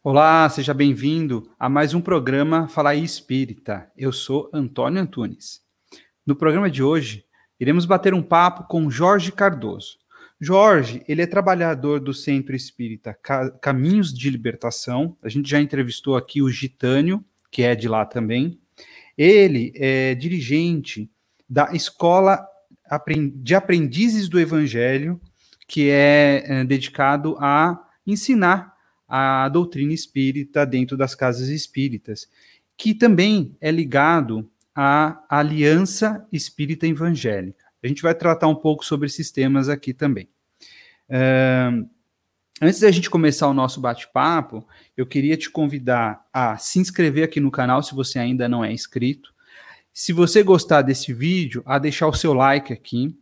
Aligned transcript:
Olá, 0.00 0.48
seja 0.48 0.72
bem-vindo 0.72 1.50
a 1.58 1.68
mais 1.68 1.92
um 1.92 2.00
programa 2.00 2.68
Falar 2.68 2.94
Espírita. 2.94 3.90
Eu 3.96 4.12
sou 4.12 4.48
Antônio 4.52 5.02
Antunes. 5.02 5.60
No 6.24 6.36
programa 6.36 6.70
de 6.70 6.84
hoje, 6.84 7.24
iremos 7.58 7.84
bater 7.84 8.14
um 8.14 8.22
papo 8.22 8.68
com 8.68 8.88
Jorge 8.88 9.32
Cardoso. 9.32 9.98
Jorge, 10.40 11.02
ele 11.08 11.20
é 11.20 11.26
trabalhador 11.26 11.98
do 11.98 12.14
Centro 12.14 12.54
Espírita 12.54 13.12
Caminhos 13.60 14.14
de 14.14 14.30
Libertação. 14.30 15.16
A 15.20 15.28
gente 15.28 15.50
já 15.50 15.60
entrevistou 15.60 16.16
aqui 16.16 16.40
o 16.40 16.48
Gitânio, 16.48 17.22
que 17.50 17.64
é 17.64 17.74
de 17.74 17.88
lá 17.88 18.06
também. 18.06 18.60
Ele 19.16 19.72
é 19.74 20.14
dirigente 20.14 21.10
da 21.50 21.74
Escola 21.74 22.46
de 23.34 23.56
Aprendizes 23.56 24.28
do 24.28 24.38
Evangelho, 24.38 25.20
que 25.66 25.90
é, 25.90 26.44
é 26.46 26.64
dedicado 26.64 27.36
a 27.40 27.84
ensinar 28.06 28.77
a 29.08 29.48
doutrina 29.48 29.92
espírita 29.92 30.66
dentro 30.66 30.96
das 30.96 31.14
casas 31.14 31.48
espíritas, 31.48 32.28
que 32.76 32.94
também 32.94 33.56
é 33.60 33.70
ligado 33.70 34.48
à 34.74 35.24
Aliança 35.28 36.26
Espírita 36.30 36.86
Evangélica. 36.86 37.64
A 37.82 37.88
gente 37.88 38.02
vai 38.02 38.14
tratar 38.14 38.48
um 38.48 38.54
pouco 38.54 38.84
sobre 38.84 39.06
esses 39.06 39.30
temas 39.30 39.68
aqui 39.68 39.94
também. 39.94 40.28
Uh, 41.08 41.88
antes 42.60 42.80
da 42.80 42.90
gente 42.90 43.08
começar 43.08 43.48
o 43.48 43.54
nosso 43.54 43.80
bate-papo, 43.80 44.66
eu 44.96 45.06
queria 45.06 45.36
te 45.36 45.48
convidar 45.48 46.24
a 46.32 46.58
se 46.58 46.78
inscrever 46.78 47.24
aqui 47.24 47.40
no 47.40 47.50
canal 47.50 47.82
se 47.82 47.94
você 47.94 48.18
ainda 48.18 48.48
não 48.48 48.64
é 48.64 48.70
inscrito. 48.70 49.32
Se 49.92 50.12
você 50.12 50.42
gostar 50.42 50.82
desse 50.82 51.12
vídeo, 51.12 51.62
a 51.64 51.78
deixar 51.78 52.06
o 52.06 52.14
seu 52.14 52.34
like 52.34 52.72
aqui 52.72 53.16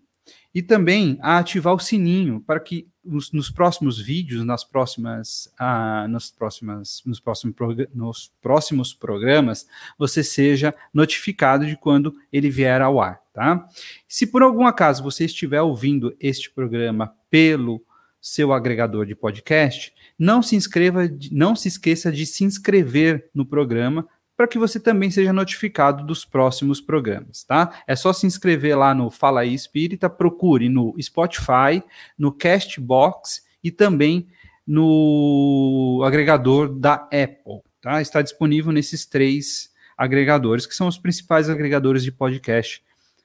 e 0.57 0.63
também 0.63 1.19
a 1.21 1.37
ativar 1.37 1.75
o 1.75 1.79
sininho 1.79 2.41
para 2.41 2.59
que 2.59 2.89
nos, 3.05 3.31
nos 3.31 3.51
próximos 3.51 4.01
vídeos, 4.01 4.43
nas 4.43 4.65
próximas, 4.65 5.53
ah, 5.59 6.09
nas 6.09 6.31
próximas, 6.31 7.03
nos, 7.05 7.21
próximos 7.21 7.55
nos 7.95 8.33
próximos 8.41 8.95
programas, 8.95 9.67
você 9.99 10.25
seja 10.25 10.75
notificado 10.95 11.67
de 11.67 11.77
quando 11.77 12.17
ele 12.33 12.49
vier 12.49 12.81
ao 12.81 13.03
ar, 13.03 13.21
tá? 13.35 13.69
Se 14.09 14.27
por 14.27 14.43
algum 14.43 14.65
acaso 14.65 15.03
você 15.03 15.27
estiver 15.27 15.61
ouvindo 15.61 16.17
este 16.19 16.51
programa 16.51 17.15
pelo 17.29 17.85
seu 18.19 18.51
agregador 18.51 19.05
de 19.05 19.15
podcast, 19.15 19.93
não 20.19 20.43
se 20.43 20.57
inscreva, 20.57 21.03
não 21.31 21.55
se 21.55 21.69
esqueça 21.69 22.11
de 22.11 22.25
se 22.25 22.45
inscrever 22.45 23.29
no 23.35 23.45
programa 23.45 24.09
para 24.37 24.47
que 24.47 24.59
você 24.59 24.79
também 24.79 25.11
seja 25.11 25.33
notificado 25.33 26.05
dos 26.05 26.25
próximos 26.25 26.81
programas, 26.81 27.43
tá? 27.45 27.83
É 27.87 27.97
só 27.97 28.13
se 28.13 28.27
inscrever 28.27 28.77
lá 28.77 28.95
no 28.95 29.11
Fala 29.11 29.41
aí 29.41 29.55
Espírita, 29.55 30.11
procure 30.11 30.69
no 30.69 30.95
Spotify, 31.01 31.83
no 32.19 32.31
Castbox 32.31 33.43
e 33.65 33.71
também 33.71 34.29
no 34.67 36.03
agregador 36.05 36.69
da 36.69 36.95
Apple, 36.95 37.63
tá? 37.81 38.03
Está 38.03 38.21
disponível 38.21 38.73
nesses 38.73 39.07
três 39.07 39.71
agregadores, 39.97 40.67
que 40.67 40.75
são 40.75 40.89
os 40.89 40.99
principais 40.99 41.49
agregadores 41.49 42.03
de 42.05 42.13
podcast 42.13 42.83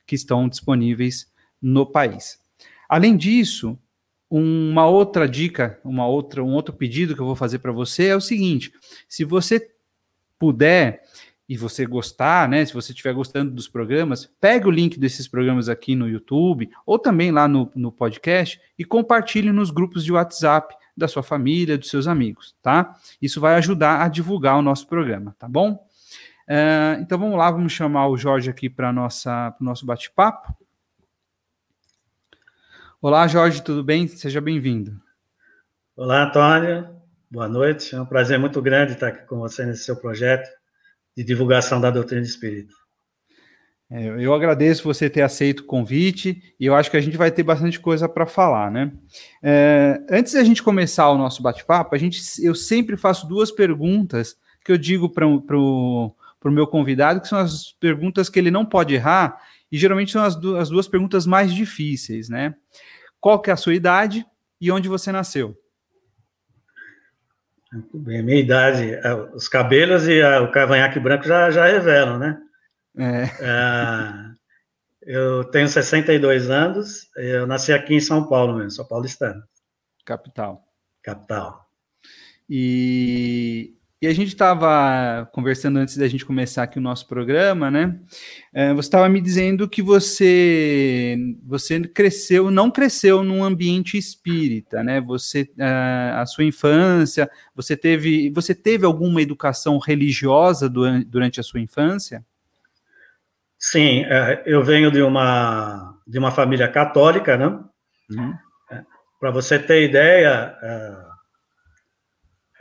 que 0.07 0.15
estão 0.15 0.47
disponíveis 0.47 1.29
no 1.61 1.85
país. 1.85 2.39
Além 2.87 3.17
disso, 3.17 3.77
uma 4.29 4.87
outra 4.87 5.27
dica, 5.27 5.77
uma 5.83 6.07
outra, 6.07 6.41
um 6.41 6.53
outro 6.53 6.73
pedido 6.73 7.15
que 7.15 7.21
eu 7.21 7.25
vou 7.25 7.35
fazer 7.35 7.59
para 7.59 7.71
você 7.73 8.07
é 8.07 8.15
o 8.15 8.21
seguinte: 8.21 8.71
se 9.07 9.25
você 9.25 9.59
puder 10.41 11.03
e 11.47 11.55
você 11.55 11.85
gostar, 11.85 12.49
né, 12.49 12.65
se 12.65 12.73
você 12.73 12.93
estiver 12.93 13.13
gostando 13.13 13.51
dos 13.51 13.67
programas, 13.67 14.25
pegue 14.39 14.67
o 14.67 14.71
link 14.71 14.99
desses 14.99 15.27
programas 15.27 15.69
aqui 15.69 15.95
no 15.95 16.09
YouTube 16.09 16.67
ou 16.83 16.97
também 16.97 17.29
lá 17.29 17.47
no, 17.47 17.71
no 17.75 17.91
podcast 17.91 18.59
e 18.79 18.83
compartilhe 18.83 19.51
nos 19.51 19.69
grupos 19.69 20.03
de 20.03 20.11
WhatsApp 20.11 20.73
da 20.97 21.07
sua 21.07 21.21
família, 21.21 21.77
dos 21.77 21.89
seus 21.89 22.07
amigos, 22.07 22.55
tá? 22.59 22.95
Isso 23.21 23.39
vai 23.39 23.55
ajudar 23.55 24.01
a 24.01 24.07
divulgar 24.07 24.57
o 24.57 24.61
nosso 24.63 24.87
programa, 24.87 25.35
tá 25.37 25.47
bom? 25.47 25.73
Uh, 26.47 26.99
então 27.01 27.19
vamos 27.19 27.37
lá, 27.37 27.51
vamos 27.51 27.71
chamar 27.71 28.07
o 28.07 28.17
Jorge 28.17 28.49
aqui 28.49 28.67
para 28.67 28.89
o 28.89 28.93
nosso 28.93 29.85
bate-papo. 29.85 30.55
Olá, 32.99 33.27
Jorge, 33.27 33.61
tudo 33.61 33.83
bem? 33.83 34.07
Seja 34.07 34.41
bem-vindo. 34.41 34.99
Olá, 35.95 36.23
Antônio. 36.23 37.00
Boa 37.31 37.47
noite, 37.47 37.95
é 37.95 38.01
um 38.01 38.05
prazer 38.05 38.37
muito 38.37 38.61
grande 38.61 38.91
estar 38.91 39.07
aqui 39.07 39.25
com 39.25 39.39
você 39.39 39.65
nesse 39.65 39.85
seu 39.85 39.95
projeto 39.95 40.49
de 41.15 41.23
divulgação 41.23 41.79
da 41.79 41.89
doutrina 41.89 42.23
espírita. 42.23 42.73
É, 43.89 44.05
eu 44.19 44.33
agradeço 44.33 44.83
você 44.83 45.09
ter 45.09 45.21
aceito 45.21 45.61
o 45.61 45.65
convite 45.65 46.53
e 46.59 46.65
eu 46.65 46.75
acho 46.75 46.91
que 46.91 46.97
a 46.97 47.01
gente 47.01 47.15
vai 47.15 47.31
ter 47.31 47.43
bastante 47.43 47.79
coisa 47.79 48.09
para 48.09 48.25
falar, 48.25 48.69
né? 48.69 48.91
É, 49.41 50.01
antes 50.09 50.33
da 50.33 50.43
gente 50.43 50.61
começar 50.61 51.09
o 51.09 51.17
nosso 51.17 51.41
bate-papo, 51.41 51.95
a 51.95 51.97
gente, 51.97 52.21
eu 52.43 52.53
sempre 52.53 52.97
faço 52.97 53.25
duas 53.25 53.49
perguntas 53.49 54.35
que 54.65 54.69
eu 54.69 54.77
digo 54.77 55.07
para 55.07 55.25
o 55.25 56.13
meu 56.47 56.67
convidado, 56.67 57.21
que 57.21 57.29
são 57.29 57.39
as 57.39 57.71
perguntas 57.79 58.27
que 58.27 58.39
ele 58.39 58.51
não 58.51 58.65
pode 58.65 58.93
errar, 58.93 59.39
e 59.71 59.77
geralmente 59.77 60.11
são 60.11 60.21
as, 60.21 60.35
du 60.35 60.57
as 60.57 60.69
duas 60.69 60.85
perguntas 60.85 61.25
mais 61.25 61.53
difíceis, 61.53 62.27
né? 62.27 62.55
Qual 63.21 63.41
que 63.41 63.49
é 63.49 63.53
a 63.53 63.57
sua 63.57 63.73
idade 63.73 64.25
e 64.59 64.69
onde 64.69 64.89
você 64.89 65.13
nasceu? 65.13 65.60
Muito 67.71 67.97
bem, 67.97 68.21
minha 68.21 68.39
idade, 68.39 68.93
é, 68.93 69.13
os 69.33 69.47
cabelos 69.47 70.07
e 70.07 70.21
o 70.21 70.51
cavanhaque 70.51 70.99
branco 70.99 71.23
já, 71.23 71.49
já 71.49 71.65
revelam, 71.65 72.19
né? 72.19 72.37
É. 72.97 73.23
é. 73.39 75.13
eu 75.15 75.45
tenho 75.45 75.69
62 75.69 76.49
anos, 76.49 77.09
eu 77.15 77.47
nasci 77.47 77.71
aqui 77.71 77.95
em 77.95 78.01
São 78.01 78.27
Paulo 78.27 78.55
mesmo, 78.55 78.71
São 78.71 78.85
Paulo 78.85 79.05
Estado. 79.05 79.41
Capital. 80.05 80.67
Capital. 81.01 81.65
E 82.49 83.77
e 84.01 84.07
a 84.07 84.13
gente 84.13 84.29
estava 84.29 85.29
conversando 85.31 85.77
antes 85.77 85.95
da 85.95 86.07
gente 86.07 86.25
começar 86.25 86.63
aqui 86.63 86.79
o 86.79 86.81
nosso 86.81 87.07
programa, 87.07 87.69
né? 87.69 87.99
É, 88.51 88.73
você 88.73 88.87
estava 88.87 89.07
me 89.07 89.21
dizendo 89.21 89.69
que 89.69 89.79
você 89.83 91.15
você 91.45 91.79
cresceu, 91.81 92.49
não 92.49 92.71
cresceu 92.71 93.23
num 93.23 93.43
ambiente 93.43 93.99
espírita, 93.99 94.81
né? 94.81 94.99
Você 95.01 95.47
a, 95.59 95.63
é, 95.63 96.11
a 96.19 96.25
sua 96.25 96.43
infância, 96.43 97.29
você 97.55 97.77
teve 97.77 98.31
você 98.31 98.55
teve 98.55 98.87
alguma 98.87 99.21
educação 99.21 99.77
religiosa 99.77 100.67
durante, 100.67 101.39
a 101.39 101.43
sua 101.43 101.59
infância? 101.59 102.25
Sim, 103.59 104.03
é, 104.05 104.41
eu 104.47 104.63
venho 104.63 104.89
de 104.89 105.03
uma 105.03 105.95
de 106.07 106.17
uma 106.17 106.31
família 106.31 106.67
católica, 106.67 107.37
né? 107.37 107.45
Uhum. 108.09 108.33
Para 109.19 109.29
você 109.29 109.59
ter 109.59 109.83
ideia. 109.83 110.57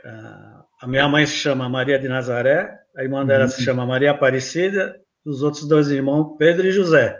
Uh, 0.05 0.50
a 0.81 0.87
minha 0.87 1.07
mãe 1.07 1.25
se 1.25 1.35
chama 1.35 1.69
Maria 1.69 1.99
de 1.99 2.07
Nazaré, 2.07 2.75
a 2.97 3.03
irmã 3.03 3.25
dela 3.25 3.43
uhum. 3.43 3.49
se 3.49 3.63
chama 3.63 3.85
Maria 3.85 4.11
Aparecida, 4.11 4.99
os 5.23 5.43
outros 5.43 5.67
dois 5.67 5.89
irmãos, 5.89 6.35
Pedro 6.37 6.65
e 6.67 6.71
José. 6.71 7.17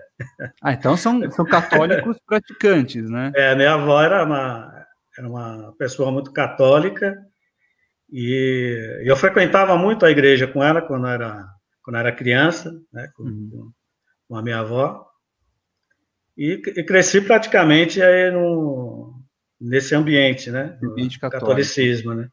Ah, 0.61 0.73
então 0.73 0.97
são, 0.97 1.29
são 1.31 1.45
católicos 1.45 2.17
praticantes, 2.25 3.09
né? 3.09 3.31
É, 3.35 3.55
minha 3.55 3.73
avó 3.73 4.01
era 4.01 4.23
uma, 4.23 4.85
era 5.17 5.27
uma 5.27 5.75
pessoa 5.77 6.11
muito 6.11 6.33
católica 6.33 7.15
e 8.11 9.03
eu 9.05 9.15
frequentava 9.15 9.77
muito 9.77 10.05
a 10.05 10.11
igreja 10.11 10.47
com 10.47 10.63
ela 10.63 10.81
quando 10.81 11.07
era, 11.07 11.47
quando 11.83 11.97
era 11.97 12.11
criança, 12.11 12.73
né, 12.91 13.09
com, 13.15 13.23
uhum. 13.23 13.71
com 14.27 14.35
a 14.35 14.41
minha 14.41 14.59
avó. 14.59 15.07
E, 16.35 16.53
e 16.53 16.83
cresci 16.83 17.21
praticamente 17.21 18.01
aí 18.01 18.31
no, 18.31 19.21
nesse 19.59 19.93
ambiente, 19.93 20.49
né? 20.49 20.79
Ambiente 20.83 21.19
catolicismo, 21.19 22.15
né? 22.15 22.27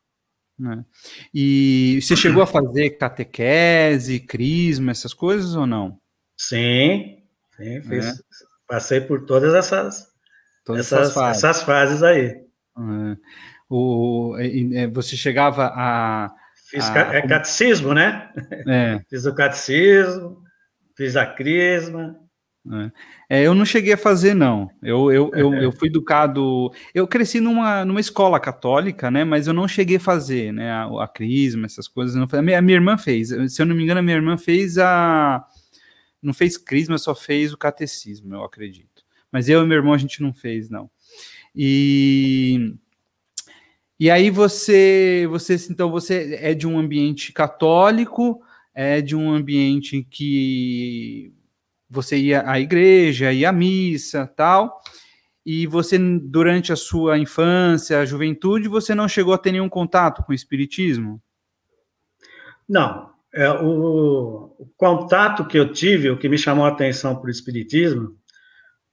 Né? 0.58 0.84
E 1.32 2.00
você 2.02 2.16
chegou 2.16 2.42
a 2.42 2.46
fazer 2.46 2.90
catequese, 2.90 4.18
crisma, 4.18 4.90
essas 4.90 5.14
coisas 5.14 5.54
ou 5.54 5.66
não? 5.66 5.98
Sim, 6.36 7.22
sim 7.56 7.80
fiz, 7.82 8.06
é. 8.06 8.12
passei 8.66 9.00
por 9.00 9.24
todas 9.24 9.54
essas, 9.54 10.08
todas 10.64 10.86
essas, 10.86 11.00
essas, 11.00 11.14
fases. 11.14 11.44
essas 11.44 11.62
fases 11.62 12.02
aí. 12.02 12.26
É. 12.26 13.16
O, 13.70 14.34
você 14.92 15.16
chegava 15.16 15.72
a. 15.74 16.30
Fiz 16.70 16.88
a, 16.90 17.14
é 17.14 17.26
catecismo, 17.26 17.94
né? 17.94 18.32
É. 18.66 19.00
Fiz 19.08 19.26
o 19.26 19.34
catecismo, 19.34 20.42
fiz 20.96 21.16
a 21.16 21.26
crisma. 21.26 22.16
É, 23.28 23.42
eu 23.42 23.54
não 23.54 23.64
cheguei 23.64 23.94
a 23.94 23.98
fazer, 23.98 24.34
não. 24.34 24.70
Eu, 24.82 25.10
eu, 25.10 25.30
eu, 25.34 25.54
eu, 25.54 25.72
fui 25.72 25.88
educado. 25.88 26.70
Eu 26.94 27.06
cresci 27.06 27.40
numa, 27.40 27.84
numa 27.84 28.00
escola 28.00 28.38
católica, 28.38 29.10
né? 29.10 29.24
Mas 29.24 29.46
eu 29.46 29.54
não 29.54 29.66
cheguei 29.66 29.96
a 29.96 30.00
fazer, 30.00 30.52
né? 30.52 30.70
A, 30.70 31.04
a 31.04 31.08
crisma, 31.08 31.66
essas 31.66 31.88
coisas. 31.88 32.14
Não, 32.14 32.26
a, 32.30 32.42
minha, 32.42 32.58
a 32.58 32.62
minha 32.62 32.76
irmã 32.76 32.98
fez. 32.98 33.28
Se 33.52 33.62
eu 33.62 33.66
não 33.66 33.74
me 33.74 33.82
engano, 33.82 34.00
a 34.00 34.02
minha 34.02 34.16
irmã 34.16 34.36
fez 34.36 34.78
a. 34.78 35.44
Não 36.22 36.34
fez 36.34 36.58
crisma, 36.58 36.98
só 36.98 37.14
fez 37.14 37.52
o 37.52 37.58
catecismo, 37.58 38.34
eu 38.34 38.42
acredito. 38.42 39.04
Mas 39.30 39.48
eu 39.48 39.62
e 39.62 39.66
meu 39.66 39.76
irmão 39.76 39.92
a 39.92 39.98
gente 39.98 40.22
não 40.22 40.34
fez, 40.34 40.68
não. 40.68 40.90
E. 41.54 42.74
E 44.00 44.10
aí 44.10 44.30
você, 44.30 45.26
você, 45.28 45.56
então 45.70 45.90
você 45.90 46.38
é 46.40 46.54
de 46.54 46.68
um 46.68 46.78
ambiente 46.78 47.32
católico, 47.32 48.40
é 48.72 49.00
de 49.00 49.16
um 49.16 49.32
ambiente 49.32 50.06
que 50.08 51.32
você 51.88 52.16
ia 52.16 52.48
à 52.48 52.60
igreja, 52.60 53.32
ia 53.32 53.50
à 53.50 53.52
missa, 53.52 54.26
tal, 54.26 54.80
e 55.44 55.66
você, 55.66 55.98
durante 55.98 56.72
a 56.72 56.76
sua 56.76 57.18
infância, 57.18 58.00
a 58.00 58.04
juventude, 58.04 58.68
você 58.68 58.94
não 58.94 59.08
chegou 59.08 59.32
a 59.32 59.38
ter 59.38 59.52
nenhum 59.52 59.68
contato 59.68 60.22
com 60.22 60.32
o 60.32 60.34
espiritismo? 60.34 61.22
Não. 62.68 63.10
É, 63.32 63.50
o, 63.50 64.54
o, 64.58 64.70
contato 64.76 65.46
que 65.46 65.58
eu 65.58 65.72
tive, 65.72 66.10
o 66.10 66.18
que 66.18 66.28
me 66.28 66.38
chamou 66.38 66.64
a 66.64 66.68
atenção 66.68 67.16
para 67.16 67.28
o 67.28 67.30
Espiritismo, 67.30 68.16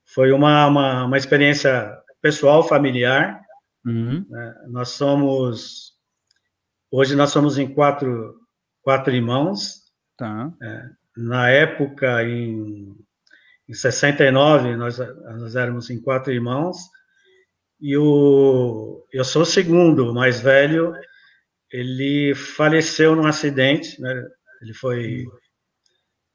foi 0.05 0.31
uma, 0.31 0.67
uma, 0.67 1.05
uma 1.05 1.17
experiência 1.17 1.97
pessoal, 2.21 2.67
familiar. 2.67 3.41
Uhum. 3.85 4.25
Né? 4.29 4.55
Nós 4.67 4.89
somos. 4.89 5.93
Hoje 6.91 7.15
nós 7.15 7.31
somos 7.31 7.57
em 7.57 7.67
quatro, 7.67 8.39
quatro 8.81 9.13
irmãos. 9.13 9.83
Tá. 10.17 10.53
É, 10.61 10.89
na 11.15 11.49
época, 11.49 12.23
em, 12.23 12.95
em 13.67 13.73
69, 13.73 14.75
nós, 14.75 14.97
nós 14.97 15.55
éramos 15.55 15.89
em 15.89 16.01
quatro 16.01 16.31
irmãos. 16.31 16.77
E 17.79 17.97
o, 17.97 19.05
eu 19.11 19.23
sou 19.23 19.43
o 19.43 19.45
segundo, 19.45 20.09
o 20.09 20.13
mais 20.13 20.39
velho, 20.39 20.93
ele 21.71 22.33
faleceu 22.35 23.15
num 23.15 23.27
acidente, 23.27 23.99
né? 24.01 24.23
Ele 24.61 24.73
foi, 24.73 25.25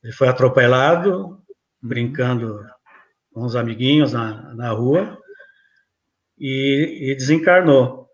ele 0.03 0.13
foi 0.13 0.29
atropelado, 0.29 1.27
uhum. 1.27 1.43
brincando 1.81 2.61
com 3.33 3.45
os 3.45 3.57
amiguinhos 3.57 4.13
na, 4.13 4.55
na 4.55 4.71
rua, 4.71 5.19
e, 6.39 7.11
e 7.11 7.15
desencarnou. 7.15 8.09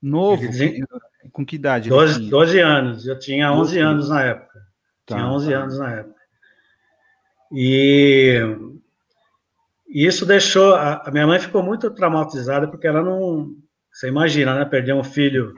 Novo? 0.00 0.42
Desen... 0.42 0.84
Com 1.30 1.46
que 1.46 1.56
idade? 1.56 1.88
12, 1.88 2.28
12 2.28 2.60
anos, 2.60 3.06
eu 3.06 3.18
tinha 3.18 3.52
11 3.52 3.78
anos 3.78 4.08
na 4.08 4.22
época. 4.22 4.51
Tá. 5.06 5.16
Tinha 5.16 5.28
11 5.28 5.52
anos 5.52 5.78
na 5.78 5.92
época. 5.92 6.20
E 7.52 8.40
e 9.92 10.06
isso 10.06 10.24
deixou. 10.24 10.74
A, 10.74 11.02
a, 11.06 11.10
minha 11.10 11.26
mãe 11.26 11.38
ficou 11.38 11.62
muito 11.62 11.90
traumatizada, 11.90 12.66
porque 12.66 12.86
ela 12.86 13.02
não. 13.02 13.54
Você 13.92 14.08
imagina, 14.08 14.54
né? 14.54 14.64
Perder 14.64 14.94
um 14.94 15.04
filho 15.04 15.52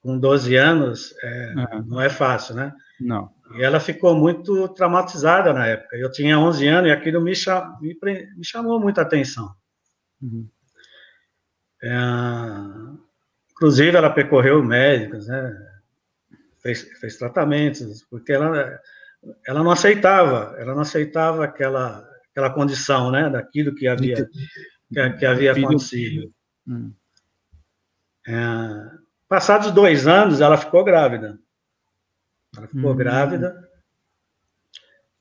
com 0.00 0.18
12 0.18 0.56
anos 0.56 1.14
é, 1.22 1.54
uhum. 1.54 1.84
não 1.86 2.00
é 2.00 2.08
fácil, 2.08 2.54
né? 2.54 2.72
Não. 2.98 3.30
E 3.54 3.62
ela 3.62 3.78
ficou 3.78 4.16
muito 4.16 4.66
traumatizada 4.68 5.52
na 5.52 5.66
época. 5.66 5.94
Eu 5.96 6.10
tinha 6.10 6.38
11 6.38 6.66
anos 6.68 6.88
e 6.88 6.92
aquilo 6.92 7.20
me, 7.20 7.34
cham, 7.34 7.78
me, 7.82 7.94
me 8.02 8.44
chamou 8.44 8.80
muita 8.80 9.02
atenção. 9.02 9.50
Uhum. 10.22 10.48
É, 11.82 11.98
inclusive, 13.52 13.94
ela 13.94 14.08
percorreu 14.08 14.62
médicos, 14.62 15.26
né? 15.26 15.69
Fez, 16.62 16.82
fez 17.00 17.16
tratamentos, 17.16 18.04
porque 18.10 18.32
ela, 18.32 18.78
ela 19.46 19.64
não 19.64 19.70
aceitava, 19.70 20.54
ela 20.58 20.74
não 20.74 20.82
aceitava 20.82 21.44
aquela 21.44 22.08
aquela 22.30 22.50
condição, 22.50 23.10
né, 23.10 23.28
daquilo 23.28 23.74
que 23.74 23.88
havia 23.88 24.28
que, 24.92 25.10
que 25.18 25.26
havia 25.26 25.52
acontecido. 25.52 26.32
Hum. 26.66 26.92
É, 28.26 28.98
passados 29.28 29.70
dois 29.72 30.06
anos, 30.06 30.40
ela 30.40 30.56
ficou 30.56 30.84
grávida. 30.84 31.38
Ela 32.56 32.68
ficou 32.68 32.92
hum. 32.92 32.96
grávida. 32.96 33.68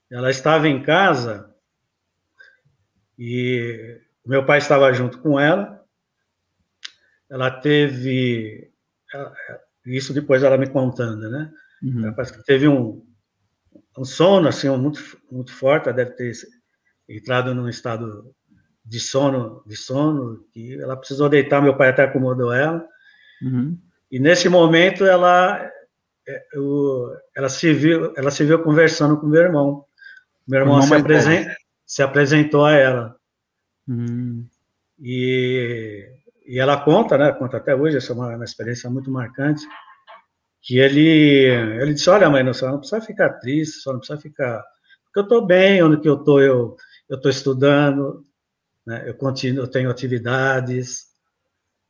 Ela 0.10 0.30
estava 0.32 0.68
em 0.68 0.82
casa 0.82 1.54
e 3.18 4.02
meu 4.26 4.46
pai 4.46 4.58
estava 4.58 4.92
junto 4.94 5.20
com 5.20 5.40
ela. 5.40 5.84
Ela 7.30 7.52
teve 7.52 8.72
isso 9.96 10.14
depois 10.14 10.44
ela 10.44 10.58
me 10.58 10.68
contando, 10.68 11.30
né? 11.30 11.52
Uhum. 11.82 12.14
Parece 12.14 12.34
que 12.34 12.44
teve 12.44 12.68
um, 12.68 13.06
um 13.98 14.06
sono 14.06 14.48
assim 14.48 14.70
muito 14.78 15.00
muito 15.32 15.54
forte, 15.54 15.88
ela 15.88 15.96
deve 15.96 16.12
ter 16.12 16.34
entrado 17.08 17.54
num 17.56 17.68
estado 17.68 18.34
de 18.86 19.00
sono, 19.00 19.64
de 19.66 19.76
sono, 19.76 20.44
que 20.52 20.80
ela 20.80 20.98
precisou 20.98 21.30
deitar, 21.30 21.62
meu 21.62 21.78
pai 21.78 21.90
até 21.90 22.04
acomodou 22.04 22.52
ela. 22.52 22.86
Uhum. 23.42 23.78
E 24.12 24.20
nesse 24.20 24.50
momento 24.50 25.06
ela 25.06 25.72
eu, 26.54 27.14
é, 27.14 27.40
ela 27.40 27.50
se 27.50 27.74
viu, 27.74 28.14
ela 28.16 28.32
se 28.32 28.44
viu 28.44 28.62
conversando 28.62 29.18
com 29.20 29.28
meu 29.28 29.42
irmão. 29.42 29.86
Meu 30.48 30.62
irmão, 30.62 30.82
se, 30.82 30.94
apresen 30.94 31.48
se, 31.86 32.02
apresentou 32.02 32.66
a 32.66 32.74
ela. 32.74 33.16
Uhum. 33.88 34.48
E, 35.00 36.08
e 36.50 36.60
ela 36.60 36.84
conta, 36.84 37.16
né? 37.16 37.32
Conta 37.32 37.58
até 37.58 37.76
hoje, 37.76 37.98
essa 37.98 38.12
é 38.12 38.16
uma, 38.16 38.36
uma 38.36 38.44
experiência 38.44 38.90
muito 38.90 39.12
marcante. 39.12 39.62
Que 40.64 40.80
ele, 40.80 41.46
ele 41.80 41.94
disse: 41.94 42.10
Olha, 42.10 42.28
mãe, 42.28 42.44
não, 42.44 42.52
não 42.52 42.80
precisa 42.80 43.00
ficar 43.00 43.34
triste, 43.34 43.82
só 43.82 43.92
não 43.94 44.00
precisa 44.00 44.20
ficar. 44.20 44.66
Porque 45.06 45.20
eu 45.20 45.24
estou 45.24 45.46
bem, 45.46 45.84
onde 45.84 46.02
que 46.02 46.10
eu 46.10 46.16
estou, 46.16 46.42
eu, 46.42 46.76
estou 47.08 47.30
estudando, 47.30 48.26
né, 48.86 49.04
eu 49.08 49.14
continuo, 49.14 49.64
eu 49.64 49.68
tenho 49.68 49.92
atividades, 49.92 51.06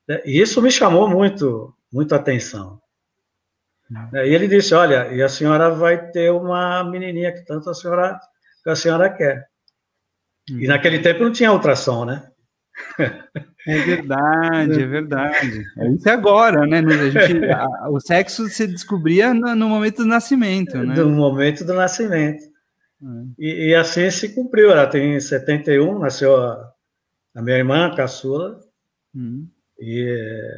né, 0.05 0.21
e 0.25 0.39
isso 0.41 0.61
me 0.61 0.69
chamou 0.69 1.09
muito, 1.09 1.73
muito 1.91 2.13
atenção. 2.13 2.81
Uhum. 3.89 4.09
E 4.13 4.35
ele 4.35 4.47
disse, 4.47 4.73
olha, 4.73 5.07
e 5.13 5.21
a 5.23 5.29
senhora 5.29 5.69
vai 5.69 6.11
ter 6.11 6.31
uma 6.31 6.83
menininha 6.83 7.31
que 7.31 7.45
tanto 7.45 7.69
a 7.69 7.73
senhora, 7.73 8.19
que 8.63 8.69
a 8.69 8.75
senhora 8.75 9.09
quer. 9.09 9.47
Uhum. 10.49 10.59
E 10.59 10.67
naquele 10.67 10.99
tempo 10.99 11.23
não 11.23 11.31
tinha 11.31 11.51
ultrassom, 11.51 12.05
né? 12.05 12.29
É 13.67 13.77
verdade, 13.79 14.81
é 14.81 14.87
verdade. 14.87 15.63
É 15.77 15.89
isso 15.91 16.09
é 16.09 16.11
agora, 16.11 16.65
né? 16.65 16.79
A 16.79 17.09
gente, 17.09 17.45
a, 17.51 17.89
o 17.89 17.99
sexo 17.99 18.47
se 18.47 18.67
descobria 18.67 19.33
no, 19.33 19.55
no, 19.55 19.69
momento 19.69 19.97
do 19.97 20.05
nascimento, 20.05 20.77
né? 20.77 20.95
No 20.95 21.09
momento 21.09 21.63
do 21.65 21.73
nascimento. 21.73 22.43
E, 23.37 23.69
e, 23.69 23.75
assim 23.75 24.09
se 24.11 24.29
cumpriu. 24.29 24.71
Ela 24.71 24.87
tem 24.87 25.19
71, 25.19 25.99
nasceu 25.99 26.35
a, 26.35 26.73
a 27.35 27.41
minha 27.41 27.57
irmã, 27.57 27.87
a 27.87 27.95
caçula, 27.95 28.59
hum. 29.15 29.47
e, 29.79 30.51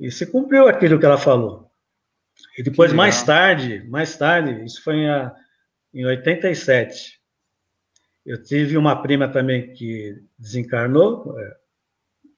e 0.00 0.10
se 0.10 0.26
cumpriu 0.26 0.68
aquilo 0.68 0.98
que 0.98 1.06
ela 1.06 1.18
falou. 1.18 1.70
E 2.58 2.62
depois, 2.62 2.92
mais 2.92 3.22
tarde, 3.22 3.84
mais 3.88 4.16
tarde, 4.16 4.64
isso 4.64 4.82
foi 4.82 4.96
em, 4.96 5.08
em 5.94 6.06
87, 6.06 7.15
eu 8.26 8.42
tive 8.42 8.76
uma 8.76 9.00
prima 9.00 9.28
também 9.28 9.72
que 9.72 10.14
desencarnou, 10.38 11.38
é, 11.38 11.44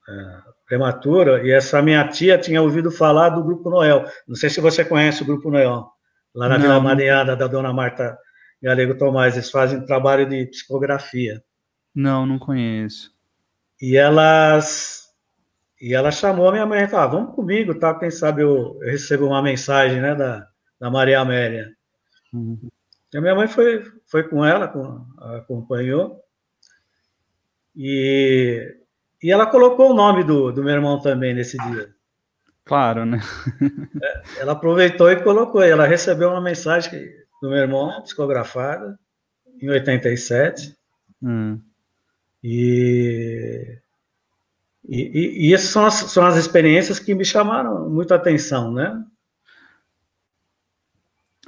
é, 0.08 0.40
prematura, 0.66 1.42
e 1.46 1.50
essa 1.50 1.80
minha 1.80 2.06
tia 2.06 2.38
tinha 2.38 2.60
ouvido 2.60 2.90
falar 2.90 3.30
do 3.30 3.42
Grupo 3.42 3.70
Noel. 3.70 4.04
Não 4.26 4.36
sei 4.36 4.50
se 4.50 4.60
você 4.60 4.84
conhece 4.84 5.22
o 5.22 5.26
Grupo 5.26 5.50
Noel, 5.50 5.86
lá 6.34 6.48
na 6.48 6.58
Não. 6.58 6.66
Vila 6.66 6.80
Mariana, 6.80 7.34
da 7.34 7.46
Dona 7.46 7.72
Marta 7.72 8.18
Galego 8.62 8.98
Tomás, 8.98 9.34
eles 9.34 9.50
fazem 9.50 9.84
trabalho 9.84 10.28
de 10.28 10.46
psicografia. 10.46 11.42
Não, 11.94 12.26
não 12.26 12.38
conheço. 12.38 13.10
E 13.80 13.96
elas 13.96 15.08
e 15.80 15.94
ela 15.94 16.10
chamou 16.10 16.48
a 16.48 16.52
minha 16.52 16.66
mãe 16.66 16.82
e 16.82 16.88
falou: 16.88 17.04
ah, 17.04 17.08
vamos 17.08 17.34
comigo, 17.34 17.74
tá? 17.78 17.94
Quem 17.94 18.10
sabe 18.10 18.42
eu, 18.42 18.78
eu, 18.82 18.90
recebo 18.90 19.26
uma 19.26 19.42
mensagem, 19.42 20.00
né, 20.00 20.14
da, 20.14 20.46
da 20.78 20.90
Maria 20.90 21.20
Amélia. 21.20 21.70
Uhum. 22.32 22.68
A 23.14 23.20
minha 23.20 23.34
mãe 23.34 23.48
foi, 23.48 23.82
foi 24.06 24.22
com 24.28 24.44
ela, 24.44 24.68
com, 24.68 25.04
acompanhou. 25.18 26.22
E, 27.74 28.76
e 29.22 29.30
ela 29.30 29.46
colocou 29.46 29.90
o 29.90 29.94
nome 29.94 30.24
do, 30.24 30.52
do 30.52 30.62
meu 30.62 30.74
irmão 30.74 31.00
também 31.00 31.32
nesse 31.32 31.56
dia. 31.56 31.94
Claro, 32.64 33.06
né? 33.06 33.18
É, 34.02 34.22
ela 34.40 34.52
aproveitou 34.52 35.10
e 35.10 35.22
colocou. 35.22 35.62
Ela 35.62 35.86
recebeu 35.86 36.28
uma 36.30 36.40
mensagem 36.40 37.10
do 37.40 37.48
meu 37.48 37.58
irmão, 37.58 38.02
psicografada, 38.02 38.98
em 39.60 39.70
87. 39.70 40.76
Hum. 41.22 41.60
E, 42.44 43.78
e, 44.86 45.48
e, 45.48 45.54
essas 45.54 45.70
são 45.70 45.86
as, 45.86 45.94
são 45.94 46.26
as 46.26 46.36
experiências 46.36 46.98
que 46.98 47.14
me 47.14 47.24
chamaram 47.24 47.88
muito 47.88 48.12
a 48.12 48.16
atenção, 48.16 48.72
né? 48.72 49.02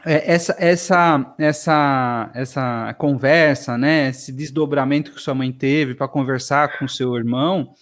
É, 0.04 0.32
essa, 0.32 0.56
essa, 0.58 1.34
essa, 1.38 2.30
essa 2.34 2.94
conversa, 2.98 3.76
né, 3.76 4.08
esse 4.08 4.32
desdobramento 4.32 5.12
que 5.12 5.20
sua 5.20 5.34
mãe 5.34 5.52
teve 5.52 5.94
para 5.94 6.08
conversar 6.08 6.78
com 6.78 6.88
seu 6.88 7.16
irmão, 7.16 7.74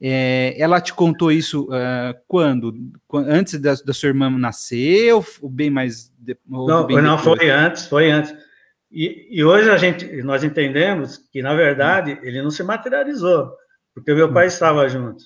é, 0.00 0.54
ela 0.58 0.80
te 0.80 0.92
contou 0.92 1.32
isso 1.32 1.64
uh, 1.64 2.14
quando? 2.28 2.74
Antes 3.12 3.58
da, 3.58 3.74
da, 3.74 3.94
sua 3.94 4.08
irmã 4.08 4.28
nascer 4.30 5.14
ou 5.14 5.24
bem 5.48 5.70
mais 5.70 6.12
de, 6.18 6.36
não, 6.46 6.86
bem 6.86 7.00
não 7.00 7.16
foi 7.16 7.48
antes, 7.48 7.86
foi 7.86 8.10
antes. 8.10 8.34
E, 8.90 9.28
e, 9.30 9.42
hoje 9.42 9.70
a 9.70 9.76
gente, 9.76 10.22
nós 10.22 10.44
entendemos 10.44 11.18
que 11.32 11.40
na 11.42 11.54
verdade 11.54 12.12
hum. 12.12 12.18
ele 12.22 12.42
não 12.42 12.50
se 12.50 12.62
materializou, 12.62 13.50
porque 13.94 14.14
meu 14.14 14.32
pai 14.32 14.44
hum. 14.44 14.48
estava 14.48 14.88
junto. 14.88 15.24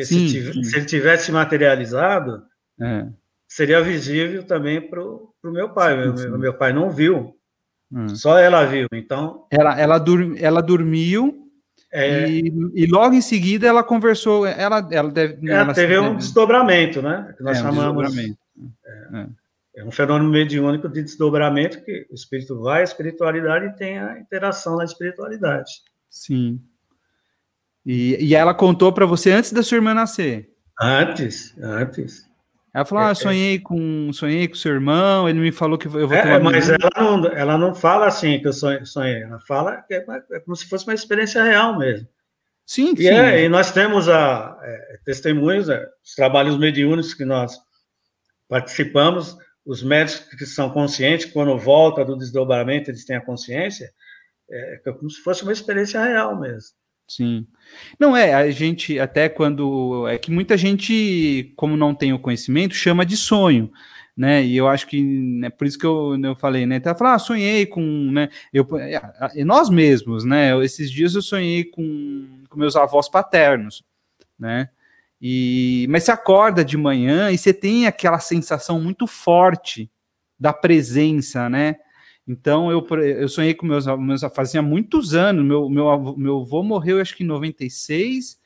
Sim, 0.00 0.28
se, 0.28 0.52
sim. 0.52 0.62
se, 0.62 0.76
ele 0.76 0.86
tivesse 0.86 1.32
materializado, 1.32 2.42
é. 2.80 3.06
seria 3.48 3.82
visível 3.82 4.44
também 4.44 4.80
para 4.80 5.02
o 5.02 5.27
meu 5.44 5.70
pai. 5.70 5.94
Sim, 6.16 6.28
meu, 6.28 6.38
meu, 6.38 6.54
pai 6.54 6.72
não 6.72 6.90
viu, 6.90 7.34
hum. 7.92 8.08
só 8.08 8.38
ela 8.38 8.64
viu. 8.64 8.88
Então, 8.92 9.46
ela, 9.50 9.78
ela, 9.78 9.98
dur, 9.98 10.34
ela 10.38 10.60
dormiu 10.60 11.48
é, 11.90 12.28
e, 12.28 12.52
e, 12.74 12.86
logo 12.86 13.14
em 13.14 13.20
seguida 13.20 13.66
ela 13.66 13.82
conversou, 13.82 14.46
ela, 14.46 14.86
ela 14.90 15.10
deve. 15.10 15.50
Ela, 15.50 15.72
teve 15.72 15.98
um 15.98 16.16
desdobramento, 16.16 17.00
né? 17.00 17.32
Que 17.36 17.42
nós 17.42 17.58
é, 17.58 17.62
chamamos. 17.62 18.14
Um 18.14 18.34
é, 18.84 19.26
é, 19.76 19.84
um 19.84 19.90
fenômeno 19.90 20.30
mediúnico 20.30 20.88
de 20.88 21.02
desdobramento 21.02 21.82
que 21.82 22.06
o 22.10 22.14
espírito 22.14 22.60
vai, 22.60 22.80
a 22.80 22.84
espiritualidade 22.84 23.76
tem 23.78 23.98
a 23.98 24.18
interação 24.18 24.76
na 24.76 24.84
espiritualidade. 24.84 25.70
Sim. 26.10 26.60
E, 27.86 28.22
e 28.22 28.34
ela 28.34 28.52
contou 28.52 28.92
para 28.92 29.06
você 29.06 29.30
antes 29.30 29.52
da 29.52 29.62
sua 29.62 29.76
irmã 29.76 29.94
nascer? 29.94 30.50
Antes, 30.78 31.56
antes. 31.58 32.27
Ela 32.72 32.84
falou: 32.84 33.04
Ah, 33.04 33.10
é, 33.10 33.14
sonhei 33.14 33.58
com 33.58 34.12
sonhei 34.12 34.46
com 34.46 34.54
seu 34.54 34.72
irmão, 34.74 35.28
ele 35.28 35.40
me 35.40 35.52
falou 35.52 35.78
que 35.78 35.86
eu 35.86 35.90
vou 35.90 36.08
ter 36.08 36.26
é, 36.26 36.38
Mas 36.38 36.68
ela 36.68 36.90
não, 36.96 37.26
ela 37.26 37.58
não 37.58 37.74
fala 37.74 38.06
assim 38.06 38.38
que 38.38 38.48
eu 38.48 38.52
sonhei, 38.52 39.22
ela 39.22 39.40
fala 39.40 39.82
que 39.82 39.94
é, 39.94 40.04
é 40.32 40.40
como 40.40 40.56
se 40.56 40.68
fosse 40.68 40.86
uma 40.86 40.94
experiência 40.94 41.42
real 41.42 41.78
mesmo. 41.78 42.08
Sim, 42.66 42.92
e 42.92 42.98
sim. 42.98 43.08
É, 43.08 43.44
e 43.44 43.48
nós 43.48 43.72
temos 43.72 44.08
a, 44.10 44.58
é, 44.62 45.00
testemunhos, 45.04 45.70
é, 45.70 45.88
os 46.04 46.14
trabalhos 46.14 46.58
mediúnicos 46.58 47.14
que 47.14 47.24
nós 47.24 47.58
participamos, 48.46 49.36
os 49.64 49.82
médicos 49.82 50.28
que 50.38 50.44
são 50.44 50.70
conscientes, 50.70 51.26
quando 51.26 51.58
volta 51.58 52.04
do 52.04 52.16
desdobramento, 52.16 52.90
eles 52.90 53.06
têm 53.06 53.16
a 53.16 53.24
consciência, 53.24 53.90
é, 54.50 54.74
é 54.74 54.92
como 54.92 55.10
se 55.10 55.22
fosse 55.22 55.42
uma 55.42 55.52
experiência 55.52 56.02
real 56.02 56.38
mesmo. 56.38 56.77
Sim. 57.08 57.46
Não 57.98 58.14
é, 58.14 58.34
a 58.34 58.50
gente 58.50 58.98
até 58.98 59.28
quando 59.28 60.06
é 60.08 60.18
que 60.18 60.30
muita 60.30 60.56
gente, 60.56 61.52
como 61.56 61.76
não 61.76 61.94
tem 61.94 62.12
o 62.12 62.18
conhecimento, 62.18 62.74
chama 62.74 63.04
de 63.04 63.16
sonho, 63.16 63.72
né? 64.16 64.44
E 64.44 64.56
eu 64.56 64.68
acho 64.68 64.86
que 64.86 65.40
é 65.42 65.48
por 65.48 65.66
isso 65.66 65.78
que 65.78 65.86
eu, 65.86 66.20
eu 66.22 66.36
falei, 66.36 66.66
né? 66.66 66.76
Então, 66.76 66.94
falar, 66.94 67.14
ah, 67.14 67.18
sonhei 67.18 67.64
com, 67.64 67.80
né? 68.12 68.28
Eu, 68.52 68.66
é, 68.78 69.44
nós 69.44 69.70
mesmos, 69.70 70.24
né? 70.24 70.56
Esses 70.62 70.90
dias 70.90 71.14
eu 71.14 71.22
sonhei 71.22 71.64
com, 71.64 72.44
com 72.50 72.58
meus 72.58 72.76
avós 72.76 73.08
paternos, 73.08 73.82
né? 74.38 74.68
E 75.20 75.86
mas 75.88 76.04
você 76.04 76.12
acorda 76.12 76.64
de 76.64 76.76
manhã 76.76 77.30
e 77.30 77.38
você 77.38 77.52
tem 77.52 77.86
aquela 77.86 78.20
sensação 78.20 78.80
muito 78.80 79.06
forte 79.06 79.90
da 80.38 80.52
presença, 80.52 81.48
né? 81.48 81.76
Então 82.28 82.70
eu, 82.70 82.86
eu 83.00 83.26
sonhei 83.26 83.54
com 83.54 83.66
meus 83.66 83.86
meus 83.86 84.20
fazia 84.34 84.60
muitos 84.60 85.14
anos. 85.14 85.42
Meu 85.42 85.68
meu 85.70 86.14
meu 86.16 86.40
avô 86.40 86.62
morreu 86.62 87.00
acho 87.00 87.16
que 87.16 87.24
em 87.24 87.26
96. 87.26 88.38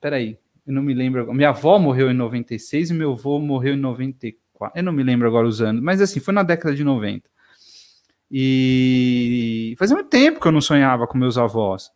Peraí, 0.00 0.38
eu 0.66 0.72
não 0.72 0.82
me 0.82 0.94
lembro. 0.94 1.32
Minha 1.34 1.50
avó 1.50 1.78
morreu 1.78 2.10
em 2.10 2.14
96 2.14 2.90
e 2.90 2.94
meu 2.94 3.12
avô 3.12 3.38
morreu 3.38 3.74
em 3.74 3.78
94. 3.78 4.78
Eu 4.78 4.82
não 4.82 4.92
me 4.92 5.02
lembro 5.02 5.28
agora 5.28 5.46
os 5.46 5.60
anos, 5.60 5.82
mas 5.82 6.00
assim, 6.00 6.18
foi 6.18 6.32
na 6.32 6.42
década 6.42 6.74
de 6.74 6.82
90. 6.82 7.28
E 8.30 9.74
fazia 9.78 9.94
muito 9.94 10.08
tempo 10.08 10.40
que 10.40 10.46
eu 10.48 10.52
não 10.52 10.60
sonhava 10.62 11.06
com 11.06 11.18
meus 11.18 11.36
avós. 11.36 11.90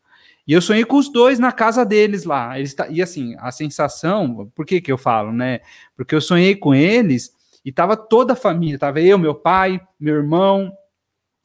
E 0.46 0.52
eu 0.52 0.60
sonhei 0.60 0.84
com 0.84 0.96
os 0.96 1.10
dois 1.10 1.38
na 1.38 1.52
casa 1.52 1.86
deles 1.86 2.24
lá. 2.24 2.58
Eles, 2.58 2.76
e 2.90 3.00
assim, 3.00 3.34
a 3.38 3.50
sensação, 3.50 4.52
por 4.54 4.66
que 4.66 4.80
que 4.80 4.92
eu 4.92 4.98
falo, 4.98 5.32
né? 5.32 5.60
Porque 5.96 6.14
eu 6.14 6.20
sonhei 6.20 6.54
com 6.54 6.74
eles 6.74 7.32
e 7.64 7.72
tava 7.72 7.96
toda 7.96 8.34
a 8.34 8.36
família, 8.36 8.78
tava 8.78 9.00
eu, 9.00 9.18
meu 9.18 9.34
pai, 9.34 9.80
meu 9.98 10.16
irmão, 10.16 10.72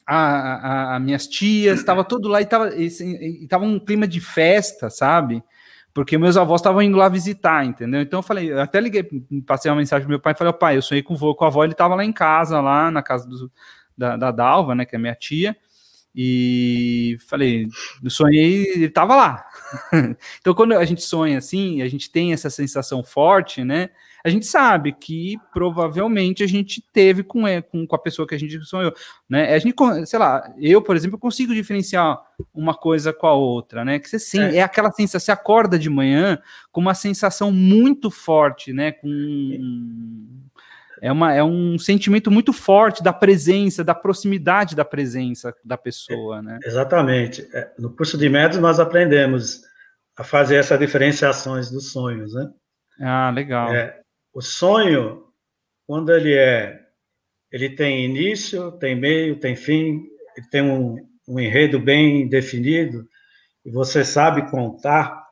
a, 0.06 0.16
a, 0.16 0.96
a 0.96 1.00
minhas 1.00 1.26
tias, 1.26 1.82
tava 1.84 2.04
tudo 2.04 2.28
lá 2.28 2.42
e 2.42 2.46
tava, 2.46 2.74
e, 2.74 2.88
e 3.44 3.46
tava 3.48 3.64
um 3.64 3.78
clima 3.78 4.06
de 4.06 4.20
festa, 4.20 4.90
sabe? 4.90 5.42
Porque 5.94 6.18
meus 6.18 6.36
avós 6.36 6.60
estavam 6.60 6.82
indo 6.82 6.96
lá 6.96 7.08
visitar, 7.08 7.64
entendeu? 7.64 8.00
Então 8.00 8.18
eu 8.18 8.22
falei, 8.22 8.52
eu 8.52 8.60
até 8.60 8.80
liguei, 8.80 9.08
passei 9.46 9.70
uma 9.70 9.78
mensagem 9.78 10.02
pro 10.02 10.10
meu 10.10 10.20
pai 10.20 10.32
e 10.32 10.36
falei, 10.36 10.52
pai, 10.52 10.76
eu 10.76 10.82
sonhei 10.82 11.02
com 11.02 11.14
o 11.14 11.16
vô, 11.16 11.34
com 11.34 11.44
a 11.44 11.48
avó, 11.48 11.64
ele 11.64 11.74
tava 11.74 11.94
lá 11.94 12.04
em 12.04 12.12
casa, 12.12 12.60
lá 12.60 12.90
na 12.90 13.02
casa 13.02 13.28
do, 13.28 13.50
da, 13.96 14.16
da 14.16 14.30
Dalva, 14.30 14.74
né, 14.74 14.84
que 14.84 14.94
é 14.94 14.98
minha 14.98 15.14
tia, 15.14 15.56
e 16.14 17.16
falei, 17.28 17.66
eu 18.02 18.10
sonhei, 18.10 18.66
ele 18.72 18.88
tava 18.88 19.14
lá. 19.14 19.44
então, 20.40 20.54
quando 20.54 20.74
a 20.74 20.84
gente 20.84 21.02
sonha 21.02 21.38
assim, 21.38 21.82
a 21.82 21.88
gente 21.88 22.10
tem 22.10 22.32
essa 22.32 22.50
sensação 22.50 23.02
forte, 23.02 23.64
né? 23.64 23.90
A 24.22 24.28
gente 24.28 24.44
sabe 24.44 24.92
que 24.92 25.38
provavelmente 25.52 26.42
a 26.42 26.46
gente 26.46 26.84
teve 26.92 27.22
com, 27.22 27.42
com, 27.70 27.86
com 27.86 27.96
a 27.96 27.98
pessoa 27.98 28.28
que 28.28 28.34
a 28.34 28.38
gente 28.38 28.62
sonhou, 28.64 28.92
né? 29.28 29.54
A 29.54 29.58
gente, 29.58 29.74
sei 30.04 30.18
lá, 30.18 30.52
eu, 30.58 30.82
por 30.82 30.94
exemplo, 30.94 31.18
consigo 31.18 31.54
diferenciar 31.54 32.20
uma 32.52 32.74
coisa 32.74 33.12
com 33.12 33.26
a 33.26 33.32
outra, 33.32 33.84
né? 33.84 33.98
Que 33.98 34.08
você 34.08 34.18
sim, 34.18 34.40
é. 34.40 34.56
é 34.56 34.62
aquela 34.62 34.90
sensação, 34.92 35.24
você 35.24 35.32
acorda 35.32 35.78
de 35.78 35.88
manhã 35.88 36.38
com 36.70 36.80
uma 36.80 36.94
sensação 36.94 37.50
muito 37.50 38.10
forte, 38.10 38.72
né? 38.72 38.92
Com 38.92 39.08
é, 41.02 41.10
uma, 41.10 41.34
é 41.34 41.42
um 41.42 41.78
sentimento 41.78 42.30
muito 42.30 42.52
forte 42.52 43.02
da 43.02 43.12
presença, 43.12 43.82
da 43.82 43.94
proximidade 43.94 44.76
da 44.76 44.84
presença 44.84 45.54
da 45.64 45.76
pessoa, 45.76 46.42
né? 46.42 46.58
Exatamente. 46.64 47.48
É, 47.54 47.70
no 47.78 47.94
curso 47.94 48.18
de 48.18 48.28
métodos 48.28 48.60
nós 48.60 48.78
aprendemos 48.78 49.62
a 50.16 50.24
fazer 50.24 50.56
essas 50.56 50.78
diferenciações 50.78 51.70
dos 51.70 51.92
sonhos, 51.92 52.34
né? 52.34 52.50
Ah, 53.00 53.30
legal. 53.30 53.72
É, 53.72 54.00
o 54.34 54.42
sonho, 54.42 55.24
quando 55.86 56.12
ele 56.12 56.34
é, 56.34 56.78
ele 57.50 57.70
tem 57.70 58.04
início, 58.04 58.72
tem 58.72 58.94
meio, 58.94 59.36
tem 59.40 59.56
fim, 59.56 60.02
ele 60.36 60.46
tem 60.50 60.62
um, 60.62 60.96
um 61.26 61.40
enredo 61.40 61.80
bem 61.80 62.28
definido, 62.28 63.08
e 63.64 63.70
você 63.70 64.04
sabe 64.04 64.50
contar, 64.50 65.24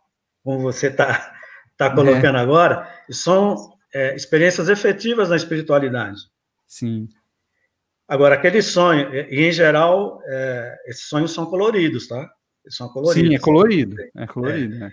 como 0.42 0.60
você 0.60 0.88
está 0.88 1.34
tá 1.76 1.94
colocando 1.94 2.38
é. 2.38 2.40
agora, 2.40 2.88
e 3.08 3.14
são 3.14 3.77
é, 3.94 4.14
experiências 4.14 4.68
efetivas 4.68 5.28
na 5.28 5.36
espiritualidade. 5.36 6.18
Sim. 6.66 7.08
Agora, 8.06 8.34
aquele 8.34 8.62
sonho, 8.62 9.14
e 9.14 9.42
em 9.42 9.52
geral, 9.52 10.20
é, 10.26 10.76
esses 10.86 11.08
sonhos 11.08 11.32
são 11.32 11.46
coloridos, 11.46 12.08
tá? 12.08 12.30
Eles 12.64 12.76
são 12.76 12.88
coloridos. 12.88 13.28
Sim, 13.28 13.34
é 13.34 13.38
colorido. 13.38 13.96
É 14.16 14.26
colorido, 14.26 14.74
é. 14.76 14.78
Né? 14.78 14.90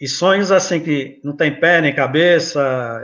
E 0.00 0.08
sonhos 0.08 0.52
assim 0.52 0.80
que 0.80 1.20
não 1.24 1.36
tem 1.36 1.58
pé 1.58 1.80
nem 1.80 1.92
cabeça, 1.92 3.02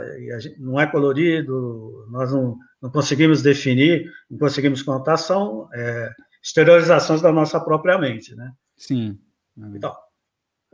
não 0.57 0.79
é 0.79 0.87
colorido, 0.87 2.07
nós 2.09 2.31
não, 2.31 2.57
não, 2.81 2.89
conseguimos 2.89 3.41
definir, 3.41 4.09
não 4.31 4.37
conseguimos 4.37 4.81
contar, 4.81 5.17
são 5.17 5.67
é, 5.73 6.09
exteriorizações 6.41 7.21
da 7.21 7.33
nossa 7.33 7.59
própria 7.59 7.97
mente, 7.97 8.33
né? 8.33 8.49
Sim. 8.77 9.19
Então, 9.57 9.93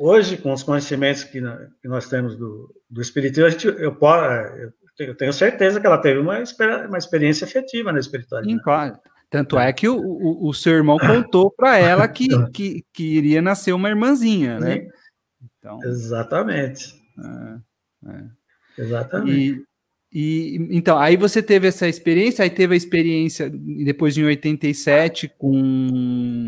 Hoje, 0.03 0.35
com 0.35 0.51
os 0.51 0.63
conhecimentos 0.63 1.23
que, 1.23 1.39
nós 1.83 2.09
temos 2.09 2.35
do, 2.35 2.73
do 2.89 3.03
Espiritismo, 3.03 3.51
gente, 3.51 3.67
eu, 3.67 3.95
eu, 4.97 5.15
tenho 5.15 5.31
certeza 5.31 5.79
que 5.79 5.85
ela 5.85 5.99
teve 5.99 6.19
uma, 6.19 6.39
uma 6.87 6.97
experiência 6.97 7.45
efetiva 7.45 7.91
na 7.91 7.99
espiritualidade. 7.99 8.57
Sim, 8.57 8.63
claro. 8.63 8.97
Tanto 9.29 9.59
é 9.59 9.71
que 9.71 9.87
o, 9.87 9.95
o, 9.95 10.49
o 10.49 10.53
seu 10.55 10.73
irmão 10.73 10.97
contou 10.97 11.51
para 11.51 11.77
ela 11.77 12.07
que, 12.07 12.27
que, 12.51 12.83
que, 12.91 13.03
iria 13.03 13.43
nascer 13.43 13.73
uma 13.73 13.89
irmãzinha, 13.89 14.59
né? 14.59 14.87
Então, 15.59 15.79
Exatamente. 15.83 16.95
É, 18.03 18.09
é. 18.09 18.23
Exatamente. 18.79 19.63
E, 20.11 20.57
e, 20.57 20.67
então, 20.75 20.97
aí 20.97 21.15
você 21.15 21.43
teve 21.43 21.67
essa 21.67 21.87
experiência, 21.87 22.41
aí 22.41 22.49
teve 22.49 22.73
a 22.73 22.77
experiência 22.77 23.51
depois 23.85 24.17
em 24.17 24.23
87 24.23 25.31
com, 25.37 25.61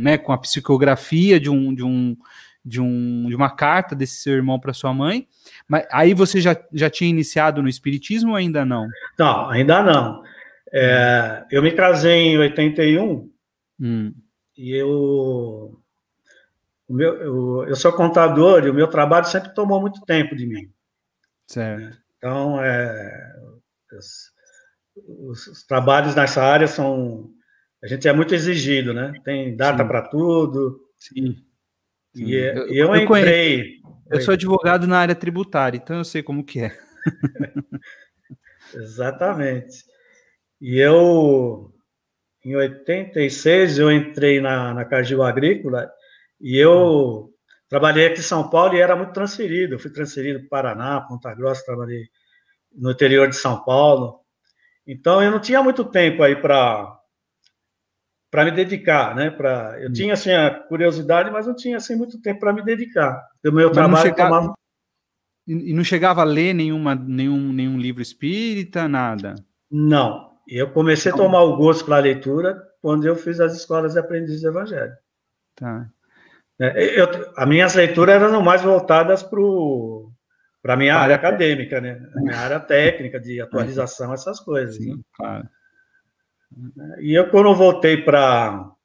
né, 0.01 0.17
com 0.17 0.31
a 0.31 0.39
psicografia 0.39 1.39
de 1.39 1.51
um, 1.51 1.71
de 1.71 1.83
um 1.83 2.17
de, 2.63 2.79
um, 2.79 3.27
de 3.27 3.35
uma 3.35 3.49
carta 3.49 3.95
desse 3.95 4.21
seu 4.21 4.33
irmão 4.33 4.59
para 4.59 4.73
sua 4.73 4.93
mãe. 4.93 5.27
Mas 5.67 5.85
aí 5.91 6.13
você 6.13 6.39
já, 6.39 6.55
já 6.71 6.89
tinha 6.89 7.09
iniciado 7.09 7.61
no 7.61 7.69
espiritismo 7.69 8.31
ou 8.31 8.35
ainda 8.35 8.65
não? 8.65 8.87
Não, 9.17 9.49
ainda 9.49 9.83
não. 9.83 10.23
É, 10.71 11.45
eu 11.51 11.61
me 11.61 11.71
casei 11.71 12.33
em 12.33 12.37
81 12.37 13.29
hum. 13.79 14.13
e 14.57 14.75
eu, 14.75 15.79
o 16.87 16.93
meu, 16.93 17.13
eu, 17.15 17.65
eu 17.67 17.75
sou 17.75 17.93
contador 17.93 18.65
e 18.65 18.69
o 18.69 18.73
meu 18.73 18.87
trabalho 18.87 19.25
sempre 19.25 19.53
tomou 19.53 19.79
muito 19.79 20.01
tempo 20.01 20.35
de 20.35 20.47
mim. 20.47 20.71
Certo. 21.47 21.97
Então, 22.17 22.63
é, 22.63 23.35
os, 23.91 25.47
os, 25.47 25.63
trabalhos 25.65 26.15
nessa 26.15 26.41
área 26.41 26.67
são. 26.67 27.29
A 27.83 27.87
gente 27.87 28.07
é 28.07 28.13
muito 28.13 28.33
exigido, 28.33 28.93
né? 28.93 29.11
Tem 29.25 29.55
data 29.55 29.83
para 29.83 30.03
tudo. 30.03 30.79
Sim. 30.97 31.35
E 32.15 32.35
é, 32.35 32.57
eu, 32.57 32.67
eu, 32.67 32.95
eu 32.95 32.95
entrei. 32.95 33.81
Eu 34.09 34.21
sou 34.21 34.33
advogado 34.33 34.85
na 34.85 34.99
área 34.99 35.15
tributária, 35.15 35.77
então 35.77 35.97
eu 35.97 36.03
sei 36.03 36.21
como 36.21 36.43
que 36.43 36.59
é. 36.59 36.77
Exatamente. 38.73 39.83
E 40.61 40.79
eu, 40.79 41.73
em 42.43 42.55
86, 42.55 43.79
eu 43.79 43.91
entrei 43.91 44.39
na, 44.39 44.73
na 44.73 44.85
Cargill 44.85 45.23
Agrícola 45.23 45.91
e 46.39 46.57
eu 46.57 47.33
trabalhei 47.67 48.07
aqui 48.07 48.19
em 48.19 48.23
São 48.23 48.49
Paulo 48.49 48.75
e 48.75 48.79
era 48.79 48.95
muito 48.95 49.13
transferido. 49.13 49.75
Eu 49.75 49.79
fui 49.79 49.91
transferido 49.91 50.39
para 50.47 50.73
Paraná, 50.73 51.01
Ponta 51.01 51.33
Grossa, 51.33 51.65
trabalhei 51.65 52.07
no 52.75 52.91
interior 52.91 53.27
de 53.27 53.35
São 53.35 53.63
Paulo. 53.63 54.19
Então, 54.85 55.23
eu 55.23 55.31
não 55.31 55.39
tinha 55.39 55.63
muito 55.63 55.83
tempo 55.85 56.21
aí 56.23 56.35
para 56.35 56.99
para 58.33 58.45
me 58.45 58.51
dedicar, 58.51 59.15
né? 59.15 59.29
Para 59.29 59.79
eu 59.79 59.89
hum. 59.89 59.93
tinha 59.93 60.15
assim 60.15 60.31
a 60.31 60.49
curiosidade, 60.49 61.29
mas 61.29 61.45
não 61.45 61.55
tinha 61.55 61.77
assim 61.77 61.95
muito 61.95 62.19
tempo 62.19 62.39
para 62.39 62.51
me 62.51 62.63
dedicar. 62.63 63.23
O 63.45 63.51
meu 63.51 63.67
mas 63.67 63.75
trabalho 63.75 64.01
chegava... 64.01 64.29
tomava... 64.29 64.53
E 65.45 65.71
não 65.71 65.83
chegava 65.83 66.21
a 66.21 66.23
ler 66.23 66.51
nenhuma, 66.55 66.95
nenhum, 66.95 67.53
nenhum 67.53 67.77
livro 67.77 68.01
espírita, 68.01 68.87
nada? 68.87 69.35
Não. 69.69 70.31
Eu 70.47 70.71
comecei 70.71 71.11
a 71.11 71.15
tomar 71.15 71.43
o 71.43 71.57
gosto 71.57 71.85
pela 71.85 71.99
leitura 71.99 72.59
quando 72.81 73.05
eu 73.05 73.15
fiz 73.15 73.39
as 73.39 73.55
escolas 73.55 73.93
de 73.93 73.99
aprendizes 73.99 74.41
do 74.41 74.47
Evangelho. 74.47 74.93
Tá. 75.55 75.87
É, 76.59 76.99
eu, 76.99 77.07
as 77.37 77.47
minhas 77.47 77.75
leituras 77.75 78.19
eram 78.19 78.41
mais 78.41 78.63
voltadas 78.63 79.21
para 79.21 80.73
a 80.73 80.77
minha 80.77 80.95
área 80.95 81.15
acadêmica, 81.15 81.79
né? 81.79 82.01
A 82.15 82.19
minha 82.19 82.37
área 82.39 82.59
técnica, 82.59 83.19
de 83.19 83.39
atualização, 83.39 84.11
essas 84.11 84.39
coisas. 84.39 84.77
Sim, 84.77 84.95
né? 84.95 85.01
claro. 85.15 85.47
E 86.99 87.13
eu, 87.13 87.29
quando 87.29 87.49
eu 87.49 87.55
voltei 87.55 87.97
para 88.03 88.75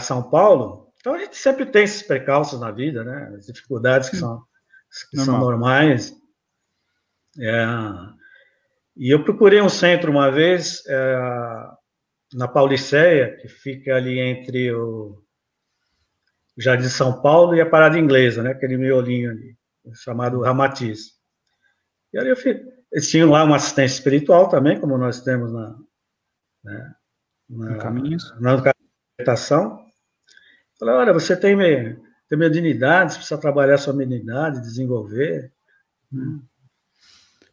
São 0.00 0.28
Paulo, 0.30 0.92
então 0.96 1.14
a 1.14 1.18
gente 1.18 1.36
sempre 1.36 1.66
tem 1.66 1.84
esses 1.84 2.02
precalços 2.02 2.60
na 2.60 2.70
vida, 2.70 3.04
né? 3.04 3.34
As 3.36 3.46
dificuldades 3.46 4.08
que 4.08 4.16
são, 4.16 4.42
que 5.10 5.18
são 5.20 5.38
normais. 5.38 6.14
É, 7.38 7.64
e 8.96 9.10
eu 9.10 9.22
procurei 9.22 9.60
um 9.60 9.68
centro 9.68 10.10
uma 10.10 10.30
vez, 10.30 10.82
é, 10.86 11.16
na 12.34 12.48
Pauliceia, 12.48 13.36
que 13.36 13.48
fica 13.48 13.94
ali 13.94 14.18
entre 14.18 14.72
o 14.72 15.22
Jardim 16.56 16.84
de 16.84 16.90
São 16.90 17.22
Paulo 17.22 17.54
e 17.54 17.60
a 17.60 17.70
Parada 17.70 17.98
Inglesa, 17.98 18.42
né? 18.42 18.50
Aquele 18.50 18.76
miolinho 18.76 19.30
ali, 19.30 19.56
chamado 19.94 20.42
Ramatiz. 20.42 21.12
E 22.12 22.18
aí 22.18 22.28
eu 22.28 22.36
fiz, 22.36 22.60
eles 22.92 23.08
tinham 23.08 23.30
lá 23.30 23.44
uma 23.44 23.56
assistência 23.56 23.94
espiritual 23.94 24.48
também, 24.48 24.80
como 24.80 24.98
nós 24.98 25.20
temos 25.20 25.52
na, 25.52 25.78
né, 26.64 26.94
na, 27.48 27.70
no 27.70 27.78
Caminhos. 27.78 28.34
na 28.40 28.62
meditação. 29.18 29.84
Falei, 30.78 30.94
olha, 30.94 31.12
você 31.12 31.36
tem, 31.36 31.56
tem 32.28 32.38
mediunidade, 32.38 33.12
você 33.12 33.18
precisa 33.18 33.40
trabalhar 33.40 33.78
sua 33.78 33.92
mediunidade, 33.92 34.60
desenvolver. 34.60 35.52
Hum. 36.12 36.40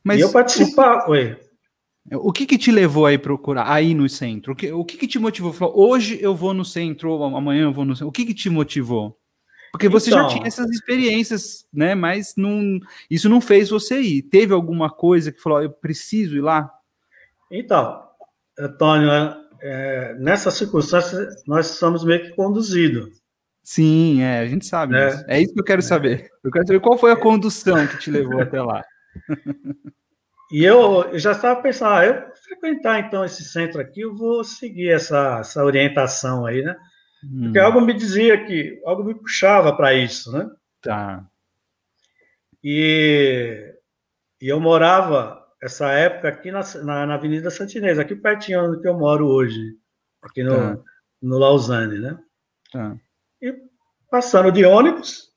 Mas 0.04 0.20
e 0.20 0.22
eu 0.22 0.32
participar, 0.32 1.08
o, 1.08 1.12
oi. 1.12 1.38
O 2.14 2.32
que 2.32 2.46
que 2.46 2.58
te 2.58 2.72
levou 2.72 3.08
aí 3.08 3.18
procurar, 3.18 3.68
aí 3.68 3.96
no 3.96 4.08
centro? 4.08 4.54
O 4.54 4.56
que, 4.56 4.72
o 4.72 4.86
que 4.86 4.98
que 4.98 5.08
te 5.08 5.18
motivou? 5.18 5.52
Falou, 5.52 5.90
hoje 5.90 6.20
eu 6.22 6.36
vou 6.36 6.54
no 6.54 6.64
centro, 6.64 7.24
amanhã 7.24 7.64
eu 7.64 7.74
vou 7.74 7.84
no 7.84 7.96
centro. 7.96 8.10
O 8.10 8.12
que 8.12 8.26
que 8.26 8.34
te 8.34 8.50
motivou? 8.50 9.20
Porque 9.72 9.90
você 9.90 10.12
então, 10.12 10.30
já 10.30 10.36
tinha 10.36 10.48
essas 10.48 10.70
experiências, 10.70 11.68
né? 11.74 11.96
Mas 11.96 12.36
não, 12.38 12.80
isso 13.10 13.28
não 13.28 13.42
fez 13.42 13.70
você 13.70 14.00
ir. 14.00 14.22
Teve 14.22 14.54
alguma 14.54 14.90
coisa 14.90 15.32
que 15.32 15.42
falou, 15.42 15.62
eu 15.62 15.70
preciso 15.72 16.38
ir 16.38 16.42
lá? 16.42 16.72
Então, 17.52 18.05
Antônio, 18.58 19.10
é, 19.62 20.16
nessa 20.16 20.52
circunstância 20.52 21.28
nós 21.48 21.68
somos 21.68 22.04
meio 22.04 22.24
que 22.24 22.36
conduzidos. 22.36 23.22
Sim, 23.64 24.22
é, 24.22 24.40
a 24.40 24.46
gente 24.46 24.66
sabe. 24.66 24.96
É, 24.96 25.26
é 25.28 25.42
isso 25.42 25.54
que 25.54 25.60
eu 25.60 25.66
quero 25.66 25.80
é. 25.80 25.84
saber. 25.84 26.30
Eu 26.44 26.52
quero 26.52 26.68
saber 26.68 26.80
qual 26.80 26.98
foi 26.98 27.12
a 27.12 27.20
condução 27.20 27.88
que 27.88 27.98
te 27.98 28.12
levou 28.12 28.40
até 28.42 28.62
lá. 28.62 28.84
E 30.52 30.64
eu, 30.64 31.04
eu 31.12 31.18
já 31.18 31.32
estava 31.32 31.60
pensando, 31.60 31.94
ah, 31.94 32.06
eu 32.06 32.32
frequentar 32.36 33.00
então 33.00 33.26
esse 33.26 33.44
centro 33.44 33.82
aqui, 33.82 34.02
eu 34.02 34.16
vou 34.16 34.44
seguir 34.44 34.90
essa, 34.90 35.40
essa 35.40 35.64
orientação 35.64 36.46
aí, 36.46 36.62
né? 36.62 36.76
Porque 37.42 37.60
hum. 37.60 37.64
algo 37.64 37.82
me 37.82 37.94
dizia 37.94 38.46
que, 38.46 38.80
algo 38.86 39.04
me 39.04 39.16
puxava 39.16 39.76
para 39.76 39.96
isso, 39.96 40.32
né? 40.32 40.48
Tá. 40.82 41.26
E, 42.64 43.74
e 44.40 44.48
eu 44.48 44.60
morava, 44.60 45.44
essa 45.66 45.92
época, 45.94 46.30
aqui 46.30 46.52
na, 46.52 46.62
na, 46.84 47.06
na 47.08 47.16
Avenida 47.16 47.50
Santinês, 47.50 47.98
aqui 47.98 48.16
pertinho 48.16 48.74
onde 48.74 48.88
eu 48.88 48.94
moro 48.94 49.28
hoje, 49.28 49.76
aqui 50.22 50.44
no, 50.44 50.56
tá. 50.56 50.84
no 51.20 51.40
Lausanne, 51.40 52.00
né? 52.00 52.20
Tá. 52.72 52.96
E 53.42 53.52
passando 54.08 54.52
de 54.52 54.64
ônibus, 54.64 55.34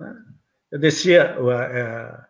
né? 0.00 0.12
eu 0.72 0.80
descia, 0.80 1.36
é, 1.72 2.20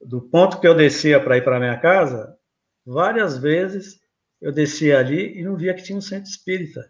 do 0.00 0.22
ponto 0.22 0.60
que 0.60 0.68
eu 0.68 0.76
descia 0.76 1.20
para 1.20 1.38
ir 1.38 1.42
para 1.42 1.58
minha 1.58 1.76
casa, 1.80 2.38
várias 2.86 3.36
vezes 3.36 4.00
eu 4.40 4.52
descia 4.52 5.00
ali 5.00 5.36
e 5.36 5.42
não 5.42 5.56
via 5.56 5.74
que 5.74 5.82
tinha 5.82 5.98
um 5.98 6.00
centro 6.00 6.30
espírita. 6.30 6.88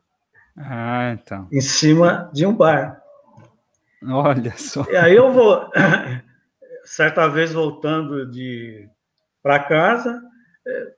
Ah, 0.59 1.17
então. 1.19 1.49
Em 1.51 1.63
cima 1.63 2.31
de 2.35 2.45
um 2.45 2.55
bar. 2.55 3.03
Olha 4.07 4.55
só. 4.59 4.85
E 4.91 4.97
aí 4.97 5.17
eu 5.17 5.33
vou, 5.33 5.71
certa 6.85 7.27
vez 7.29 7.55
voltando 7.55 8.31
de 8.31 8.91
para 9.47 9.61
casa, 9.61 10.21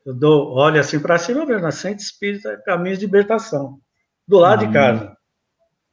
eu 0.07 0.15
dou, 0.15 0.55
olho 0.55 0.81
assim 0.81 0.99
para 0.99 1.19
cima, 1.19 1.45
vejo 1.45 1.61
na 1.61 1.71
Centro 1.71 2.03
Espírita 2.03 2.57
Caminhos 2.65 2.99
de 2.99 3.05
Libertação, 3.05 3.79
do 4.27 4.39
lado 4.39 4.65
hum. 4.65 4.67
de 4.69 4.73
casa. 4.73 5.17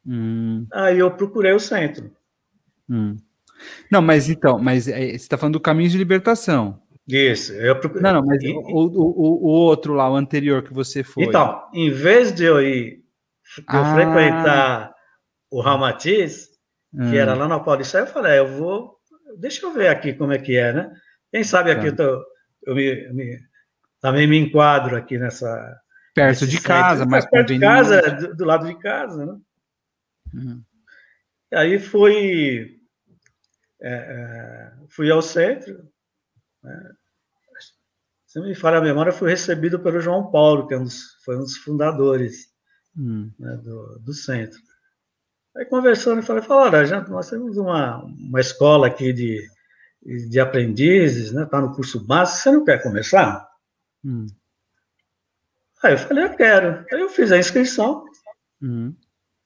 Hum. 0.08 0.66
Aí 0.72 1.00
eu 1.00 1.12
procurei 1.12 1.52
o 1.52 1.60
centro. 1.60 2.16
Hum. 2.90 3.18
Não, 3.92 4.02
mas 4.02 4.30
então, 4.30 4.58
mas 4.58 4.88
é, 4.88 5.00
você 5.00 5.16
está 5.16 5.38
falando 5.38 5.56
do 5.56 5.60
Caminhos 5.60 5.92
de 5.92 5.98
Libertação. 5.98 6.82
Isso, 7.06 7.52
eu 7.52 7.78
procurei. 7.78 8.04
Não, 8.04 8.22
não, 8.22 8.26
mas 8.26 8.42
e... 8.42 8.54
o, 8.54 8.62
o, 8.62 9.48
o, 9.48 9.50
outro 9.50 9.94
lá, 9.94 10.10
o 10.10 10.16
anterior 10.16 10.64
que 10.64 10.74
você 10.74 11.04
foi. 11.04 11.26
Então, 11.26 11.62
em 11.74 11.92
vez 11.92 12.34
de 12.34 12.46
eu 12.46 12.62
ir 12.62 13.04
eu 13.58 13.64
ah. 13.68 13.94
frequentar 13.94 14.94
o 15.52 15.60
Ramatiz, 15.60 16.48
hum. 16.94 17.10
que 17.10 17.18
era 17.18 17.34
lá 17.34 17.50
na 17.50 17.60
Paulista, 17.60 18.00
eu 18.00 18.08
falei, 18.08 18.38
é, 18.38 18.40
eu 18.40 18.48
vou, 18.48 18.96
deixa 19.38 19.66
eu 19.66 19.74
ver 19.74 19.90
aqui 19.90 20.14
como 20.14 20.32
é 20.32 20.38
que 20.38 20.56
é, 20.56 20.72
né? 20.72 20.90
Quem 21.34 21.44
sabe 21.44 21.70
aqui 21.70 21.92
tá. 21.92 22.04
eu, 22.04 22.18
tô, 22.18 22.35
eu 22.66 22.76
me, 22.76 23.14
me, 23.14 23.40
também 24.02 24.28
me 24.28 24.38
enquadro 24.38 24.96
aqui 24.96 25.18
nessa. 25.18 25.80
Perto 26.14 26.48
de 26.48 26.62
casa, 26.62 27.06
mas 27.06 27.26
perto 27.30 27.54
de 27.54 27.60
casa, 27.60 28.02
do, 28.02 28.36
do, 28.36 28.46
lado 28.46 28.66
de 28.66 28.78
casa, 28.80 29.26
né? 29.26 29.38
Hum. 30.34 30.64
E 31.52 31.56
aí 31.56 31.80
fui, 31.80 32.80
é, 33.82 33.94
é, 33.94 34.72
fui 34.90 35.12
ao 35.12 35.22
centro, 35.22 35.90
né? 36.64 36.92
se 38.26 38.42
me 38.42 38.54
falha 38.54 38.80
a 38.80 38.82
memória, 38.82 39.14
fui 39.14 39.30
recebido 39.30 39.80
pelo 39.80 40.02
João 40.02 40.30
Paulo, 40.30 40.68
que 40.68 40.74
é 40.74 40.78
um 40.78 40.84
dos, 40.84 41.16
foi 41.24 41.38
um 41.38 41.42
dos 41.42 41.58
fundadores 41.58 42.48
hum. 42.98 43.32
né, 43.40 43.56
do, 43.58 44.00
do, 44.00 44.14
centro. 44.14 44.60
Aí 45.56 45.66
conversando, 45.66 46.20
eu 46.20 46.24
falei, 46.24 46.44
olha, 46.50 46.86
gente, 46.86 47.10
nós 47.10 47.30
temos 47.30 47.58
uma, 47.58 48.04
uma 48.04 48.42
escola 48.42 48.88
aqui 48.88 49.14
de, 49.14 49.42
de 50.06 50.40
aprendizes, 50.40 51.32
né? 51.32 51.46
Tá 51.46 51.60
no 51.60 51.74
curso 51.74 52.00
básico, 52.00 52.40
você 52.40 52.52
não 52.52 52.64
quer 52.64 52.84
começar? 52.84 53.50
Hum. 54.04 54.28
Aí 55.84 55.94
eu 55.94 55.98
falei, 55.98 56.26
eu 56.26 56.36
quero. 56.36 56.86
Aí 56.92 57.02
eu 57.02 57.10
fiz 57.10 57.32
a 57.32 57.38
inscrição, 57.38 58.06
hum. 58.62 58.94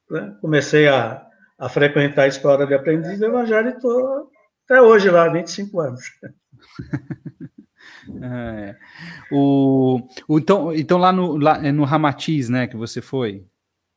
né? 0.09 0.35
comecei 0.41 0.87
a, 0.87 1.25
a 1.57 1.69
frequentar 1.69 2.23
a 2.23 2.27
escola 2.27 2.67
de 2.67 2.73
aprendiz 2.73 3.19
do 3.19 3.25
evangelho 3.25 3.69
e 3.69 3.73
estou 3.73 4.29
até 4.65 4.81
hoje 4.81 5.09
lá, 5.09 5.27
25 5.29 5.79
anos. 5.79 6.01
É. 8.21 8.75
O, 9.31 10.01
o, 10.27 10.39
então, 10.39 10.73
então 10.73 10.97
lá 10.97 11.11
no, 11.11 11.37
lá 11.37 11.63
é 11.63 11.71
no 11.71 11.83
Ramatiz, 11.83 12.49
né, 12.49 12.65
que 12.67 12.75
você 12.75 13.01
foi, 13.01 13.45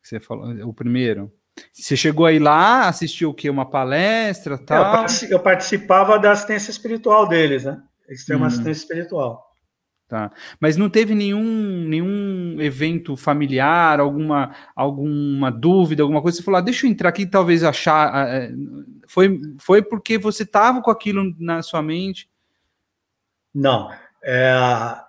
que 0.03 0.09
você 0.09 0.21
falou, 0.21 0.69
o 0.69 0.75
primeiro. 0.75 1.33
Você 1.73 1.97
chegou 1.97 2.27
aí 2.27 2.39
lá, 2.39 2.89
assistiu 2.89 3.31
o 3.31 3.35
quê? 3.35 3.51
Uma 3.51 3.69
palestra, 3.69 4.57
tal? 4.59 5.07
Eu, 5.31 5.41
participava 5.41 6.19
da 6.19 6.33
assistência 6.33 6.71
espiritual 6.71 7.29
deles, 7.29 7.65
né? 7.65 7.83
Uma 8.31 8.45
hum. 8.45 8.45
assistência 8.45 8.83
espiritual. 8.83 9.53
Tá. 10.09 10.31
Mas 10.61 10.77
não 10.77 10.91
teve 10.91 11.15
nenhum, 11.15 11.43
nenhum 11.89 12.61
evento 12.61 13.17
familiar, 13.17 13.99
alguma, 13.99 14.55
alguma 14.77 15.51
dúvida, 15.51 16.03
alguma 16.03 16.21
coisa? 16.21 16.37
Você 16.37 16.43
falou, 16.43 16.59
ah, 16.59 16.63
deixa 16.63 16.87
eu 16.87 16.91
entrar 16.91 17.09
aqui, 17.09 17.25
talvez 17.25 17.65
achar. 17.65 18.29
É, 18.29 18.53
foi, 19.07 19.41
foi 19.59 19.81
porque 19.81 20.19
você 20.19 20.43
estava 20.43 20.83
com 20.83 20.91
aquilo 20.91 21.35
na 21.39 21.63
sua 21.63 21.81
mente? 21.81 22.29
Não. 23.55 23.91
É, 24.23 24.55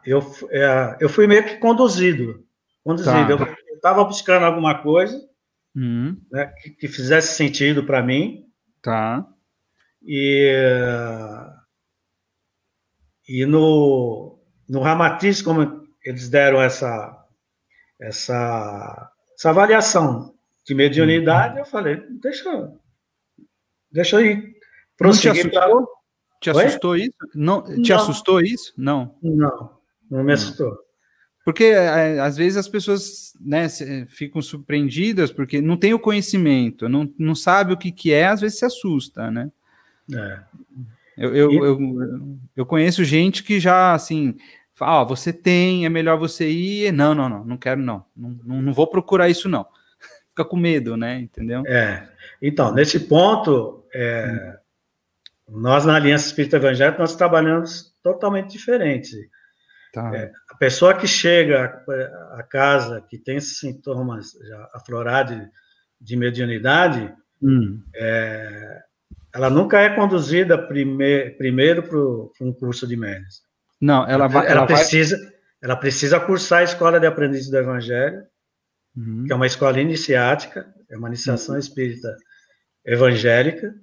eu, 0.06 0.20
é, 0.50 0.98
eu 1.02 1.10
fui 1.10 1.28
meio 1.28 1.44
que 1.46 1.58
conduzido. 1.58 2.46
Conduzido. 2.82 3.38
Tá. 3.38 3.56
Eu 3.68 3.76
estava 3.76 4.06
buscando 4.06 4.46
alguma 4.46 4.82
coisa 4.82 5.22
uhum. 5.76 6.18
né, 6.32 6.48
que, 6.62 6.70
que, 6.72 6.88
fizesse 6.88 7.36
sentido 7.36 7.84
para 7.86 8.02
mim. 8.02 8.46
Tá. 8.82 9.26
E, 10.06 10.52
e 13.28 13.46
no, 13.46 14.40
no 14.68 14.82
Ramatiz, 14.82 15.42
como 15.42 15.88
eles 16.04 16.30
deram 16.30 16.62
essa, 16.62 17.26
essa, 18.00 19.12
essa 19.36 19.50
avaliação 19.50 20.34
de 20.66 20.74
mediunidade, 20.74 21.54
uhum. 21.54 21.60
eu 21.60 21.66
falei, 21.66 22.04
deixa, 22.22 22.74
deixa 23.92 24.18
eu 24.18 24.26
ir 24.26 24.58
prosseguir. 24.98 25.52
Não 25.54 25.88
te 26.42 26.50
assustou 26.50 26.92
Oi? 26.92 27.02
isso? 27.04 27.18
Não, 27.34 27.64
te 27.64 27.90
não. 27.90 27.96
assustou 27.96 28.42
isso? 28.42 28.74
Não. 28.78 29.18
Não, 29.22 29.78
não 30.12 30.24
me 30.24 30.34
assustou. 30.34 30.78
Porque 31.44 31.66
é, 31.66 32.20
às 32.20 32.38
vezes 32.38 32.58
as 32.58 32.68
pessoas 32.68 33.34
né, 33.40 33.68
ficam 34.08 34.42
surpreendidas 34.42 35.32
porque 35.32 35.62
não 35.62 35.76
tem 35.76 35.94
o 35.94 36.00
conhecimento, 36.00 36.88
não, 36.88 37.12
não 37.18 37.36
sabe 37.36 37.74
o 37.74 37.78
que, 37.78 37.92
que 37.92 38.14
é, 38.14 38.28
às 38.28 38.42
vezes 38.42 38.60
se 38.60 38.66
assusta, 38.66 39.30
né? 39.30 39.52
É. 40.14 40.40
Eu, 41.18 41.36
eu, 41.36 41.66
eu, 41.66 42.38
eu, 42.56 42.66
conheço 42.66 43.04
gente 43.04 43.44
que 43.44 43.60
já 43.60 43.94
assim 43.94 44.36
fala, 44.74 45.02
ah, 45.02 45.04
você 45.04 45.32
tem, 45.32 45.86
é 45.86 45.90
melhor 45.90 46.18
você 46.18 46.50
ir. 46.50 46.92
Não, 46.92 47.14
não, 47.14 47.30
não, 47.30 47.46
não 47.46 47.58
quero, 47.58 47.80
não. 47.82 48.04
Não, 48.16 48.40
não, 48.44 48.62
não 48.62 48.74
vou 48.74 48.88
procurar 48.88 49.30
isso, 49.30 49.48
não. 49.48 49.66
Fica 50.30 50.44
com 50.44 50.58
medo, 50.58 50.98
né? 50.98 51.20
Entendeu? 51.20 51.64
É. 51.68 52.10
Então, 52.42 52.74
nesse 52.74 53.02
ponto, 53.02 53.86
é, 53.94 54.58
hum. 54.58 54.64
Nós, 55.62 55.86
na 55.86 55.96
Aliança 55.96 56.28
Espírita 56.28 56.58
Evangélica, 56.58 57.00
nós 57.00 57.16
trabalhamos 57.16 57.94
totalmente 58.02 58.52
diferente. 58.52 59.30
Tá. 59.94 60.12
É, 60.16 60.32
a 60.54 60.56
pessoa 60.56 60.94
que 60.94 61.08
chega 61.08 61.84
à 62.32 62.44
casa, 62.44 63.02
que 63.10 63.18
tem 63.18 63.38
esses 63.38 63.58
sintomas 63.58 64.34
já 64.48 64.70
aflorados 64.72 65.36
de, 65.36 65.50
de 66.00 66.16
mediunidade, 66.16 67.12
hum. 67.42 67.82
é, 67.96 68.84
ela 69.34 69.50
nunca 69.50 69.80
é 69.80 69.96
conduzida 69.96 70.56
prime, 70.56 71.32
primeiro 71.32 71.82
para 71.82 72.46
um 72.46 72.54
curso 72.54 72.88
de 72.88 72.96
médios. 72.96 73.42
Não, 73.82 74.08
ela 74.08 74.28
vai. 74.28 74.46
Ela, 74.46 74.60
ela 74.60 74.66
precisa, 74.68 75.18
vai... 75.18 75.34
ela 75.63 75.76
precisa 75.76 76.20
cursar 76.20 76.60
a 76.60 76.63
escola 76.63 77.00
de 77.00 77.08
aprendiz 77.08 77.50
do 77.50 77.58
Evangelho, 77.58 78.24
uhum. 78.96 79.24
que 79.26 79.34
é 79.34 79.36
uma 79.36 79.48
escola 79.48 79.82
iniciática, 79.82 80.72
é 80.88 80.96
uma 80.96 81.08
iniciação 81.08 81.56
uhum. 81.56 81.60
espírita 81.60 82.16
evangélica. 82.86 83.74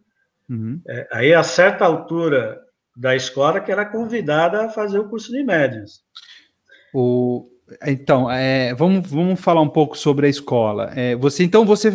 Uhum. 0.48 0.80
É, 0.88 1.08
aí, 1.12 1.34
a 1.34 1.42
certa 1.42 1.84
altura 1.84 2.60
da 2.96 3.16
escola 3.16 3.60
que 3.60 3.72
era 3.72 3.84
convidada 3.84 4.66
a 4.66 4.68
fazer 4.68 5.00
o 5.00 5.08
curso 5.08 5.32
de 5.32 5.42
médios. 5.42 6.02
O, 6.92 7.48
então, 7.86 8.30
é, 8.30 8.74
vamos, 8.74 9.08
vamos 9.08 9.40
falar 9.40 9.60
um 9.60 9.68
pouco 9.68 9.96
sobre 9.96 10.26
a 10.26 10.30
escola. 10.30 10.90
É, 10.94 11.14
você, 11.14 11.44
então, 11.44 11.64
você 11.64 11.92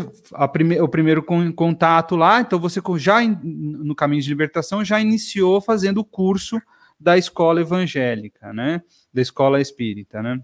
prime, 0.51 0.79
o 0.79 0.87
primeiro 0.87 1.23
contato 1.23 2.15
lá, 2.15 2.41
então 2.41 2.57
você 2.59 2.81
já 2.97 3.21
no 3.21 3.95
caminho 3.95 4.21
de 4.21 4.29
libertação 4.29 4.85
já 4.85 4.99
iniciou 4.99 5.59
fazendo 5.59 5.99
o 5.99 6.05
curso 6.05 6.61
da 6.99 7.17
escola 7.17 7.59
evangélica, 7.59 8.53
né? 8.53 8.81
Da 9.13 9.21
escola 9.21 9.59
espírita, 9.59 10.23
né? 10.23 10.39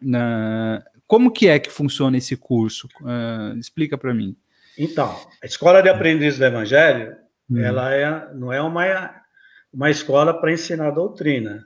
Na, 0.00 0.82
como 1.06 1.30
que 1.30 1.48
é 1.48 1.58
que 1.58 1.70
funciona 1.70 2.16
esse 2.18 2.36
curso? 2.36 2.88
Uh, 3.00 3.58
explica 3.58 3.96
para 3.96 4.12
mim. 4.12 4.36
Então, 4.78 5.14
a 5.42 5.46
escola 5.46 5.82
de 5.82 5.88
aprendizes 5.88 6.38
do 6.38 6.44
Evangelho, 6.44 7.14
hum. 7.50 7.58
ela 7.58 7.92
é, 7.94 8.34
não 8.34 8.52
é 8.52 8.60
uma, 8.60 9.14
uma 9.72 9.90
escola 9.90 10.38
para 10.38 10.52
ensinar 10.52 10.90
doutrina. 10.90 11.62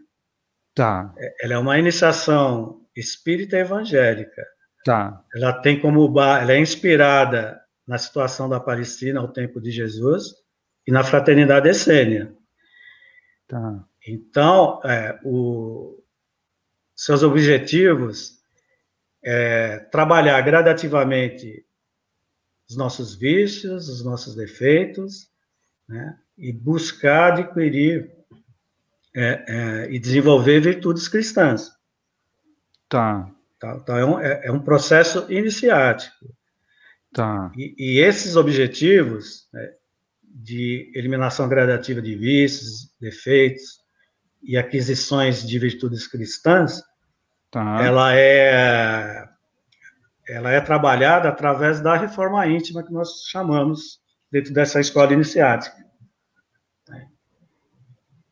Tá. 0.76 1.14
É, 1.16 1.46
ela 1.46 1.54
é 1.54 1.58
uma 1.58 1.78
iniciação 1.78 2.86
espírita 2.94 3.56
evangélica. 3.56 4.46
Tá. 4.84 5.24
Ela 5.34 5.54
tem 5.54 5.80
como 5.80 6.20
ela 6.20 6.52
é 6.52 6.60
inspirada 6.60 7.60
na 7.88 7.96
situação 7.96 8.48
da 8.48 8.60
Palestina 8.60 9.20
ao 9.20 9.32
tempo 9.32 9.60
de 9.60 9.70
Jesus 9.70 10.34
e 10.86 10.92
na 10.92 11.02
fraternidade 11.02 11.68
essênia. 11.68 12.36
Tá. 13.48 13.84
Então, 14.06 14.80
é, 14.84 15.18
o, 15.24 15.98
seus 16.94 17.22
objetivos 17.22 18.36
é 19.24 19.78
trabalhar 19.78 20.40
gradativamente 20.42 21.64
os 22.68 22.76
nossos 22.76 23.14
vícios, 23.14 23.88
os 23.88 24.04
nossos 24.04 24.34
defeitos, 24.34 25.30
né, 25.88 26.18
e 26.36 26.52
buscar 26.52 27.32
adquirir 27.32 28.15
é, 29.16 29.44
é, 29.48 29.90
e 29.90 29.98
desenvolver 29.98 30.60
virtudes 30.60 31.08
cristãs. 31.08 31.70
Tá. 32.86 33.30
tá 33.58 33.78
então, 33.82 33.96
é 33.96 34.04
um, 34.04 34.20
é, 34.20 34.40
é 34.44 34.52
um 34.52 34.60
processo 34.60 35.26
iniciático. 35.32 36.14
Tá. 37.14 37.50
E, 37.56 37.74
e 37.78 37.98
esses 38.00 38.36
objetivos 38.36 39.48
né, 39.54 39.70
de 40.22 40.92
eliminação 40.94 41.48
gradativa 41.48 42.02
de 42.02 42.14
vícios, 42.14 42.94
defeitos 43.00 43.80
e 44.42 44.58
aquisições 44.58 45.46
de 45.46 45.58
virtudes 45.58 46.06
cristãs, 46.06 46.82
tá. 47.50 47.82
ela 47.82 48.14
é 48.14 49.26
ela 50.28 50.50
é 50.50 50.60
trabalhada 50.60 51.28
através 51.28 51.80
da 51.80 51.96
reforma 51.96 52.46
íntima 52.48 52.82
que 52.82 52.92
nós 52.92 53.26
chamamos 53.30 54.00
dentro 54.30 54.52
dessa 54.52 54.80
escola 54.80 55.12
iniciática. 55.12 55.85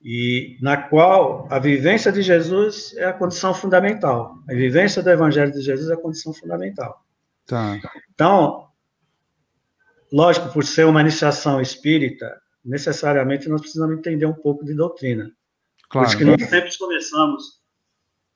E 0.04 0.58
na 0.60 0.76
qual 0.76 1.48
a 1.50 1.58
vivência 1.58 2.12
de 2.12 2.20
Jesus 2.20 2.94
é 2.96 3.06
a 3.06 3.12
condição 3.12 3.54
fundamental. 3.54 4.36
A 4.48 4.52
vivência 4.52 5.02
do 5.02 5.10
Evangelho 5.10 5.50
de 5.50 5.62
Jesus 5.62 5.88
é 5.88 5.94
a 5.94 5.96
condição 5.96 6.34
fundamental. 6.34 7.02
Tá. 7.46 7.80
Então, 8.12 8.68
lógico, 10.12 10.52
por 10.52 10.64
ser 10.64 10.84
uma 10.84 11.00
iniciação 11.00 11.60
espírita, 11.60 12.38
necessariamente 12.62 13.48
nós 13.48 13.62
precisamos 13.62 13.96
entender 13.96 14.26
um 14.26 14.34
pouco 14.34 14.64
de 14.64 14.74
doutrina. 14.74 15.30
Claro. 15.88 16.06
Por 16.06 16.08
isso 16.08 16.18
que 16.18 16.24
nós 16.24 16.50
sempre 16.50 16.78
começamos 16.78 17.62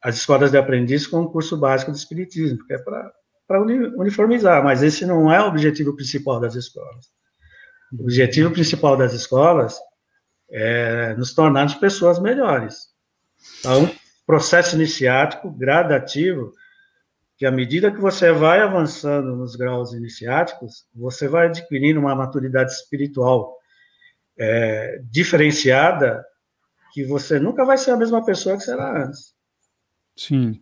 as 0.02 0.16
escolas 0.16 0.50
de 0.50 0.56
aprendiz 0.56 1.06
com 1.06 1.20
um 1.20 1.28
curso 1.28 1.56
básico 1.56 1.92
de 1.92 1.98
espiritismo, 1.98 2.64
que 2.66 2.72
é 2.72 2.78
para 2.78 3.12
para 3.48 3.62
uniformizar, 3.62 4.62
mas 4.62 4.82
esse 4.82 5.06
não 5.06 5.32
é 5.32 5.42
o 5.42 5.48
objetivo 5.48 5.96
principal 5.96 6.38
das 6.38 6.54
escolas. 6.54 7.06
O 7.90 8.02
objetivo 8.02 8.50
principal 8.50 8.94
das 8.94 9.14
escolas 9.14 9.80
é 10.50 11.14
nos 11.14 11.34
tornarmos 11.34 11.74
pessoas 11.74 12.18
melhores. 12.18 12.88
Então, 13.60 13.90
processo 14.26 14.76
iniciático 14.76 15.50
gradativo, 15.50 16.52
que 17.36 17.46
à 17.46 17.50
medida 17.50 17.90
que 17.90 18.00
você 18.00 18.32
vai 18.32 18.60
avançando 18.60 19.36
nos 19.36 19.56
graus 19.56 19.92
iniciáticos, 19.92 20.86
você 20.94 21.28
vai 21.28 21.46
adquirindo 21.46 22.00
uma 22.00 22.14
maturidade 22.14 22.72
espiritual 22.72 23.56
é, 24.38 25.00
diferenciada, 25.04 26.24
que 26.92 27.04
você 27.04 27.38
nunca 27.38 27.64
vai 27.64 27.78
ser 27.78 27.92
a 27.92 27.96
mesma 27.96 28.24
pessoa 28.24 28.58
que 28.58 28.70
era 28.70 29.04
antes. 29.04 29.34
Sim. 30.16 30.60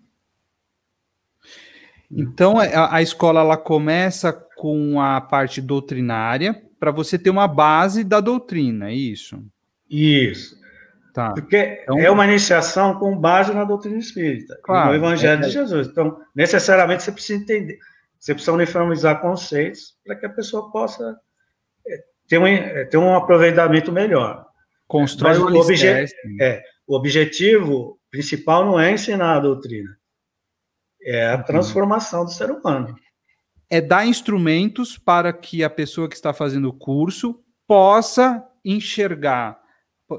Então, 2.11 2.61
é, 2.61 2.75
a, 2.75 2.97
a 2.97 3.03
escola 3.03 3.41
ela 3.41 3.57
começa 3.57 4.33
com 4.33 5.01
a 5.01 5.21
parte 5.21 5.61
doutrinária 5.61 6.63
para 6.79 6.91
você 6.91 7.19
ter 7.19 7.31
uma 7.31 7.49
base 7.49 8.05
da 8.05 8.21
doutrina, 8.21 8.91
é 8.91 8.95
isso? 8.95 9.43
Isso. 9.89 10.57
Tá. 11.17 11.33
Porque 11.33 11.81
então, 11.83 11.99
é 11.99 12.11
uma 12.11 12.27
iniciação 12.27 12.99
com 12.99 13.17
base 13.17 13.51
na 13.55 13.65
doutrina 13.65 13.97
espírita, 13.97 14.59
claro, 14.63 14.91
no 14.91 14.97
Evangelho 14.97 15.43
é, 15.43 15.47
de 15.47 15.51
Jesus. 15.51 15.89
Então, 15.89 16.21
necessariamente 16.35 17.05
você 17.05 17.11
precisa 17.11 17.43
entender, 17.43 17.79
você 18.19 18.35
precisa 18.35 18.53
uniformizar 18.53 19.23
conceitos 19.23 19.97
para 20.05 20.15
que 20.15 20.27
a 20.27 20.29
pessoa 20.29 20.71
possa 20.71 21.19
é, 21.89 22.05
ter 22.29 22.37
um, 22.37 22.47
é, 22.47 22.85
ter 22.85 22.99
um 22.99 23.15
aproveitamento 23.15 23.91
melhor. 23.91 24.45
Constrói 24.87 25.39
o, 25.39 25.57
obje 25.59 25.89
é, 25.89 26.63
o 26.87 26.95
objetivo 26.95 27.99
principal 28.11 28.67
não 28.67 28.79
é 28.79 28.93
ensinar 28.93 29.37
a 29.37 29.41
doutrina, 29.41 29.97
é 31.01 31.29
a 31.29 31.43
transformação 31.43 32.27
do 32.27 32.31
ser 32.31 32.51
humano. 32.51 32.95
É 33.71 33.81
dar 33.81 34.07
instrumentos 34.07 34.99
para 34.99 35.33
que 35.33 35.65
a 35.65 35.71
pessoa 35.71 36.11
que 36.11 36.15
está 36.15 36.35
fazendo 36.35 36.69
o 36.69 36.75
curso 36.75 37.43
possa 37.67 38.47
enxergar 38.63 39.65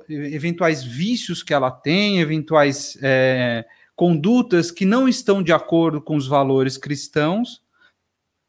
eventuais 0.10 0.84
vícios 0.84 1.42
que 1.42 1.54
ela 1.54 1.72
tem, 1.72 2.20
eventuais 2.20 2.98
é, 3.02 3.66
condutas 3.96 4.70
que 4.70 4.86
não 4.86 5.08
estão 5.08 5.42
de 5.42 5.52
acordo 5.52 6.02
com 6.02 6.16
os 6.16 6.28
valores 6.28 6.78
cristãos, 6.78 7.62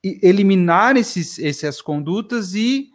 eliminar 0.02 0.96
esses, 0.96 1.38
essas 1.38 1.80
condutas 1.80 2.54
e 2.54 2.90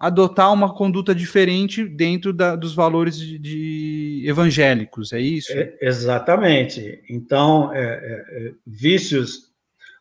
adotar 0.00 0.50
uma 0.50 0.74
conduta 0.74 1.14
diferente 1.14 1.84
dentro 1.84 2.32
da, 2.32 2.56
dos 2.56 2.74
valores 2.74 3.18
de, 3.18 3.38
de, 3.38 4.24
evangélicos, 4.26 5.12
é 5.12 5.20
isso? 5.20 5.52
É, 5.52 5.76
exatamente. 5.82 7.04
Então, 7.08 7.72
é, 7.74 7.82
é, 7.82 8.46
é, 8.48 8.52
vícios, 8.66 9.52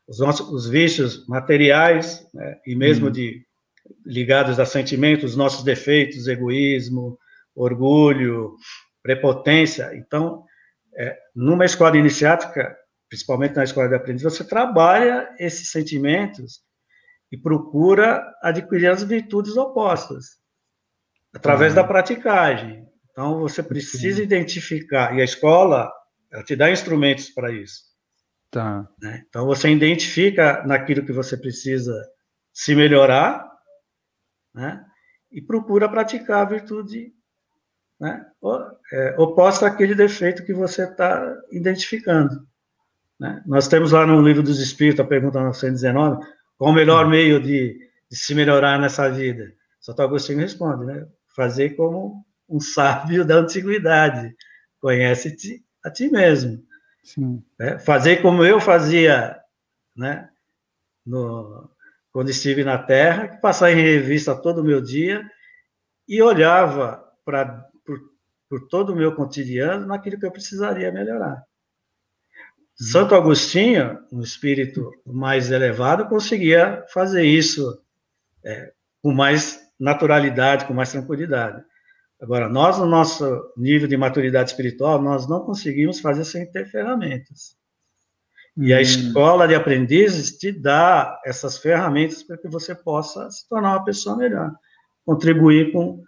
os, 0.07 0.19
nossos, 0.19 0.49
os 0.49 0.69
vícios 0.69 1.27
materiais 1.27 2.25
né, 2.33 2.57
e 2.65 2.75
mesmo 2.75 3.07
hum. 3.07 3.11
de 3.11 3.45
ligados 4.05 4.57
a 4.57 4.65
sentimentos, 4.65 5.35
nossos 5.35 5.65
defeitos, 5.65 6.27
egoísmo, 6.27 7.19
orgulho, 7.63 8.55
prepotência. 9.03 9.91
Então, 9.95 10.43
é, 10.97 11.17
numa 11.35 11.65
escola 11.65 11.97
iniciática, 11.97 12.75
principalmente 13.09 13.55
na 13.55 13.63
escola 13.63 13.89
de 13.89 13.95
aprendiz, 13.95 14.23
você 14.23 14.43
trabalha 14.43 15.29
esses 15.37 15.69
sentimentos 15.69 16.61
e 17.31 17.37
procura 17.37 18.23
adquirir 18.41 18.87
as 18.87 19.03
virtudes 19.03 19.57
opostas 19.57 20.39
através 21.33 21.73
da 21.73 21.83
praticagem. 21.83 22.87
Então 23.11 23.39
você 23.39 23.61
precisa 23.61 24.23
identificar 24.23 25.15
e 25.15 25.21
a 25.21 25.25
escola 25.25 25.91
ela 26.31 26.43
te 26.43 26.55
dá 26.55 26.71
instrumentos 26.71 27.29
para 27.29 27.51
isso. 27.51 27.89
Tá. 28.49 28.87
Né? 28.99 29.23
Então 29.27 29.45
você 29.45 29.69
identifica 29.69 30.63
naquilo 30.65 31.05
que 31.05 31.11
você 31.11 31.37
precisa 31.37 31.93
se 32.53 32.73
melhorar, 32.73 33.47
né? 34.53 34.83
E 35.31 35.39
procura 35.41 35.87
praticar 35.87 36.41
a 36.41 36.49
virtude 36.49 37.13
né? 37.99 38.25
É, 38.93 39.15
oposta 39.17 39.67
àquele 39.67 39.93
defeito 39.93 40.45
que 40.45 40.53
você 40.53 40.83
está 40.83 41.37
identificando. 41.51 42.47
Né? 43.19 43.43
Nós 43.45 43.67
temos 43.67 43.91
lá 43.91 44.05
no 44.05 44.21
livro 44.21 44.41
dos 44.41 44.59
Espíritos, 44.59 45.03
a 45.03 45.07
pergunta 45.07 45.41
919, 45.41 46.25
qual 46.57 46.71
o 46.71 46.73
melhor 46.73 47.05
uhum. 47.05 47.11
meio 47.11 47.41
de, 47.41 47.77
de 48.09 48.17
se 48.17 48.33
melhorar 48.33 48.79
nessa 48.79 49.09
vida? 49.09 49.51
Santo 49.79 50.01
Agostinho 50.01 50.39
responde, 50.39 50.85
né? 50.85 51.05
Fazer 51.35 51.71
como 51.71 52.25
um 52.47 52.59
sábio 52.59 53.25
da 53.25 53.35
antiguidade. 53.35 54.35
Conhece-te 54.81 55.63
a 55.83 55.89
ti 55.89 56.09
mesmo. 56.09 56.63
Né? 57.57 57.79
Fazer 57.79 58.21
como 58.21 58.43
eu 58.43 58.59
fazia, 58.59 59.37
né? 59.95 60.29
No, 61.05 61.69
quando 62.11 62.29
estive 62.29 62.63
na 62.63 62.77
Terra, 62.77 63.39
passar 63.41 63.71
em 63.71 63.75
revista 63.75 64.35
todo 64.35 64.61
o 64.61 64.63
meu 64.63 64.81
dia 64.81 65.23
e 66.07 66.21
olhava 66.21 67.03
para 67.23 67.68
por, 68.49 68.67
todo 68.67 68.91
o 68.91 68.95
meu 68.95 69.15
cotidiano 69.15 69.85
naquilo 69.85 70.19
que 70.19 70.25
eu 70.25 70.31
precisaria 70.31 70.91
melhorar. 70.91 71.43
Santo 72.75 73.13
Agostinho, 73.13 73.99
um 74.11 74.21
espírito 74.21 74.89
mais 75.05 75.51
elevado, 75.51 76.07
conseguia 76.07 76.83
fazer 76.93 77.23
isso 77.23 77.81
é, 78.43 78.71
com 79.01 79.13
mais 79.13 79.59
naturalidade, 79.77 80.65
com 80.65 80.73
mais 80.73 80.91
tranquilidade. 80.91 81.61
Agora, 82.21 82.49
nós, 82.49 82.77
no 82.77 82.85
nosso 82.85 83.53
nível 83.55 83.87
de 83.87 83.95
maturidade 83.95 84.51
espiritual, 84.51 85.01
nós 85.01 85.27
não 85.27 85.41
conseguimos 85.41 85.99
fazer 85.99 86.25
sem 86.25 86.49
ter 86.49 86.65
ferramentas. 86.69 87.57
E 88.57 88.73
a 88.73 88.77
hum. 88.77 88.81
escola 88.81 89.47
de 89.47 89.55
aprendizes 89.55 90.37
te 90.37 90.51
dá 90.51 91.19
essas 91.25 91.57
ferramentas 91.57 92.23
para 92.23 92.37
que 92.37 92.47
você 92.49 92.75
possa 92.75 93.29
se 93.31 93.47
tornar 93.47 93.77
uma 93.77 93.85
pessoa 93.85 94.17
melhor, 94.17 94.53
contribuir 95.05 95.71
com, 95.71 96.03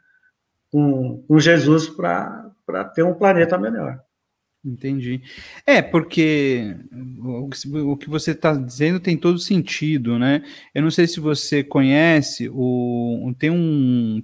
com, 0.72 1.24
com 1.28 1.40
Jesus 1.40 1.90
para 1.90 2.84
ter 2.96 3.04
um 3.04 3.14
planeta 3.14 3.58
melhor. 3.58 4.00
Entendi. 4.64 5.24
É, 5.66 5.82
porque 5.82 6.76
o 7.74 7.98
que 7.98 8.08
você 8.08 8.32
está 8.32 8.54
dizendo 8.54 9.00
tem 9.00 9.18
todo 9.18 9.40
sentido, 9.40 10.20
né? 10.20 10.44
Eu 10.74 10.84
não 10.84 10.92
sei 10.92 11.08
se 11.08 11.20
você 11.20 11.64
conhece, 11.64 12.48
o, 12.54 13.34
tem 13.40 13.50
um 13.50 14.24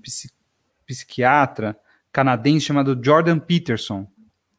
psiquiatra 0.85 1.75
canadense 2.11 2.65
chamado 2.65 2.99
Jordan 3.03 3.39
Peterson. 3.39 4.07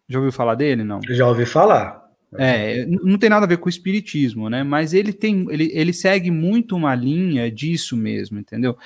Já 0.09 0.19
ouviu 0.19 0.33
falar 0.33 0.57
dele, 0.57 0.83
não? 0.83 1.01
Já 1.09 1.29
ouvi 1.29 1.47
falar. 1.47 2.08
É, 2.37 2.85
não 2.87 3.17
tem 3.17 3.31
nada 3.31 3.47
a 3.47 3.49
ver 3.49 3.57
com 3.57 3.67
o 3.67 3.71
espiritismo, 3.71 4.51
né? 4.51 4.63
Mas 4.63 4.93
ele 4.93 5.13
tem, 5.13 5.47
ele, 5.51 5.71
ele 5.73 5.95
segue 5.95 6.31
muito 6.31 6.77
uma 6.77 6.95
linha 6.95 7.51
disso 7.51 7.97
mesmo, 7.97 8.39
entendeu? 8.39 8.77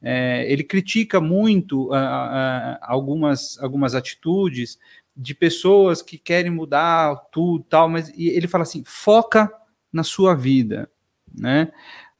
É, 0.00 0.46
ele 0.50 0.62
critica 0.62 1.20
muito 1.20 1.90
algumas, 2.80 3.58
algumas 3.60 3.94
atitudes 3.94 4.78
de 5.16 5.34
pessoas 5.34 6.00
que 6.00 6.16
querem 6.16 6.50
mudar 6.50 7.16
tudo 7.32 7.64
tal, 7.64 7.88
mas 7.88 8.12
ele 8.16 8.46
fala 8.46 8.62
assim: 8.62 8.84
foca 8.86 9.52
na 9.92 10.04
sua 10.04 10.34
vida, 10.34 10.88
né? 11.36 11.72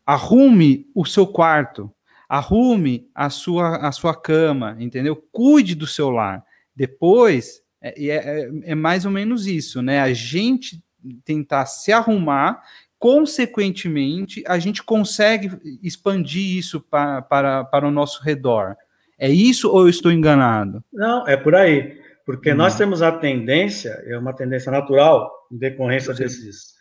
Arrume 0.05 0.89
o 0.95 1.05
seu 1.05 1.27
quarto, 1.29 1.93
arrume 2.29 3.09
a 3.15 3.31
sua, 3.31 3.77
a 3.77 3.93
sua 3.93 4.21
cama, 4.21 4.77
entendeu? 4.81 5.17
Cuide 5.31 5.77
do 5.77 5.87
seu 5.87 6.11
lar. 6.11 6.45
Depois 6.75 7.62
é, 7.83 8.09
é, 8.09 8.51
é, 8.65 8.75
mais 8.75 9.05
ou 9.05 9.11
menos 9.11 9.47
isso, 9.47 9.83
né? 9.83 10.01
A 10.01 10.13
gente 10.13 10.83
tentar 11.25 11.67
se 11.67 11.93
arrumar, 11.93 12.63
consequentemente, 12.97 14.45
a 14.47 14.59
gente 14.59 14.83
consegue 14.85 15.51
expandir 15.83 16.57
isso 16.57 16.81
para, 16.81 17.21
para, 17.23 17.65
para 17.65 17.89
o 17.89 17.91
nosso 17.91 18.23
redor. 18.23 18.77
É 19.19 19.29
isso 19.29 19.69
ou 19.69 19.83
eu 19.83 19.89
estou 19.89 20.13
enganado? 20.13 20.83
Não, 20.93 21.27
é 21.27 21.37
por 21.37 21.57
aí. 21.57 22.01
Porque 22.25 22.53
hum. 22.53 22.57
nós 22.57 22.77
temos 22.77 23.03
a 23.03 23.11
tendência, 23.11 24.01
é 24.07 24.17
uma 24.17 24.33
tendência 24.33 24.71
natural, 24.71 25.29
em 25.51 25.59
decorrência 25.59 26.15
desses, 26.15 26.75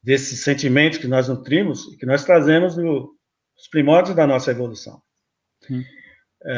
desses 0.00 0.44
sentimentos 0.44 0.98
que 0.98 1.08
nós 1.08 1.28
nutrimos 1.28 1.92
e 1.92 1.96
que 1.96 2.06
nós 2.06 2.24
trazemos 2.24 2.76
nos 2.76 3.08
primórdios 3.72 4.14
da 4.14 4.26
nossa 4.26 4.52
evolução. 4.52 5.02
É, 6.46 6.54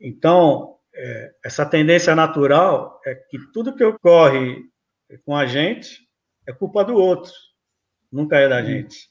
então, 0.00 0.76
é, 0.94 1.34
essa 1.44 1.64
tendência 1.64 2.14
natural 2.14 3.00
é 3.04 3.14
que 3.14 3.38
tudo 3.52 3.74
que 3.74 3.84
ocorre 3.84 4.62
com 5.24 5.36
a 5.36 5.46
gente 5.46 6.08
é 6.46 6.52
culpa 6.52 6.84
do 6.84 6.94
outro, 6.94 7.32
nunca 8.10 8.36
é 8.36 8.48
da 8.48 8.62
gente. 8.62 9.08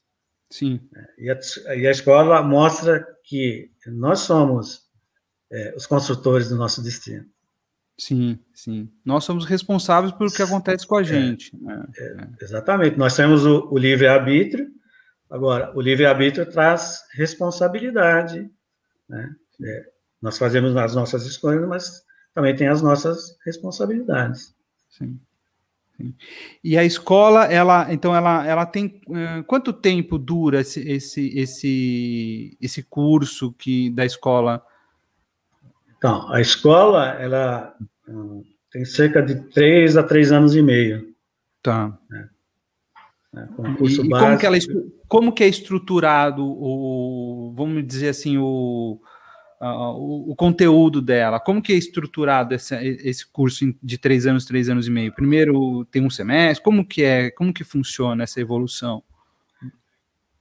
Sim. 0.52 0.80
E 1.18 1.30
a, 1.30 1.40
e 1.76 1.88
a 1.88 1.92
escola 1.92 2.42
mostra 2.42 3.06
que 3.24 3.72
nós 3.88 4.22
somos 4.22 4.90
é, 5.52 5.74
os 5.76 5.86
construtores 5.86 6.50
do 6.50 6.56
nosso 6.56 6.84
destino. 6.84 7.26
Sim, 8.00 8.40
sim. 8.54 8.90
Nós 9.04 9.26
somos 9.26 9.46
responsáveis 9.46 10.14
pelo 10.14 10.32
que 10.32 10.42
acontece 10.42 10.88
com 10.88 10.96
a 10.96 11.02
é, 11.02 11.04
gente. 11.04 11.56
Né? 11.62 11.86
É, 11.98 12.04
é, 12.04 12.28
exatamente. 12.42 12.98
Nós 12.98 13.16
temos 13.16 13.46
o, 13.46 13.68
o 13.72 13.78
livre-arbítrio. 13.78 14.70
Agora, 15.30 15.72
o 15.76 15.82
livre-arbítrio 15.82 16.46
traz 16.50 17.04
responsabilidade. 17.14 18.50
Né? 19.08 19.36
É, 20.20 20.26
nós 20.26 20.38
fazemos 20.38 20.76
as 20.76 20.96
nossas 20.96 21.26
escolhas, 21.26 21.68
mas 21.68 22.04
também 22.34 22.56
tem 22.56 22.68
as 22.68 22.82
nossas 22.82 23.38
responsabilidades. 23.46 24.56
Sim. 24.90 25.20
sim. 25.98 26.14
E 26.64 26.78
a 26.78 26.84
escola, 26.84 27.46
ela, 27.46 27.92
então, 27.94 28.16
ela, 28.16 28.46
ela 28.46 28.66
tem 28.66 29.02
uh, 29.08 29.44
quanto 29.46 29.74
tempo 29.74 30.18
dura 30.18 30.62
esse, 30.62 30.82
esse, 30.88 31.38
esse, 31.38 32.58
esse 32.62 32.84
curso 32.84 33.54
que 33.54 33.90
da 33.90 34.06
escola? 34.06 34.64
Então, 35.98 36.32
a 36.32 36.40
escola, 36.40 37.10
ela 37.20 37.76
uh, 38.08 38.46
tem 38.72 38.86
cerca 38.86 39.22
de 39.22 39.36
três 39.50 39.98
a 39.98 40.04
três 40.04 40.32
anos 40.32 40.56
e 40.56 40.62
meio. 40.62 41.14
Tá. 41.62 41.98
Né? 42.10 42.30
É, 43.36 43.42
e, 43.84 43.94
e 43.94 44.10
como, 44.10 44.38
que 44.38 44.46
ela, 44.46 44.58
como 45.08 45.32
que 45.32 45.44
é 45.44 45.48
estruturado 45.48 46.44
o, 46.44 47.54
vamos 47.56 47.86
dizer 47.86 48.10
assim, 48.10 48.38
o, 48.38 49.00
uh, 49.62 49.92
o, 49.94 50.32
o, 50.32 50.36
conteúdo 50.36 51.02
dela? 51.02 51.40
Como 51.40 51.62
que 51.62 51.74
é 51.74 51.76
estruturado 51.76 52.54
esse, 52.54 52.76
esse 52.76 53.30
curso 53.30 53.66
de 53.82 53.98
três 53.98 54.26
anos, 54.26 54.46
três 54.46 54.70
anos 54.70 54.88
e 54.88 54.92
meio? 54.92 55.14
Primeiro 55.14 55.86
tem 55.86 56.04
um 56.04 56.10
semestre, 56.10 56.64
como 56.64 56.86
que 56.86 57.04
é, 57.04 57.32
como 57.32 57.54
que 57.54 57.64
funciona 57.64 58.24
essa 58.24 58.40
evolução? 58.40 59.04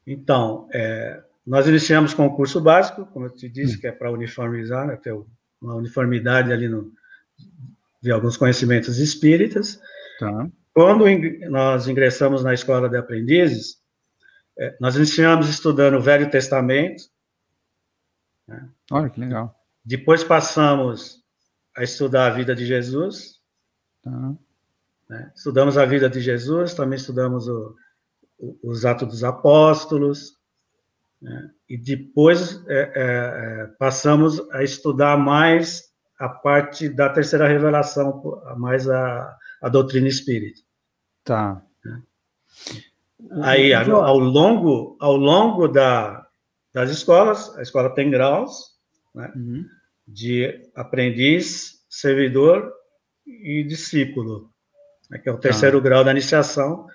Então, 0.07 0.68
é, 0.72 1.22
nós 1.46 1.66
iniciamos 1.66 2.14
com 2.14 2.26
o 2.26 2.35
curso 2.35 2.61
básico, 2.61 3.07
como 3.07 3.26
eu 3.26 3.31
te 3.31 3.48
disse, 3.48 3.76
hum. 3.76 3.81
que 3.81 3.87
é 3.87 3.92
para 3.92 4.11
uniformizar, 4.11 4.87
né, 4.87 4.96
ter 4.96 5.14
uma 5.61 5.74
uniformidade 5.74 6.52
ali 6.52 6.68
no, 6.68 6.92
de 8.02 8.11
alguns 8.11 8.37
conhecimentos 8.37 8.98
espíritas. 8.98 9.81
Tá. 10.18 10.48
Quando 10.72 11.04
nós 11.50 11.88
ingressamos 11.88 12.44
na 12.44 12.54
escola 12.54 12.88
de 12.88 12.96
aprendizes, 12.96 13.78
é, 14.59 14.76
nós 14.81 14.96
iniciamos 14.96 15.48
estudando 15.48 15.94
o 15.94 16.00
Velho 16.00 16.31
Testamento? 16.31 17.04
Olha 18.90 19.11
que 19.11 19.20
legal. 19.20 19.54
Depois 19.84 20.24
passamos 20.24 21.22
a 21.76 21.82
estudar 21.82 22.26
a 22.26 22.34
vida 22.34 22.54
de 22.54 22.66
Jesus. 22.66 23.40
Tá. 24.02 24.34
Né? 25.08 25.32
Estudamos 25.34 25.78
a 25.78 25.84
vida 25.84 26.08
de 26.08 26.20
Jesus, 26.20 26.74
também 26.74 26.96
estudamos 26.96 27.48
o, 27.48 27.74
o, 28.38 28.58
os 28.64 28.84
Atos 28.84 29.08
dos 29.08 29.24
Apóstolos. 29.24 30.37
Né? 31.20 31.50
E 31.68 31.76
depois 31.76 32.64
é, 32.66 32.78
é, 32.78 32.92
é, 32.94 33.66
passamos 33.78 34.40
a 34.52 34.62
estudar 34.62 35.16
mais 35.16 35.88
a 36.18 36.28
parte 36.28 36.88
da 36.88 37.08
terceira 37.08 37.46
revelação, 37.46 38.42
mais 38.56 38.88
a, 38.88 39.37
a 39.62 39.68
doutrina 39.68 40.08
espírita. 40.08 40.61
Tá. 41.24 41.62
Né? 41.84 42.02
Aí, 43.42 43.72
ao 43.72 44.18
longo, 44.18 44.96
ao 45.00 45.16
longo 45.16 45.68
da, 45.68 46.27
das 46.78 46.90
escolas, 46.90 47.56
a 47.56 47.62
escola 47.62 47.94
tem 47.94 48.10
graus, 48.10 48.76
né, 49.14 49.32
uhum. 49.34 49.66
de 50.06 50.62
aprendiz, 50.74 51.84
servidor 51.88 52.72
e 53.26 53.64
discípulo, 53.64 54.50
né, 55.10 55.18
que 55.18 55.28
é 55.28 55.32
o 55.32 55.38
terceiro 55.38 55.78
tá. 55.78 55.84
grau 55.84 56.04
da 56.04 56.12
iniciação. 56.12 56.86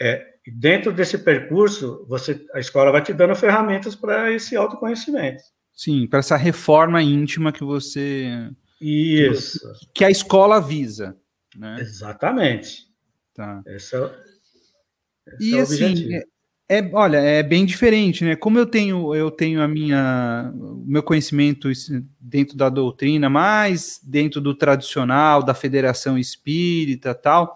É, 0.00 0.26
dentro 0.46 0.92
desse 0.92 1.18
percurso, 1.18 2.06
você, 2.08 2.44
a 2.54 2.60
escola 2.60 2.90
vai 2.90 3.02
te 3.02 3.12
dando 3.12 3.34
ferramentas 3.34 3.94
para 3.94 4.32
esse 4.32 4.56
autoconhecimento. 4.56 5.42
Sim, 5.74 6.06
para 6.06 6.20
essa 6.20 6.36
reforma 6.36 7.02
íntima 7.02 7.52
que 7.52 7.64
você. 7.64 8.48
Isso. 8.80 9.60
Que, 9.60 9.66
você, 9.66 9.86
que 9.92 10.04
a 10.04 10.10
escola 10.10 10.60
visa. 10.60 11.16
Né? 11.56 11.76
Exatamente. 11.80 12.88
Tá. 13.34 13.62
Esse 13.66 13.96
é, 13.96 14.10
esse 15.38 15.50
e 15.50 15.56
é 15.56 15.60
assim, 15.60 16.22
é, 16.68 16.90
olha, 16.92 17.18
é 17.18 17.42
bem 17.42 17.66
diferente, 17.66 18.24
né? 18.24 18.36
Como 18.36 18.58
eu 18.58 18.64
tenho, 18.64 19.14
eu 19.14 19.30
tenho 19.30 19.62
a 19.62 19.68
minha, 19.68 20.50
o 20.54 20.84
meu 20.86 21.02
conhecimento 21.02 21.70
dentro 22.18 22.56
da 22.56 22.70
doutrina, 22.70 23.28
mais 23.28 24.00
dentro 24.02 24.40
do 24.40 24.54
tradicional, 24.54 25.42
da 25.42 25.52
Federação 25.52 26.16
Espírita, 26.16 27.14
tal. 27.14 27.54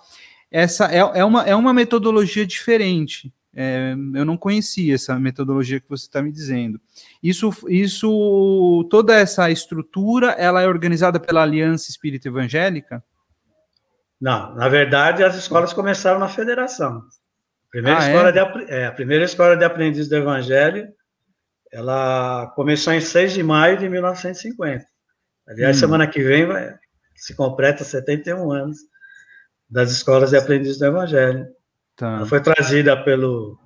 Essa 0.50 0.92
é, 0.92 0.98
é, 0.98 1.24
uma, 1.24 1.42
é 1.44 1.54
uma 1.54 1.72
metodologia 1.72 2.46
diferente. 2.46 3.32
É, 3.54 3.94
eu 4.14 4.24
não 4.26 4.36
conhecia 4.36 4.94
essa 4.94 5.18
metodologia 5.18 5.80
que 5.80 5.88
você 5.88 6.04
está 6.04 6.20
me 6.22 6.30
dizendo. 6.30 6.78
Isso, 7.22 7.50
isso, 7.68 8.86
toda 8.90 9.14
essa 9.14 9.50
estrutura, 9.50 10.32
ela 10.32 10.60
é 10.60 10.68
organizada 10.68 11.18
pela 11.18 11.42
Aliança 11.42 11.90
Espírita 11.90 12.28
Evangélica? 12.28 13.02
Não, 14.20 14.54
na 14.54 14.68
verdade, 14.68 15.24
as 15.24 15.34
escolas 15.34 15.72
começaram 15.72 16.20
na 16.20 16.28
federação. 16.28 17.02
Primeira 17.70 17.98
ah, 17.98 18.06
escola 18.06 18.28
é? 18.28 18.32
de, 18.32 18.72
é, 18.72 18.86
a 18.86 18.92
primeira 18.92 19.24
escola 19.24 19.56
de 19.56 19.64
aprendiz 19.64 20.08
do 20.08 20.16
Evangelho, 20.16 20.88
ela 21.70 22.46
começou 22.54 22.92
em 22.92 23.00
6 23.00 23.32
de 23.34 23.42
maio 23.42 23.76
de 23.76 23.88
1950. 23.88 24.84
Aliás, 25.46 25.76
hum. 25.76 25.80
semana 25.80 26.06
que 26.06 26.22
vem 26.22 26.46
vai, 26.46 26.74
se 27.14 27.34
completa 27.34 27.84
71 27.84 28.50
anos 28.52 28.78
das 29.68 29.90
escolas 29.90 30.30
de 30.30 30.36
aprendiz 30.36 30.78
do 30.78 30.86
Evangelho. 30.86 31.46
Tá. 31.96 32.16
Ela 32.16 32.26
foi 32.26 32.40
trazida 32.40 32.96
pelo, 33.04 33.58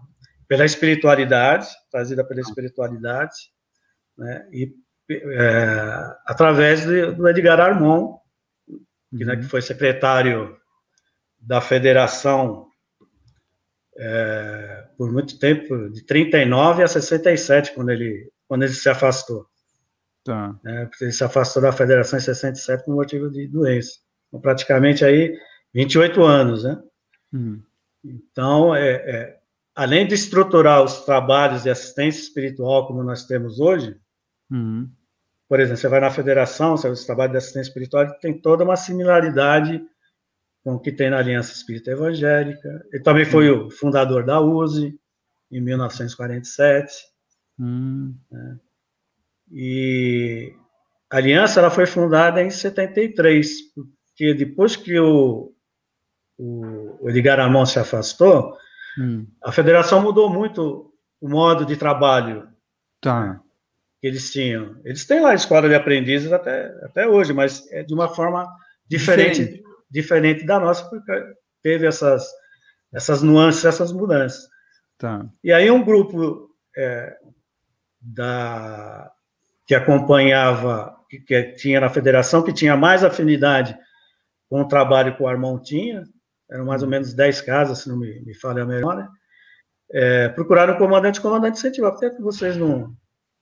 pela 0.48 0.64
espiritualidade, 0.64 1.68
trazida 1.90 2.26
pela 2.26 2.40
espiritualidade, 2.40 3.34
né, 4.16 4.46
e 4.52 4.72
é, 5.10 6.16
através 6.26 6.86
de, 6.86 7.12
do 7.12 7.28
Edgar 7.28 7.60
Armon, 7.60 8.16
que, 9.16 9.24
né, 9.24 9.34
uhum. 9.34 9.40
que 9.40 9.46
foi 9.46 9.60
secretário 9.60 10.56
da 11.38 11.60
Federação 11.60 12.66
é, 13.96 14.86
por 14.96 15.12
muito 15.12 15.38
tempo, 15.38 15.90
de 15.90 16.04
39 16.04 16.82
a 16.82 16.88
67, 16.88 17.74
quando 17.74 17.90
ele, 17.90 18.30
quando 18.48 18.62
ele 18.62 18.72
se 18.72 18.88
afastou. 18.88 19.46
Tá. 20.24 20.58
É, 20.64 20.88
ele 21.00 21.12
se 21.12 21.24
afastou 21.24 21.62
da 21.62 21.72
federação 21.72 22.18
em 22.18 22.22
67 22.22 22.84
por 22.84 22.94
motivo 22.94 23.30
de 23.30 23.46
doença. 23.48 23.92
Então, 24.28 24.40
praticamente 24.40 25.04
aí 25.04 25.36
28 25.74 26.22
anos, 26.22 26.64
né? 26.64 26.80
Uhum. 27.32 27.62
Então, 28.04 28.74
é, 28.74 28.90
é, 28.90 29.38
além 29.74 30.06
de 30.06 30.14
estruturar 30.14 30.82
os 30.82 31.04
trabalhos 31.04 31.62
de 31.62 31.70
assistência 31.70 32.20
espiritual 32.20 32.86
como 32.86 33.02
nós 33.02 33.26
temos 33.26 33.60
hoje, 33.60 33.96
uhum. 34.50 34.88
por 35.48 35.60
exemplo, 35.60 35.78
você 35.78 35.88
vai 35.88 36.00
na 36.00 36.10
federação, 36.10 36.76
você 36.76 37.06
trabalha 37.06 37.32
de 37.32 37.38
assistência 37.38 37.68
espiritual, 37.68 38.06
tem 38.20 38.38
toda 38.40 38.64
uma 38.64 38.76
similaridade 38.76 39.82
com 40.64 40.74
o 40.74 40.80
que 40.80 40.92
tem 40.92 41.10
na 41.10 41.18
Aliança 41.18 41.52
Espírita 41.52 41.90
Evangélica. 41.90 42.84
Ele 42.92 43.02
também 43.02 43.24
foi 43.24 43.50
o 43.50 43.70
fundador 43.70 44.24
da 44.24 44.40
USE, 44.40 44.98
em 45.50 45.60
1947. 45.60 46.94
Hum. 47.58 48.14
Né? 48.30 48.58
E 49.50 50.54
a 51.10 51.16
Aliança 51.16 51.60
ela 51.60 51.70
foi 51.70 51.84
fundada 51.84 52.42
em 52.42 52.50
73, 52.50 53.50
porque 53.74 54.34
depois 54.34 54.76
que 54.76 54.98
o, 54.98 55.52
o 56.38 57.10
Edgar 57.10 57.40
Amon 57.40 57.66
se 57.66 57.78
afastou, 57.78 58.56
hum. 58.98 59.26
a 59.42 59.52
federação 59.52 60.00
mudou 60.00 60.30
muito 60.30 60.92
o 61.20 61.28
modo 61.28 61.66
de 61.66 61.76
trabalho 61.76 62.48
tá. 63.00 63.40
que 64.00 64.06
eles 64.06 64.32
tinham. 64.32 64.80
Eles 64.84 65.04
têm 65.04 65.20
lá 65.20 65.32
a 65.32 65.34
escola 65.34 65.68
de 65.68 65.74
aprendizes 65.74 66.32
até, 66.32 66.66
até 66.84 67.06
hoje, 67.06 67.32
mas 67.32 67.70
é 67.70 67.82
de 67.82 67.92
uma 67.92 68.08
forma 68.08 68.48
diferente, 68.88 69.44
diferente, 69.44 69.71
diferente 69.92 70.44
da 70.44 70.58
nossa, 70.58 70.88
porque 70.88 71.12
teve 71.62 71.86
essas, 71.86 72.26
essas 72.92 73.22
nuances, 73.22 73.64
essas 73.64 73.92
mudanças. 73.92 74.48
Tá. 74.98 75.26
E 75.44 75.52
aí 75.52 75.70
um 75.70 75.84
grupo 75.84 76.50
é, 76.76 77.16
da, 78.00 79.12
que 79.66 79.74
acompanhava, 79.74 80.96
que, 81.08 81.20
que, 81.20 81.42
tinha 81.52 81.80
na 81.80 81.90
federação, 81.90 82.42
que 82.42 82.52
tinha 82.52 82.76
mais 82.76 83.04
afinidade 83.04 83.76
com 84.48 84.62
o 84.62 84.68
trabalho 84.68 85.14
que 85.14 85.22
o 85.22 85.28
Armão 85.28 85.60
tinha, 85.60 86.04
eram 86.50 86.64
mais 86.64 86.82
ou 86.82 86.88
menos 86.88 87.14
10 87.14 87.40
casas, 87.42 87.78
se 87.78 87.88
não 87.88 87.98
me, 87.98 88.20
me 88.20 88.34
falha 88.34 88.62
a 88.62 88.66
memória, 88.66 89.08
é, 89.90 90.28
procuraram 90.30 90.74
o 90.74 90.78
comandante, 90.78 91.18
o 91.18 91.22
comandante 91.22 91.58
incentivou, 91.58 91.92
por 91.92 92.00
que 92.00 92.22
vocês 92.22 92.56
não 92.56 92.96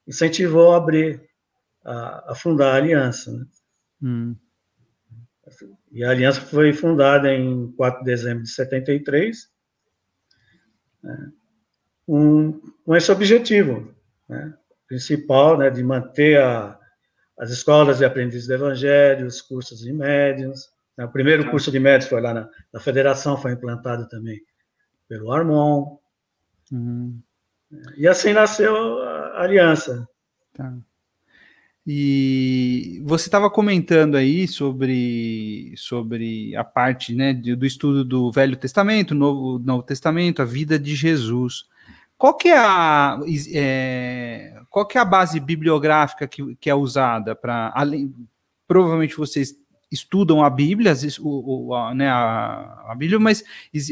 incentivou 0.06 0.74
a 0.74 0.78
abrir, 0.78 1.22
a, 1.84 2.32
a 2.32 2.34
fundar 2.34 2.72
a 2.72 2.76
aliança, 2.76 3.30
né? 3.32 3.44
Hum. 4.02 4.36
E 5.92 6.04
a 6.04 6.10
aliança 6.10 6.40
foi 6.40 6.72
fundada 6.72 7.32
em 7.32 7.72
4 7.72 8.00
de 8.00 8.04
dezembro 8.06 8.42
de 8.42 8.50
73, 8.50 9.48
né, 11.02 11.32
com, 12.06 12.60
com 12.84 12.96
esse 12.96 13.10
objetivo, 13.10 13.94
né, 14.28 14.54
principal, 14.86 15.56
né, 15.58 15.70
de 15.70 15.82
manter 15.82 16.40
a, 16.40 16.78
as 17.38 17.50
escolas 17.50 17.98
de 17.98 18.04
aprendizes 18.04 18.46
do 18.46 18.54
Evangelho, 18.54 19.26
os 19.26 19.40
cursos 19.40 19.80
de 19.80 19.92
médiums. 19.92 20.68
Né, 20.96 21.04
o 21.04 21.10
primeiro 21.10 21.44
tá. 21.44 21.50
curso 21.50 21.70
de 21.70 21.78
médios 21.78 22.08
foi 22.08 22.20
lá 22.20 22.34
na, 22.34 22.48
na 22.72 22.80
Federação, 22.80 23.36
foi 23.36 23.52
implantado 23.52 24.08
também 24.08 24.40
pelo 25.08 25.32
Armon. 25.32 25.98
Uhum. 26.70 27.20
E 27.96 28.06
assim 28.06 28.32
nasceu 28.32 28.74
a 29.02 29.42
aliança. 29.42 30.08
Tá. 30.52 30.76
E 31.92 33.03
você 33.03 33.26
estava 33.26 33.50
comentando 33.50 34.14
aí 34.14 34.46
sobre, 34.46 35.74
sobre 35.76 36.55
a 36.55 36.62
parte 36.62 37.12
né, 37.16 37.35
do 37.35 37.66
estudo 37.66 38.05
do 38.05 38.31
Velho 38.31 38.55
Testamento, 38.57 39.12
Novo, 39.12 39.59
Novo 39.59 39.83
Testamento, 39.83 40.40
a 40.40 40.44
vida 40.44 40.79
de 40.79 40.94
Jesus. 40.94 41.64
Qual 42.16 42.37
que 42.37 42.46
é 42.46 42.57
a, 42.57 43.18
é, 43.53 44.62
qual 44.70 44.87
que 44.87 44.98
é 44.98 45.00
a 45.00 45.05
base 45.05 45.40
bibliográfica 45.40 46.29
que, 46.29 46.55
que 46.61 46.70
é 46.70 46.74
usada 46.76 47.35
para 47.35 47.72
além 47.74 48.14
provavelmente 48.68 49.16
vocês 49.16 49.57
estudam 49.90 50.44
a 50.44 50.48
Bíblia, 50.48 50.92
o, 51.18 51.70
o 51.70 51.74
a, 51.74 51.92
né, 51.92 52.09
a, 52.09 52.85
a, 52.87 52.94
Bíblia, 52.96 53.18
mas 53.18 53.42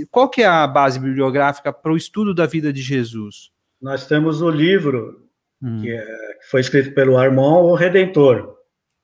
qual 0.09 0.29
que 0.29 0.43
é 0.43 0.47
a 0.47 0.69
base 0.69 1.01
bibliográfica 1.01 1.73
para 1.73 1.93
o 1.93 1.97
estudo 1.97 2.33
da 2.33 2.47
vida 2.47 2.73
de 2.73 2.81
Jesus? 2.81 3.51
Nós 3.83 4.07
temos 4.07 4.41
o 4.41 4.49
livro 4.49 5.28
hum. 5.63 5.81
que, 5.81 5.91
é, 5.91 6.05
que, 6.41 6.47
foi 6.51 6.61
escrito 6.61 6.95
pelo 6.95 7.17
Armand, 7.17 7.63
o 7.63 7.75
Redentor. 7.75 8.57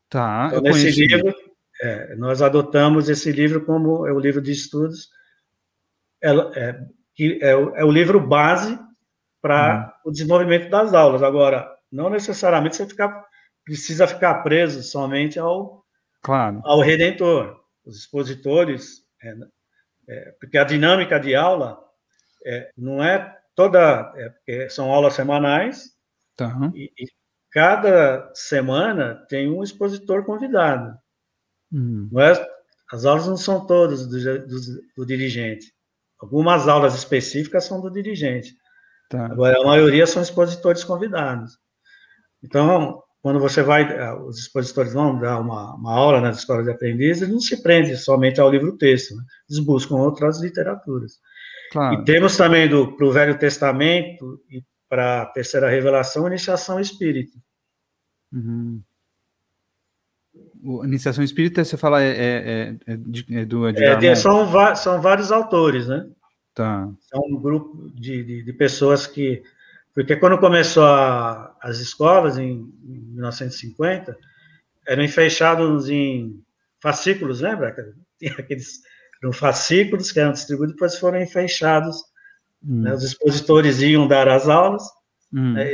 Tá. 0.08 0.48
Então, 0.48 0.62
nesse 0.62 1.06
livro, 1.06 1.34
é, 1.82 2.14
nós 2.16 2.40
adotamos 2.40 3.08
esse 3.08 3.32
livro 3.32 3.64
como 3.64 4.06
é 4.06 4.12
o 4.12 4.18
livro 4.18 4.40
de 4.40 4.52
estudos, 4.52 5.10
é, 6.22 6.30
é, 6.30 6.86
é, 7.40 7.56
o, 7.56 7.76
é 7.76 7.84
o 7.84 7.90
livro 7.90 8.20
base 8.20 8.78
para 9.42 9.92
uhum. 10.04 10.10
o 10.10 10.12
desenvolvimento 10.12 10.70
das 10.70 10.94
aulas. 10.94 11.22
Agora, 11.22 11.70
não 11.90 12.08
necessariamente 12.08 12.76
você 12.76 12.86
ficar, 12.86 13.24
precisa 13.64 14.06
ficar 14.06 14.42
preso 14.42 14.82
somente 14.82 15.38
ao, 15.38 15.84
claro. 16.22 16.60
ao 16.64 16.80
Redentor. 16.80 17.62
Os 17.84 17.98
expositores, 17.98 19.02
é, 20.08 20.34
porque 20.40 20.56
a 20.56 20.64
dinâmica 20.64 21.20
de 21.20 21.34
aula 21.34 21.78
não 22.76 23.04
é 23.04 23.36
toda, 23.54 24.10
são 24.70 24.90
aulas 24.90 25.12
semanais, 25.12 25.93
tá. 26.36 26.72
e, 26.74 26.84
e, 26.98 27.06
cada 27.50 28.30
semana 28.34 29.24
tem 29.28 29.50
um 29.50 29.62
expositor 29.62 30.24
convidado. 30.24 30.96
Não 31.70 32.20
é, 32.20 32.46
as 32.92 33.04
aulas 33.04 33.26
não 33.26 33.36
são 33.36 33.66
todas 33.66 34.06
do, 34.06 34.46
do, 34.46 34.60
do 34.96 35.06
dirigente. 35.06 35.72
Algumas 36.20 36.68
aulas 36.68 36.94
específicas 36.94 37.64
são 37.64 37.80
do 37.80 37.90
dirigente. 37.90 38.54
Tá. 39.10 39.26
Agora, 39.26 39.60
a 39.60 39.64
maioria 39.64 40.06
são 40.06 40.22
expositores 40.22 40.84
convidados. 40.84 41.58
Então, 42.42 43.02
quando 43.22 43.40
você 43.40 43.62
vai, 43.62 43.82
eh, 43.82 44.14
os 44.14 44.38
expositores 44.38 44.92
vão 44.92 45.18
dar 45.18 45.40
uma, 45.40 45.74
uma 45.74 45.92
aula 45.92 46.20
nas 46.20 46.38
escolas 46.38 46.64
de 46.64 46.70
aprendizes, 46.70 47.22
eles 47.22 47.34
não 47.34 47.40
se 47.40 47.62
prendem 47.62 47.96
somente 47.96 48.40
ao 48.40 48.50
livro-texto, 48.50 49.16
né? 49.16 49.22
eles 49.48 49.64
buscam 49.64 49.96
outras 49.96 50.40
literaturas. 50.40 51.14
Claro. 51.72 52.02
E 52.02 52.04
temos 52.04 52.36
também 52.36 52.68
para 52.68 53.06
o 53.06 53.12
Velho 53.12 53.38
Testamento 53.38 54.40
e 54.50 54.62
para 54.94 55.22
a 55.22 55.26
Terceira 55.26 55.68
Revelação, 55.68 56.28
Iniciação 56.28 56.78
Espírita. 56.78 57.36
Uhum. 58.32 58.80
Iniciação 60.84 61.24
Espírita, 61.24 61.64
você 61.64 61.76
fala, 61.76 62.00
é, 62.00 62.10
é, 62.10 62.76
é, 62.86 63.40
é 63.40 63.44
do 63.44 63.68
Edgar 63.68 64.04
é, 64.04 64.14
são, 64.14 64.46
são 64.76 65.02
vários 65.02 65.32
autores, 65.32 65.88
né? 65.88 66.08
Tá. 66.54 66.88
É 67.12 67.18
um 67.18 67.36
grupo 67.36 67.90
de, 67.92 68.22
de, 68.22 68.42
de 68.44 68.52
pessoas 68.52 69.04
que. 69.04 69.42
Porque 69.92 70.14
quando 70.14 70.38
começou 70.38 70.84
a, 70.84 71.56
as 71.60 71.80
escolas, 71.80 72.38
em, 72.38 72.72
em 72.84 73.00
1950, 73.14 74.16
eram 74.86 75.08
fechados 75.08 75.88
em 75.88 76.40
fascículos, 76.80 77.40
lembra? 77.40 77.74
Tinha 78.16 78.32
aqueles 78.38 78.80
eram 79.20 79.32
fascículos 79.32 80.12
que 80.12 80.20
eram 80.20 80.32
distribuídos, 80.32 80.76
depois 80.76 80.96
foram 81.00 81.26
fechados. 81.26 82.13
Hum. 82.66 82.82
Né? 82.82 82.94
Os 82.94 83.04
expositores 83.04 83.80
iam 83.80 84.08
dar 84.08 84.28
as 84.28 84.48
aulas, 84.48 84.82
hum. 85.32 85.52
né? 85.52 85.72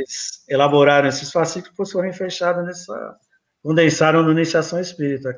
elaboraram 0.49 1.07
esses 1.07 1.31
fascículos, 1.31 1.71
depois 1.71 1.91
foram 1.91 2.11
fechados 2.13 2.65
nessa. 2.65 3.17
condensaram 3.63 4.23
na 4.23 4.31
iniciação 4.31 4.79
espírita, 4.79 5.33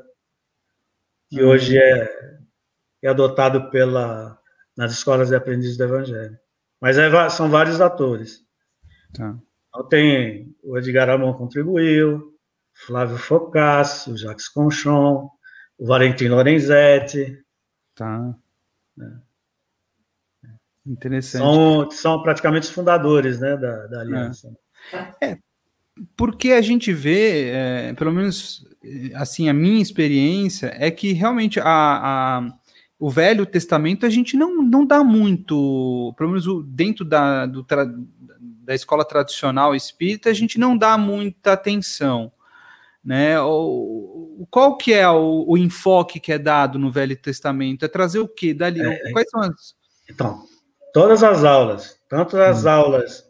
que 1.30 1.44
hum. 1.44 1.50
hoje 1.50 1.78
é, 1.78 2.38
é 3.04 3.10
adotado 3.10 3.70
pela 3.70 4.40
nas 4.76 4.92
escolas 4.92 5.30
de 5.30 5.36
aprendizes 5.36 5.78
do 5.78 5.84
Evangelho. 5.84 6.38
Mas 6.82 6.98
é, 6.98 7.30
são 7.30 7.50
vários 7.50 7.80
atores. 7.80 8.42
Tá. 9.14 9.38
Então 9.70 9.88
tem 9.88 10.56
o 10.64 10.78
Edgar 10.78 11.10
Amon 11.10 11.34
contribuiu, 11.34 12.36
Flávio 12.74 13.18
Focácio, 13.18 14.18
Jacques 14.18 14.48
Conchon, 14.50 15.30
o 15.78 15.86
Valentim 15.86 16.28
Lorenzetti. 16.28 17.44
Tá. 17.96 18.36
É. 19.00 19.33
Interessante. 20.86 21.42
São, 21.42 21.92
são 21.92 22.22
praticamente 22.22 22.64
os 22.64 22.74
fundadores 22.74 23.40
né, 23.40 23.56
da, 23.56 23.88
da 23.88 24.02
aliança. 24.02 24.52
É. 25.22 25.32
é. 25.32 25.38
porque 26.18 26.52
a 26.52 26.62
gente 26.62 26.92
vê, 26.92 27.50
é, 27.50 27.94
pelo 27.94 28.12
menos 28.12 28.68
assim, 29.16 29.48
a 29.48 29.54
minha 29.54 29.82
experiência 29.82 30.76
é 30.78 30.92
que 30.92 31.14
realmente 31.14 31.60
a, 31.60 31.66
a 31.66 32.54
o 33.00 33.10
Velho 33.10 33.46
Testamento 33.46 34.06
a 34.06 34.10
gente 34.10 34.38
não, 34.38 34.62
não 34.62 34.86
dá 34.86 35.04
muito, 35.04 36.14
pelo 36.18 36.30
menos 36.30 36.46
dentro 36.68 37.04
da, 37.04 37.46
do, 37.46 37.66
da 38.64 38.74
escola 38.74 39.04
tradicional 39.04 39.76
espírita, 39.76 40.30
a 40.30 40.34
gente 40.34 40.58
não 40.58 40.78
dá 40.78 40.98
muita 40.98 41.52
atenção. 41.52 42.32
Né? 43.04 43.38
O, 43.42 44.48
qual 44.50 44.78
que 44.78 44.94
é 44.94 45.10
o, 45.10 45.44
o, 45.46 45.58
enfoque 45.58 46.18
que 46.18 46.32
é 46.32 46.40
dado 46.40 46.80
no 46.80 46.90
Velho 46.90 47.18
Testamento? 47.18 47.84
É 47.84 47.90
trazer 47.90 48.20
o 48.20 48.28
quê? 48.28 48.54
Dali, 48.54 48.80
é, 48.80 49.12
quais 49.12 49.30
são 49.30 49.42
as... 49.42 49.76
Então, 50.10 50.46
todas 50.94 51.24
as 51.24 51.44
aulas, 51.44 52.00
tanto 52.08 52.38
as 52.38 52.66
hum. 52.66 52.70
aulas 52.70 53.24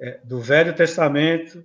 é, 0.00 0.20
do 0.24 0.40
Velho 0.40 0.74
Testamento, 0.74 1.64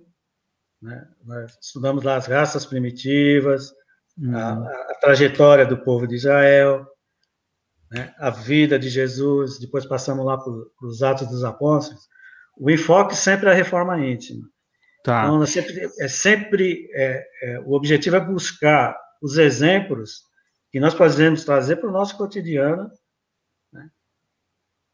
né? 0.80 1.08
nós 1.24 1.56
estudamos 1.60 2.04
lá 2.04 2.16
as 2.16 2.26
raças 2.26 2.66
primitivas, 2.66 3.72
hum. 4.18 4.36
a, 4.36 4.52
a, 4.52 4.94
trajetória 5.00 5.66
do 5.66 5.78
povo 5.78 6.06
de 6.06 6.16
Israel, 6.16 6.86
né, 7.90 8.14
a 8.18 8.30
vida 8.30 8.78
de 8.78 8.88
Jesus, 8.88 9.58
depois 9.58 9.86
passamos 9.86 10.24
lá 10.24 10.36
para 10.36 10.52
os 10.82 11.02
Atos 11.02 11.28
dos 11.28 11.44
Apóstolos, 11.44 12.02
o 12.58 12.70
enfoque 12.70 13.16
sempre 13.16 13.48
é 13.48 13.52
a 13.52 13.54
reforma 13.54 13.98
íntima. 13.98 14.46
Tá. 15.02 15.24
Então, 15.24 15.42
é 15.42 15.46
sempre, 15.46 15.90
é 16.00 16.08
sempre 16.08 16.90
é, 16.94 17.26
é, 17.42 17.60
o 17.60 17.72
objetivo 17.72 18.16
é 18.16 18.20
buscar 18.20 18.96
os 19.22 19.36
exemplos 19.36 20.22
que 20.70 20.80
nós 20.80 20.94
podemos 20.94 21.44
trazer 21.44 21.76
para 21.76 21.88
o 21.88 21.92
nosso 21.92 22.16
cotidiano, 22.16 22.90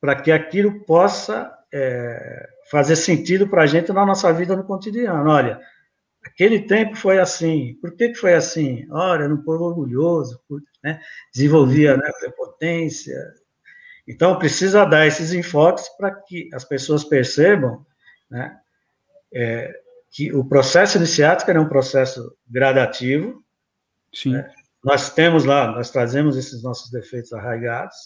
para 0.01 0.16
que 0.16 0.32
aquilo 0.32 0.80
possa 0.84 1.53
é, 1.72 2.48
fazer 2.70 2.96
sentido 2.96 3.48
para 3.48 3.62
a 3.62 3.66
gente 3.66 3.92
na 3.92 4.07
nossa 4.07 4.32
vida 4.32 4.57
no 4.57 4.64
cotidiano. 4.64 5.30
Olha, 5.30 5.61
aquele 6.24 6.61
tempo 6.61 6.96
foi 6.96 7.18
assim. 7.18 7.74
Por 7.80 7.92
que, 7.92 8.11
que 8.11 8.14
foi 8.14 8.34
assim? 8.34 8.86
Era 9.14 9.32
um 9.32 9.42
povo 9.42 9.64
orgulhoso, 9.64 10.40
né? 10.82 11.01
desenvolvia 11.32 11.96
né, 11.96 12.11
prepotência. 12.18 13.14
Então, 14.07 14.38
precisa 14.38 14.84
dar 14.84 15.07
esses 15.07 15.32
enfoques 15.32 15.88
para 15.96 16.11
que 16.11 16.48
as 16.53 16.64
pessoas 16.64 17.05
percebam 17.05 17.84
né, 18.30 18.59
é, 19.32 19.72
que 20.11 20.32
o 20.32 20.44
processo 20.44 20.96
iniciático 20.96 21.51
é 21.51 21.61
um 21.61 21.68
processo 21.68 22.36
gradativo. 22.48 23.44
Sim. 24.12 24.32
Né? 24.32 24.51
Nós 24.82 25.12
temos 25.12 25.44
lá, 25.44 25.70
nós 25.70 25.90
trazemos 25.90 26.36
esses 26.36 26.62
nossos 26.62 26.90
defeitos 26.90 27.32
arraigados, 27.32 27.96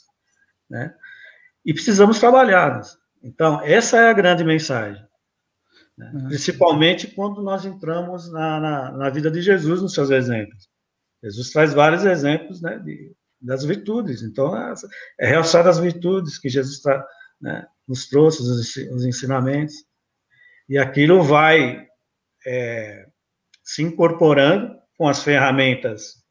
né? 0.69 0.93
E 1.65 1.73
precisamos 1.73 2.19
trabalhá-los. 2.19 2.99
Então, 3.23 3.61
essa 3.63 3.97
é 3.97 4.11
a 4.11 4.13
grande 4.13 4.45
mensagem. 4.45 5.03
Né? 5.97 6.11
Uhum. 6.15 6.29
Principalmente 6.29 7.07
quando 7.09 7.43
nós 7.43 7.65
entramos 7.65 8.31
na, 8.31 8.61
na, 8.61 8.93
na, 8.93 9.11
vida 9.11 9.31
de 9.31 9.41
Jesus 9.41 9.81
nos 9.81 9.95
seus 9.95 10.11
exemplos. 10.11 10.69
Jesus 11.23 11.51
traz 11.51 11.73
vários 11.73 12.05
exemplos 12.05 12.61
né, 12.61 12.79
de, 12.81 13.15
das 13.41 13.65
virtudes. 13.65 14.23
Então, 14.23 14.57
é, 14.57 14.75
é 15.21 15.27
realçar 15.27 15.67
as 15.67 15.79
virtudes 15.79 16.39
que 16.39 16.49
Jesus 16.49 16.83
né, 17.41 17.67
nos 17.89 18.09
trouxe, 18.09 18.43
os, 18.43 18.77
os, 18.77 19.05
ensinamentos. 19.05 19.75
E 20.69 20.77
aquilo 20.77 21.23
vai 21.23 21.87
é, 22.47 23.07
se 23.63 23.83
incorporando 23.83 24.77
com 24.99 25.09
as 25.09 25.23
ferramentas 25.23 26.23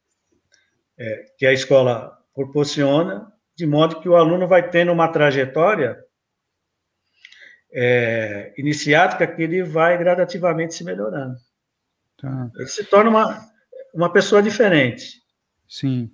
é, 0.97 1.25
que 1.37 1.45
a 1.45 1.53
escola 1.53 2.17
proporciona, 2.35 3.32
de 3.55 3.65
modo 3.65 4.01
que 4.01 4.09
o 4.09 4.15
aluno 4.15 4.47
vai 4.47 4.69
tendo 4.69 4.91
uma 4.91 5.07
trajetória 5.07 5.97
é, 7.71 8.53
iniciática 8.57 9.27
que 9.27 9.41
ele 9.41 9.63
vai 9.63 9.97
gradativamente 9.97 10.75
se 10.75 10.83
melhorando. 10.83 11.35
Tá. 12.19 12.51
Ele 12.55 12.67
se 12.67 12.83
torna 12.83 13.09
uma, 13.09 13.49
uma 13.93 14.11
pessoa 14.11 14.41
diferente. 14.41 15.21
Sim. 15.67 16.11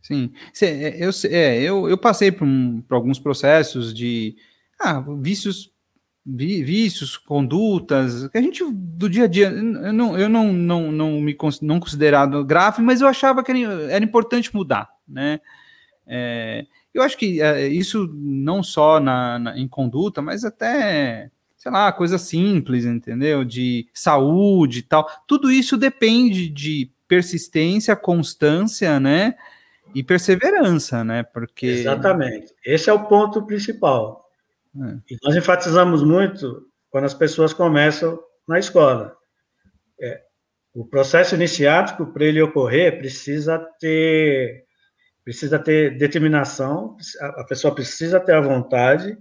Sim. 0.00 0.32
É, 0.62 1.04
eu, 1.04 1.10
é, 1.30 1.60
eu, 1.60 1.88
eu 1.88 1.98
passei 1.98 2.30
por, 2.30 2.46
um, 2.46 2.80
por 2.82 2.94
alguns 2.94 3.18
processos 3.18 3.92
de 3.92 4.36
ah, 4.80 5.04
vícios 5.20 5.72
vícios, 6.30 7.16
condutas, 7.16 8.28
que 8.28 8.36
a 8.36 8.42
gente 8.42 8.62
do 8.70 9.08
dia 9.08 9.24
a 9.24 9.26
dia, 9.26 9.48
eu 9.48 9.92
não, 9.92 10.18
eu 10.18 10.28
não, 10.28 10.52
não, 10.52 10.92
não 10.92 11.20
me 11.20 11.34
não 11.62 11.80
considerado 11.80 12.44
grave, 12.44 12.82
mas 12.82 13.00
eu 13.00 13.08
achava 13.08 13.42
que 13.42 13.50
era, 13.50 13.90
era 13.90 14.04
importante 14.04 14.54
mudar, 14.54 14.90
né? 15.08 15.40
É, 16.08 16.66
eu 16.92 17.02
acho 17.02 17.16
que 17.16 17.40
é, 17.40 17.68
isso 17.68 18.08
não 18.14 18.62
só 18.62 18.98
na, 18.98 19.38
na, 19.38 19.58
em 19.58 19.68
conduta, 19.68 20.22
mas 20.22 20.44
até, 20.44 21.30
sei 21.56 21.70
lá, 21.70 21.92
coisa 21.92 22.18
simples, 22.18 22.84
entendeu? 22.84 23.44
De 23.44 23.86
saúde 23.92 24.80
e 24.80 24.82
tal. 24.82 25.08
Tudo 25.26 25.50
isso 25.50 25.76
depende 25.76 26.48
de 26.48 26.90
persistência, 27.06 27.94
constância, 27.94 28.98
né? 28.98 29.34
E 29.94 30.02
perseverança, 30.02 31.04
né? 31.04 31.22
Porque. 31.22 31.66
Exatamente. 31.66 32.54
Esse 32.64 32.90
é 32.90 32.92
o 32.92 33.06
ponto 33.06 33.46
principal. 33.46 34.28
É. 34.76 34.96
E 35.10 35.16
nós 35.22 35.36
enfatizamos 35.36 36.02
muito 36.02 36.66
quando 36.90 37.04
as 37.04 37.14
pessoas 37.14 37.52
começam 37.52 38.18
na 38.46 38.58
escola. 38.58 39.16
É, 40.00 40.22
o 40.74 40.84
processo 40.84 41.34
iniciático, 41.34 42.06
para 42.06 42.24
ele 42.24 42.40
ocorrer, 42.40 42.98
precisa 42.98 43.58
ter, 43.80 44.64
precisa 45.28 45.58
ter 45.58 45.98
determinação, 45.98 46.96
a 47.20 47.44
pessoa 47.44 47.74
precisa 47.74 48.18
ter 48.18 48.32
a 48.32 48.40
vontade 48.40 49.14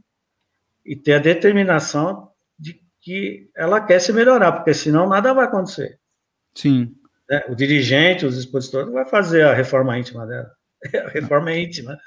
e 0.86 0.96
ter 0.96 1.16
a 1.16 1.20
determinação 1.20 2.32
de 2.58 2.82
que 3.02 3.52
ela 3.54 3.82
quer 3.82 4.00
se 4.00 4.14
melhorar, 4.14 4.54
porque 4.54 4.74
senão 4.74 5.10
nada 5.10 5.34
vai 5.34 5.44
acontecer. 5.44 6.00
Sim. 6.56 6.96
É, 7.30 7.52
o 7.52 7.56
dirigente, 7.56 8.26
os 8.26 8.38
expositores, 8.38 8.88
não 8.88 8.94
vai 8.94 9.06
fazer 9.06 9.42
a 9.42 9.54
reforma 9.54 10.00
íntima 10.00 10.26
dela. 10.26 10.50
A 11.08 11.10
reforma 11.10 11.52
é 11.52 11.60
íntima. 11.60 11.98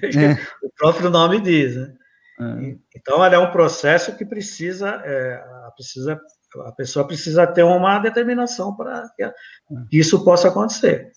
O 0.64 0.70
próprio 0.74 1.10
nome 1.10 1.38
diz, 1.38 1.76
né? 1.76 1.94
É. 2.40 2.76
Então, 2.96 3.22
é 3.22 3.38
um 3.38 3.52
processo 3.52 4.16
que 4.16 4.24
precisa, 4.24 5.02
é, 5.04 5.44
precisa, 5.76 6.18
a 6.64 6.72
pessoa 6.72 7.06
precisa 7.06 7.46
ter 7.46 7.64
uma 7.64 7.98
determinação 7.98 8.74
para 8.74 9.06
que 9.90 9.98
isso 9.98 10.24
possa 10.24 10.48
acontecer. 10.48 11.12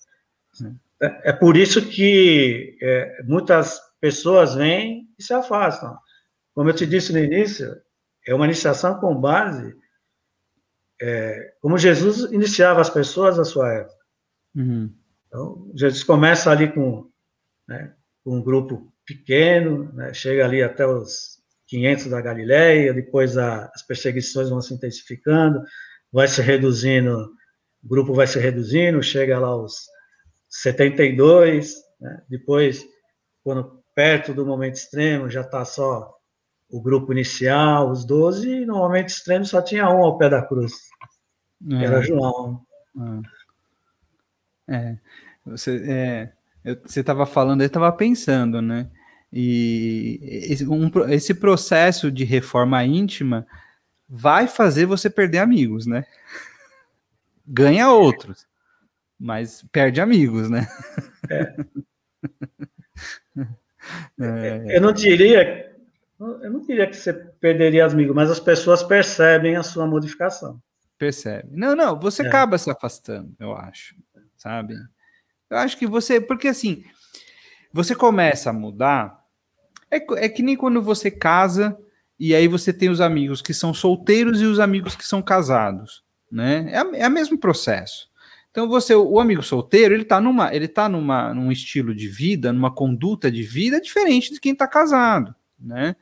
É, 1.02 1.30
é 1.30 1.32
por 1.32 1.56
isso 1.56 1.86
que 1.88 2.78
é, 2.80 3.22
muitas 3.24 3.80
pessoas 4.00 4.54
vêm 4.54 5.08
e 5.18 5.22
se 5.22 5.32
afastam. 5.32 5.96
Como 6.54 6.70
eu 6.70 6.74
te 6.74 6.86
disse 6.86 7.12
no 7.12 7.18
início, 7.18 7.74
é 8.26 8.34
uma 8.34 8.46
iniciação 8.46 8.98
com 8.98 9.18
base 9.20 9.74
é, 11.00 11.54
como 11.60 11.78
Jesus 11.78 12.30
iniciava 12.32 12.80
as 12.80 12.90
pessoas 12.90 13.36
na 13.36 13.44
sua 13.44 13.72
época. 13.72 13.96
Uhum. 14.54 14.92
Então, 15.26 15.70
Jesus 15.74 16.02
começa 16.02 16.50
ali 16.50 16.72
com, 16.72 17.10
né, 17.68 17.94
com 18.24 18.38
um 18.38 18.42
grupo 18.42 18.92
pequeno, 19.04 19.92
né, 19.92 20.14
chega 20.14 20.44
ali 20.44 20.62
até 20.62 20.86
os 20.86 21.36
500 21.66 22.06
da 22.06 22.20
Galileia, 22.20 22.94
depois 22.94 23.36
a, 23.36 23.70
as 23.74 23.82
perseguições 23.82 24.48
vão 24.48 24.60
se 24.60 24.72
intensificando, 24.72 25.62
vai 26.12 26.28
se 26.28 26.40
reduzindo, 26.40 27.30
o 27.84 27.88
grupo 27.88 28.14
vai 28.14 28.26
se 28.26 28.38
reduzindo, 28.38 29.02
chega 29.02 29.38
lá 29.38 29.48
aos 29.48 29.86
72, 30.48 31.74
né, 32.00 32.22
depois, 32.28 32.84
quando 33.42 33.82
perto 33.94 34.34
do 34.34 34.44
momento 34.44 34.74
extremo, 34.74 35.30
já 35.30 35.40
está 35.40 35.64
só 35.64 36.14
o 36.68 36.80
grupo 36.80 37.12
inicial, 37.12 37.90
os 37.90 38.04
12, 38.04 38.62
e 38.62 38.66
no 38.66 38.74
momento 38.74 39.08
extremo 39.08 39.44
só 39.44 39.62
tinha 39.62 39.88
um 39.88 40.04
ao 40.04 40.18
pé 40.18 40.28
da 40.28 40.42
cruz, 40.42 40.74
é. 41.70 41.84
era 41.84 42.02
João. 42.02 42.60
É. 44.68 44.74
é. 44.76 44.98
Você, 45.46 45.82
é, 45.86 46.32
você 46.84 47.00
estava 47.00 47.24
falando, 47.24 47.60
eu 47.60 47.66
estava 47.66 47.90
pensando, 47.92 48.60
né? 48.60 48.90
E 49.32 50.18
esse, 50.22 50.66
um, 50.66 50.90
esse 51.08 51.34
processo 51.34 52.10
de 52.10 52.24
reforma 52.24 52.82
íntima 52.84 53.46
vai 54.08 54.48
fazer 54.48 54.86
você 54.86 55.10
perder 55.10 55.38
amigos, 55.38 55.86
né? 55.86 56.04
Ganha 57.46 57.90
outros, 57.90 58.45
mas 59.18 59.64
perde 59.72 60.00
amigos, 60.00 60.48
né? 60.50 60.66
É. 61.30 61.56
É. 64.18 64.76
Eu 64.76 64.80
não 64.80 64.92
diria, 64.92 65.72
eu 66.18 66.50
não 66.50 66.60
diria 66.60 66.86
que 66.88 66.96
você 66.96 67.12
perderia 67.12 67.86
amigos, 67.86 68.16
mas 68.16 68.30
as 68.30 68.40
pessoas 68.40 68.82
percebem 68.82 69.54
a 69.54 69.62
sua 69.62 69.86
modificação. 69.86 70.60
Percebe? 70.98 71.48
Não, 71.52 71.76
não, 71.76 71.98
você 71.98 72.22
é. 72.22 72.26
acaba 72.26 72.58
se 72.58 72.70
afastando, 72.70 73.34
eu 73.38 73.54
acho, 73.54 73.94
sabe? 74.36 74.74
Eu 75.48 75.58
acho 75.58 75.76
que 75.76 75.86
você, 75.86 76.20
porque 76.20 76.48
assim, 76.48 76.84
você 77.72 77.94
começa 77.94 78.50
a 78.50 78.52
mudar, 78.52 79.22
é, 79.90 79.98
é 80.24 80.28
que 80.28 80.42
nem 80.42 80.56
quando 80.56 80.82
você 80.82 81.10
casa 81.10 81.78
e 82.18 82.34
aí 82.34 82.48
você 82.48 82.72
tem 82.72 82.88
os 82.88 83.00
amigos 83.00 83.42
que 83.42 83.52
são 83.52 83.74
solteiros 83.74 84.40
e 84.40 84.46
os 84.46 84.58
amigos 84.58 84.96
que 84.96 85.06
são 85.06 85.20
casados, 85.20 86.02
né? 86.32 86.70
É, 86.72 87.02
é 87.02 87.08
o 87.08 87.10
mesmo 87.10 87.38
processo. 87.38 88.08
Então 88.56 88.66
você, 88.66 88.94
o 88.94 89.20
amigo 89.20 89.42
solteiro, 89.42 89.92
ele 89.92 90.06
tá 90.06 90.18
numa, 90.18 90.54
ele 90.54 90.66
tá 90.66 90.88
numa, 90.88 91.34
num 91.34 91.52
estilo 91.52 91.94
de 91.94 92.08
vida, 92.08 92.54
numa 92.54 92.74
conduta 92.74 93.30
de 93.30 93.42
vida 93.42 93.78
diferente 93.78 94.32
de 94.32 94.40
quem 94.40 94.54
está 94.54 94.66
casado, 94.66 95.34
né? 95.60 95.94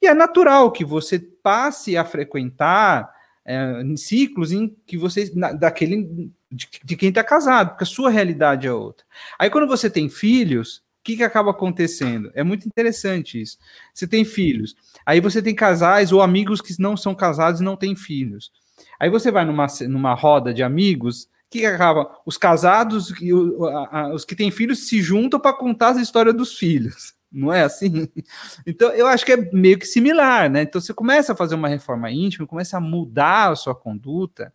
E 0.00 0.06
é 0.06 0.12
natural 0.12 0.70
que 0.70 0.84
você 0.84 1.18
passe 1.18 1.96
a 1.96 2.04
frequentar 2.04 3.10
é, 3.46 3.82
ciclos 3.96 4.52
em 4.52 4.76
que 4.86 4.98
você 4.98 5.32
na, 5.34 5.52
daquele 5.52 6.30
de, 6.50 6.68
de 6.84 6.96
quem 6.96 7.08
está 7.08 7.24
casado, 7.24 7.70
porque 7.70 7.84
a 7.84 7.86
sua 7.86 8.10
realidade 8.10 8.66
é 8.66 8.72
outra. 8.74 9.06
Aí 9.38 9.48
quando 9.48 9.66
você 9.66 9.88
tem 9.88 10.10
filhos, 10.10 10.82
o 11.00 11.04
que, 11.04 11.16
que 11.16 11.24
acaba 11.24 11.50
acontecendo? 11.50 12.30
É 12.34 12.42
muito 12.42 12.68
interessante 12.68 13.40
isso. 13.40 13.56
Você 13.94 14.06
tem 14.06 14.22
filhos, 14.22 14.76
aí 15.06 15.18
você 15.18 15.40
tem 15.40 15.54
casais 15.54 16.12
ou 16.12 16.20
amigos 16.20 16.60
que 16.60 16.78
não 16.78 16.94
são 16.94 17.14
casados 17.14 17.62
e 17.62 17.64
não 17.64 17.74
têm 17.74 17.96
filhos. 17.96 18.52
Aí 19.00 19.08
você 19.08 19.30
vai 19.30 19.46
numa, 19.46 19.66
numa 19.88 20.12
roda 20.12 20.52
de 20.52 20.62
amigos, 20.62 21.31
que, 21.52 21.60
que 21.60 21.66
acaba? 21.66 22.10
Os 22.24 22.38
casados 22.38 23.12
e 23.20 23.32
os 23.32 24.24
que 24.24 24.34
têm 24.34 24.50
filhos 24.50 24.88
se 24.88 25.02
juntam 25.02 25.38
para 25.38 25.52
contar 25.52 25.94
a 25.94 26.00
história 26.00 26.32
dos 26.32 26.56
filhos. 26.56 27.14
Não 27.30 27.52
é 27.52 27.62
assim? 27.62 28.08
Então, 28.66 28.90
eu 28.90 29.06
acho 29.06 29.24
que 29.24 29.32
é 29.32 29.36
meio 29.52 29.78
que 29.78 29.86
similar, 29.86 30.50
né? 30.50 30.62
Então, 30.62 30.80
você 30.80 30.94
começa 30.94 31.32
a 31.32 31.36
fazer 31.36 31.54
uma 31.54 31.68
reforma 31.68 32.10
íntima, 32.10 32.46
começa 32.46 32.76
a 32.76 32.80
mudar 32.80 33.50
a 33.50 33.56
sua 33.56 33.74
conduta, 33.74 34.52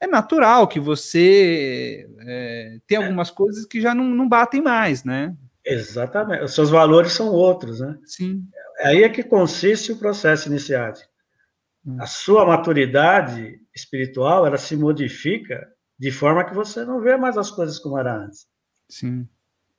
é 0.00 0.06
natural 0.06 0.68
que 0.68 0.78
você 0.78 2.08
é, 2.20 2.78
tem 2.86 2.98
algumas 2.98 3.30
coisas 3.30 3.66
que 3.66 3.80
já 3.80 3.94
não, 3.94 4.04
não 4.04 4.28
batem 4.28 4.62
mais, 4.62 5.02
né? 5.02 5.34
Exatamente. 5.64 6.44
Os 6.44 6.54
seus 6.54 6.70
valores 6.70 7.12
são 7.12 7.28
outros, 7.28 7.80
né? 7.80 7.98
Sim. 8.04 8.44
Aí 8.80 9.02
é 9.02 9.08
que 9.08 9.24
consiste 9.24 9.90
o 9.90 9.98
processo 9.98 10.48
iniciático. 10.48 11.10
Hum. 11.84 11.96
A 12.00 12.06
sua 12.06 12.46
maturidade 12.46 13.58
espiritual, 13.74 14.46
ela 14.46 14.56
se 14.56 14.76
modifica 14.76 15.66
de 15.98 16.10
forma 16.10 16.44
que 16.44 16.54
você 16.54 16.84
não 16.84 17.00
vê 17.00 17.16
mais 17.16 17.36
as 17.36 17.50
coisas 17.50 17.78
como 17.78 17.98
era 17.98 18.14
antes. 18.14 18.46
Sim. 18.88 19.28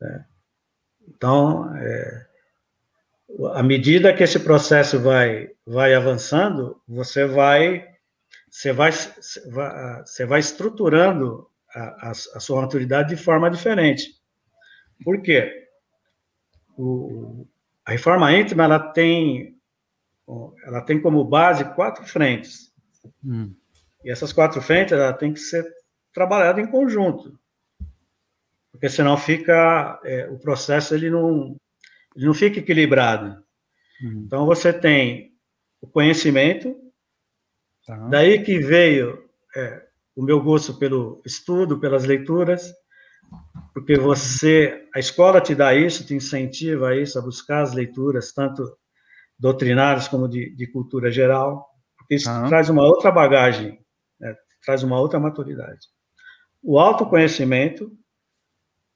É. 0.01 0.23
Então, 1.07 1.75
é, 1.77 2.27
à 3.53 3.63
medida 3.63 4.13
que 4.13 4.23
esse 4.23 4.39
processo 4.39 4.99
vai, 4.99 5.49
vai 5.65 5.93
avançando, 5.93 6.81
você 6.87 7.25
vai 7.25 7.87
você 8.49 8.73
vai, 8.73 8.91
você 8.91 10.25
vai 10.25 10.39
estruturando 10.39 11.47
a, 11.73 12.07
a, 12.07 12.11
a, 12.11 12.39
sua 12.39 12.61
maturidade 12.61 13.15
de 13.15 13.21
forma 13.21 13.49
diferente. 13.49 14.19
Por 15.03 15.21
quê? 15.21 15.67
O, 16.75 17.47
a 17.85 17.91
reforma 17.91 18.33
íntima 18.33 18.63
ela 18.63 18.79
tem, 18.79 19.55
ela 20.65 20.81
tem 20.81 20.99
como 20.99 21.23
base 21.23 21.63
quatro 21.75 22.03
frentes. 22.05 22.73
Hum. 23.23 23.53
E 24.03 24.09
essas 24.09 24.33
quatro 24.33 24.61
frentes 24.61 24.93
ela 24.93 25.13
tem 25.13 25.33
que 25.33 25.39
ser 25.39 25.65
trabalhada 26.13 26.59
em 26.59 26.67
conjunto, 26.67 27.39
porque 28.71 28.89
senão 28.89 29.17
fica 29.17 29.99
é, 30.03 30.27
o 30.29 30.39
processo 30.39 30.93
ele 30.95 31.09
não 31.09 31.55
ele 32.15 32.25
não 32.25 32.33
fica 32.33 32.59
equilibrado. 32.59 33.43
Hum. 34.03 34.23
Então 34.25 34.45
você 34.45 34.73
tem 34.73 35.33
o 35.81 35.87
conhecimento, 35.87 36.75
tá. 37.85 37.95
daí 38.09 38.43
que 38.43 38.59
veio 38.59 39.29
é, 39.55 39.85
o 40.15 40.23
meu 40.23 40.41
gosto 40.41 40.73
pelo 40.77 41.21
estudo, 41.25 41.79
pelas 41.79 42.03
leituras, 42.03 42.73
porque 43.73 43.95
você, 43.95 44.87
a 44.93 44.99
escola 44.99 45.39
te 45.39 45.55
dá 45.55 45.73
isso, 45.73 46.05
te 46.05 46.13
incentiva 46.13 46.89
a 46.89 46.95
isso, 46.95 47.17
a 47.17 47.21
buscar 47.21 47.61
as 47.61 47.73
leituras, 47.73 48.33
tanto 48.33 48.77
doutrinárias 49.37 50.07
como 50.07 50.27
de, 50.27 50.53
de 50.55 50.67
cultura 50.67 51.11
geral, 51.11 51.65
porque 51.97 52.15
isso 52.15 52.29
uhum. 52.29 52.47
traz 52.49 52.69
uma 52.69 52.83
outra 52.83 53.11
bagagem, 53.11 53.79
né, 54.19 54.35
traz 54.65 54.83
uma 54.83 54.99
outra 54.99 55.19
maturidade. 55.19 55.87
O 56.61 56.79
autoconhecimento, 56.79 57.91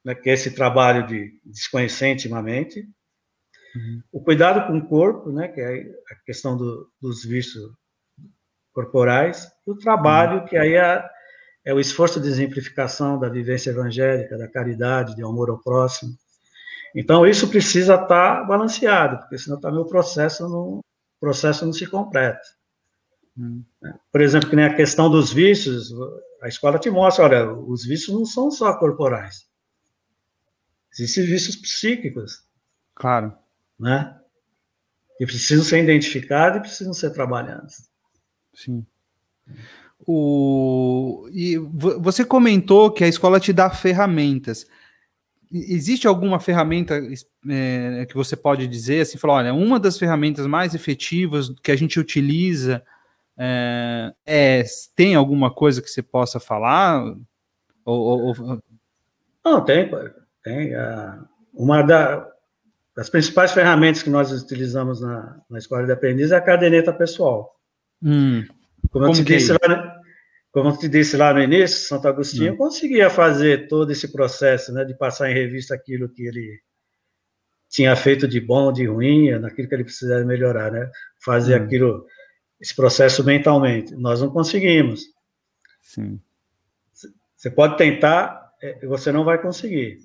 né, 0.04 0.14
que 0.14 0.30
é 0.30 0.34
esse 0.34 0.52
trabalho 0.52 1.08
de 1.08 1.40
desconhecer 1.46 2.08
intimamente, 2.08 2.88
uhum. 3.76 4.02
o 4.12 4.22
cuidado 4.22 4.68
com 4.68 4.78
o 4.78 4.88
corpo, 4.88 5.32
né, 5.32 5.48
que 5.48 5.62
é 5.62 5.84
a 6.12 6.16
questão 6.26 6.58
do, 6.58 6.92
dos 7.02 7.24
vícios 7.24 7.72
corporais, 8.74 9.52
e 9.66 9.72
o 9.72 9.78
trabalho, 9.78 10.42
uhum. 10.42 10.46
que 10.46 10.58
aí 10.58 10.74
é 10.74 11.10
é 11.66 11.74
o 11.74 11.80
esforço 11.80 12.20
de 12.20 12.28
exemplificação 12.28 13.18
da 13.18 13.30
vivência 13.30 13.70
evangélica, 13.70 14.38
da 14.38 14.48
caridade, 14.48 15.16
de 15.16 15.24
amor 15.24 15.50
ao 15.50 15.60
próximo. 15.60 16.14
Então, 16.96 17.26
isso 17.26 17.48
precisa 17.48 17.96
estar 17.96 18.44
balanceado, 18.46 19.18
porque 19.20 19.38
senão 19.38 19.60
também 19.60 19.80
o 19.80 19.88
processo 19.88 20.48
não, 20.48 20.80
o 20.80 20.84
processo 21.20 21.66
não 21.66 21.74
se 21.74 21.88
completa. 21.88 22.42
Hum. 23.38 23.64
Por 24.12 24.22
exemplo, 24.22 24.50
que 24.50 24.56
nem 24.56 24.66
a 24.66 24.76
questão 24.76 25.10
dos 25.10 25.34
vícios, 25.34 25.92
a 26.42 26.48
escola 26.48 26.78
te 26.78 26.90
mostra, 26.90 27.26
olha, 27.26 27.52
os 27.52 27.86
vícios 27.86 28.16
não 28.16 28.26
são 28.26 28.52
só 28.52 28.74
corporais. 28.78 29.48
Existem 30.92 31.26
vícios 31.26 31.56
psíquicos. 31.56 32.44
Claro. 32.94 33.34
Né? 33.80 34.16
Que 35.18 35.26
precisam 35.26 35.64
ser 35.64 35.84
identificados 35.84 36.58
e 36.58 36.62
precisam 36.62 36.94
ser 36.94 37.12
trabalhados. 37.12 37.90
Sim. 38.54 38.86
O, 40.06 41.28
e 41.32 41.58
você 41.58 42.24
comentou 42.26 42.92
que 42.92 43.04
a 43.04 43.08
escola 43.08 43.40
te 43.40 43.52
dá 43.52 43.70
ferramentas. 43.70 44.68
Existe 45.52 46.08
alguma 46.08 46.40
ferramenta 46.40 47.00
é, 47.50 48.06
que 48.08 48.16
você 48.16 48.36
pode 48.36 48.68
dizer 48.68 49.02
assim, 49.02 49.18
falar, 49.18 49.36
olha, 49.36 49.54
uma 49.54 49.80
das 49.80 49.98
ferramentas 49.98 50.46
mais 50.46 50.76
efetivas 50.76 51.50
que 51.62 51.72
a 51.72 51.76
gente 51.76 52.00
utiliza 52.00 52.84
é, 53.38 54.14
é 54.26 54.64
tem 54.96 55.16
alguma 55.16 55.54
coisa 55.54 55.82
que 55.82 55.90
você 55.90 56.02
possa 56.02 56.40
falar? 56.40 57.04
Ou, 57.86 58.28
ou... 58.28 58.64
Não, 59.44 59.64
tem, 59.64 59.90
tem. 60.44 60.76
Uh, 60.76 61.28
uma 61.54 61.82
da, 61.82 62.28
das 62.96 63.10
principais 63.10 63.52
ferramentas 63.52 64.04
que 64.04 64.10
nós 64.10 64.32
utilizamos 64.32 65.02
na, 65.02 65.40
na 65.50 65.58
escola 65.58 65.86
de 65.86 65.92
aprendiz 65.92 66.32
é 66.32 66.36
a 66.36 66.42
caderneta 66.42 66.94
pessoal. 66.94 67.56
Hum. 68.02 68.44
Como, 68.92 69.06
como 69.06 69.08
eu, 69.08 69.14
te 69.14 69.24
disse 69.24 69.52
é 69.52 69.58
lá, 69.68 69.96
como 70.52 70.70
eu 70.70 70.78
te 70.78 70.88
disse 70.88 71.18
lá 71.18 71.34
no 71.34 71.42
início, 71.42 71.88
Santo 71.88 72.08
Agostinho 72.08 72.54
hum. 72.54 72.58
conseguia 72.58 73.10
fazer 73.10 73.68
todo 73.68 73.92
esse 73.92 74.12
processo, 74.12 74.72
né, 74.74 74.86
de 74.86 74.94
passar 74.94 75.30
em 75.30 75.34
revista 75.34 75.74
aquilo 75.74 76.10
que 76.10 76.26
ele 76.26 76.62
tinha 77.70 77.96
feito 77.96 78.28
de 78.28 78.40
bom, 78.40 78.72
de 78.72 78.86
ruim, 78.86 79.32
naquilo 79.40 79.68
que 79.68 79.74
ele 79.74 79.84
precisava 79.84 80.24
melhorar, 80.24 80.72
né? 80.72 80.92
Fazer 81.26 81.60
hum. 81.60 81.66
aquilo, 81.66 82.06
esse 82.64 82.74
processo 82.74 83.26
mentalmente. 83.26 83.94
Nós 83.94 84.22
não 84.22 84.30
conseguimos. 84.30 85.04
Sim. 85.82 86.18
Você 87.36 87.52
pode 87.52 87.76
tentar, 87.76 88.54
é, 88.62 88.88
você 88.88 89.12
não 89.12 89.26
vai 89.26 89.38
conseguir. 89.42 90.00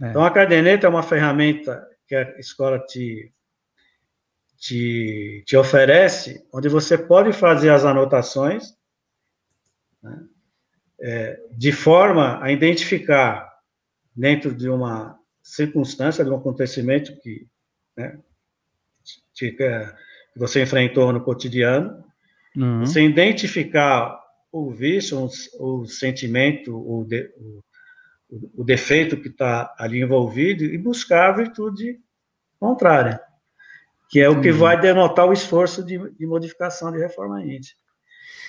É. 0.00 0.10
Então, 0.10 0.24
a 0.24 0.30
caderneta 0.30 0.86
é 0.86 0.90
uma 0.90 1.02
ferramenta 1.02 1.84
que 2.06 2.14
a 2.14 2.38
escola 2.38 2.78
te 2.78 3.34
te, 4.56 5.44
te 5.46 5.56
oferece, 5.56 6.44
onde 6.52 6.68
você 6.68 6.98
pode 6.98 7.32
fazer 7.32 7.70
as 7.70 7.84
anotações, 7.84 8.76
né, 10.02 10.26
é, 11.00 11.40
de 11.52 11.70
forma 11.70 12.42
a 12.42 12.50
identificar, 12.50 13.48
dentro 14.16 14.52
de 14.52 14.68
uma 14.68 15.16
circunstância, 15.40 16.24
de 16.24 16.30
um 16.30 16.36
acontecimento 16.36 17.16
que, 17.20 17.46
né, 17.96 18.18
que, 19.32 19.52
que 20.38 20.40
você 20.40 20.62
enfrentou 20.62 21.12
no 21.12 21.22
cotidiano, 21.22 22.04
uhum. 22.56 22.80
você 22.80 23.02
identificar 23.02 24.18
o 24.50 24.70
vício, 24.70 25.28
o, 25.58 25.86
sentimento, 25.86 26.74
o, 26.74 27.04
de, 27.04 27.30
o, 28.30 28.62
o 28.62 28.64
defeito 28.64 29.16
que 29.16 29.28
está 29.28 29.74
ali 29.78 30.00
envolvido 30.00 30.64
e 30.64 30.78
buscar 30.78 31.30
a 31.30 31.36
virtude 31.36 31.98
contrária 32.58 33.20
que 34.08 34.20
é 34.20 34.28
o 34.28 34.40
que 34.40 34.50
vai 34.50 34.80
denotar 34.80 35.26
o 35.26 35.32
esforço 35.32 35.84
de, 35.84 35.98
de 36.12 36.26
modificação 36.26 36.90
de 36.90 36.98
reforma 36.98 37.42
íntima. 37.42 37.78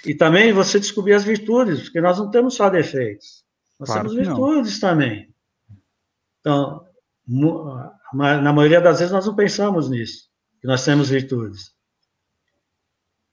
E 0.06 0.16
também 0.16 0.54
você 0.54 0.80
descobrir 0.80 1.14
as 1.14 1.26
virtudes, 1.26 1.84
porque 1.84 2.00
nós 2.00 2.18
não 2.18 2.32
temos 2.32 2.56
só 2.56 2.70
defeitos, 2.70 3.44
nós 3.78 3.90
claro 3.90 4.10
temos 4.10 4.28
virtudes 4.28 4.80
não. 4.80 4.90
também. 4.90 5.34
Então, 6.40 6.86
na 8.14 8.54
maioria 8.54 8.80
das 8.80 9.00
vezes 9.00 9.12
nós 9.12 9.26
não 9.26 9.36
pensamos 9.36 9.90
nisso, 9.90 10.30
que 10.62 10.68
nós 10.68 10.84
temos 10.86 11.10
virtudes. 11.10 11.72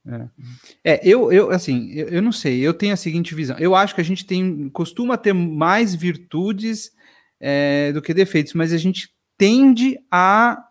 É. 0.09 0.93
é, 0.93 1.01
eu, 1.03 1.33
eu, 1.33 1.51
assim, 1.51 1.91
eu, 1.91 2.09
eu, 2.09 2.23
não 2.23 2.31
sei, 2.31 2.61
eu 2.61 2.73
tenho 2.73 2.95
a 2.95 2.97
seguinte 2.97 3.35
visão. 3.35 3.59
Eu 3.59 3.75
acho 3.75 3.95
que 3.95 4.01
a 4.01 4.05
gente 4.05 4.25
tem, 4.25 4.69
costuma 4.71 5.17
ter 5.17 5.33
mais 5.33 5.95
virtudes 5.95 6.93
é, 7.41 7.93
do 7.93 8.01
que 8.01 8.15
defeitos, 8.15 8.53
mas 8.55 8.73
a 8.73 8.77
gente 8.77 9.11
tende 9.37 9.99
a 10.11 10.65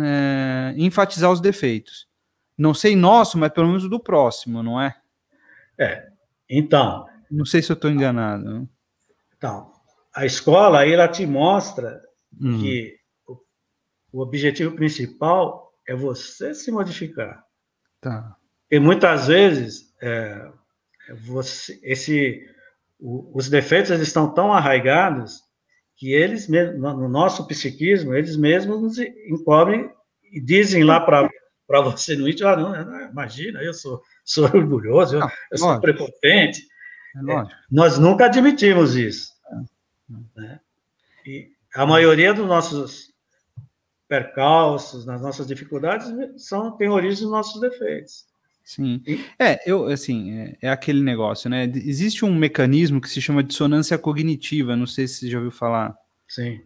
é, 0.00 0.74
enfatizar 0.76 1.30
os 1.30 1.40
defeitos. 1.40 2.08
Não 2.58 2.74
sei 2.74 2.96
nosso, 2.96 3.38
mas 3.38 3.52
pelo 3.52 3.68
menos 3.68 3.88
do 3.88 4.00
próximo, 4.00 4.62
não 4.62 4.80
é? 4.80 4.94
É. 5.78 6.08
Então. 6.48 7.06
Não 7.30 7.44
sei 7.44 7.62
se 7.62 7.72
eu 7.72 7.74
estou 7.74 7.90
enganado. 7.90 8.68
Então, 9.36 9.72
a 10.14 10.26
escola 10.26 10.86
ela 10.86 11.08
te 11.08 11.26
mostra 11.26 12.00
hum. 12.40 12.60
que 12.60 12.96
o, 13.26 13.38
o, 14.12 14.20
objetivo 14.20 14.74
principal 14.76 15.72
é 15.88 15.94
você 15.94 16.54
se 16.54 16.70
modificar. 16.70 17.42
Tá. 18.00 18.36
E 18.72 18.80
muitas 18.80 19.26
vezes 19.26 19.94
é, 20.00 20.50
você, 21.26 21.78
esse, 21.82 22.42
o, 22.98 23.30
os 23.36 23.50
defeitos 23.50 23.90
eles 23.90 24.08
estão 24.08 24.32
tão 24.32 24.50
arraigados 24.50 25.42
que 25.94 26.14
eles 26.14 26.48
mesmos, 26.48 26.80
no 26.80 27.06
nosso 27.06 27.46
psiquismo, 27.46 28.14
eles 28.14 28.34
mesmos 28.34 28.80
nos 28.80 28.98
encobrem 28.98 29.90
e 30.32 30.40
dizem 30.40 30.84
lá 30.84 30.98
para 30.98 31.28
você 31.82 32.16
no 32.16 32.26
íntimo, 32.26 32.48
ah, 32.48 32.56
não, 32.56 33.10
imagina, 33.10 33.62
eu 33.62 33.74
sou, 33.74 34.00
sou 34.24 34.44
orgulhoso, 34.46 35.18
eu, 35.18 35.28
eu 35.50 35.58
sou 35.58 35.78
prepotente. 35.78 36.66
É, 37.14 37.32
é 37.32 37.44
nós 37.70 37.98
nunca 37.98 38.24
admitimos 38.24 38.96
isso. 38.96 39.32
É. 40.08 40.40
Né? 40.40 40.60
E 41.26 41.50
a 41.74 41.84
maioria 41.84 42.32
dos 42.32 42.46
nossos 42.46 43.12
percalços, 44.08 45.04
nas 45.04 45.20
nossas 45.20 45.46
dificuldades, 45.46 46.08
são, 46.42 46.74
tem 46.74 46.88
origem 46.88 47.24
nos 47.24 47.32
nossos 47.32 47.60
defeitos. 47.60 48.31
Sim. 48.64 49.02
É, 49.38 49.60
eu, 49.70 49.86
assim, 49.86 50.32
é, 50.38 50.56
é, 50.62 50.70
aquele 50.70 51.02
negócio, 51.02 51.50
né? 51.50 51.64
Existe 51.64 52.24
um 52.24 52.34
mecanismo 52.34 53.00
que 53.00 53.08
se 53.08 53.20
chama 53.20 53.42
dissonância 53.42 53.98
cognitiva, 53.98 54.76
não 54.76 54.86
sei 54.86 55.08
se 55.08 55.20
você 55.20 55.30
já 55.30 55.38
ouviu 55.38 55.50
falar. 55.50 55.94
Sim. 56.28 56.60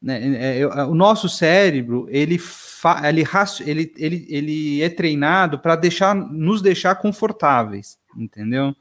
Né, 0.00 0.36
é, 0.36 0.60
é, 0.60 0.66
o 0.66 0.94
nosso 0.94 1.28
cérebro, 1.28 2.06
ele, 2.10 2.38
fa, 2.38 3.02
ele, 3.08 3.24
ele, 3.66 3.92
ele, 3.96 4.26
ele 4.28 4.82
é 4.82 4.88
treinado 4.88 5.58
para 5.58 5.74
deixar, 5.74 6.14
nos 6.14 6.62
deixar 6.62 6.94
confortáveis, 6.96 7.98
entendeu? 8.16 8.76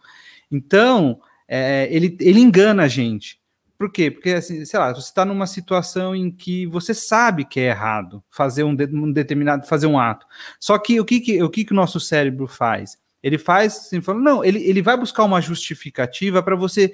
Então, 0.52 1.20
é, 1.48 1.88
ele, 1.90 2.16
ele 2.20 2.40
engana 2.40 2.84
a 2.84 2.88
gente. 2.88 3.37
Por 3.78 3.92
quê? 3.92 4.10
Porque, 4.10 4.32
assim, 4.32 4.66
sei 4.66 4.80
lá, 4.80 4.94
você 4.94 5.10
está 5.10 5.24
numa 5.24 5.46
situação 5.46 6.16
em 6.16 6.32
que 6.32 6.66
você 6.66 6.94
sabe 6.94 7.46
que 7.46 7.60
é 7.60 7.70
errado 7.70 8.24
fazer 8.30 8.64
um, 8.64 8.76
de, 8.76 8.86
um 8.86 9.12
determinado, 9.12 9.68
fazer 9.68 9.88
um 9.88 10.00
ato. 10.00 10.26
Só 10.60 10.78
que 10.80 11.00
o 11.00 11.06
que, 11.06 11.20
que, 11.20 11.44
o, 11.44 11.50
que, 11.50 11.66
que 11.66 11.74
o 11.74 11.76
nosso 11.76 12.00
cérebro 12.00 12.48
faz? 12.48 12.98
Ele 13.22 13.38
faz 13.38 13.78
assim, 13.78 14.02
falando, 14.02 14.24
não, 14.24 14.44
ele, 14.44 14.64
ele 14.64 14.82
vai 14.82 14.98
buscar 14.98 15.24
uma 15.24 15.42
justificativa 15.42 16.42
para 16.42 16.56
você 16.56 16.94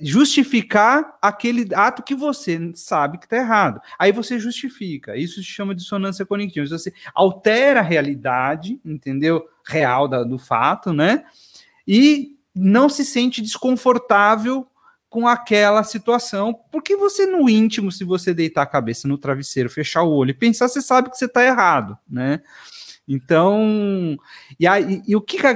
justificar 0.00 1.16
aquele 1.20 1.68
ato 1.74 2.02
que 2.02 2.14
você 2.14 2.72
sabe 2.74 3.18
que 3.18 3.26
está 3.26 3.36
errado. 3.36 3.80
Aí 3.98 4.12
você 4.12 4.38
justifica. 4.38 5.16
Isso 5.16 5.36
se 5.36 5.44
chama 5.44 5.74
dissonância 5.74 6.24
cognitiva. 6.24 6.66
Você 6.66 6.92
altera 7.14 7.80
a 7.80 7.84
realidade, 7.84 8.80
entendeu? 8.84 9.44
Real 9.66 10.08
da, 10.08 10.22
do 10.22 10.38
fato, 10.38 10.92
né? 10.92 11.24
e 11.86 12.36
não 12.54 12.88
se 12.88 13.04
sente 13.04 13.40
desconfortável 13.40 14.66
com 15.12 15.28
aquela 15.28 15.84
situação, 15.84 16.58
porque 16.72 16.96
você 16.96 17.26
no 17.26 17.46
íntimo, 17.46 17.92
se 17.92 18.02
você 18.02 18.32
deitar 18.32 18.62
a 18.62 18.66
cabeça 18.66 19.06
no 19.06 19.18
travesseiro, 19.18 19.68
fechar 19.68 20.02
o 20.04 20.10
olho 20.10 20.30
e 20.30 20.34
pensar, 20.34 20.68
você 20.68 20.80
sabe 20.80 21.10
que 21.10 21.18
você 21.18 21.26
está 21.26 21.44
errado, 21.44 21.98
né? 22.08 22.40
Então, 23.06 24.16
e, 24.58 24.66
aí, 24.66 25.02
e 25.06 25.14
o 25.14 25.20
que 25.20 25.36
a, 25.46 25.50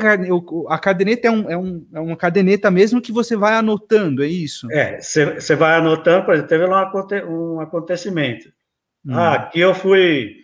a 0.75 0.79
caderneta 0.79 1.29
é, 1.29 1.31
um, 1.31 1.51
é, 1.51 1.57
um, 1.57 1.87
é 1.95 2.01
uma 2.01 2.17
caderneta 2.19 2.71
mesmo 2.71 3.01
que 3.01 3.11
você 3.11 3.35
vai 3.35 3.55
anotando, 3.55 4.23
é 4.23 4.27
isso? 4.27 4.71
É, 4.71 5.01
você 5.01 5.57
vai 5.57 5.79
anotando, 5.79 6.27
por 6.27 6.35
exemplo, 6.35 6.51
teve 6.51 6.67
lá 6.67 6.93
um, 7.27 7.55
um 7.55 7.61
acontecimento. 7.61 8.53
Hum. 9.07 9.15
Ah, 9.15 9.35
aqui 9.37 9.61
eu 9.61 9.75
fui, 9.75 10.37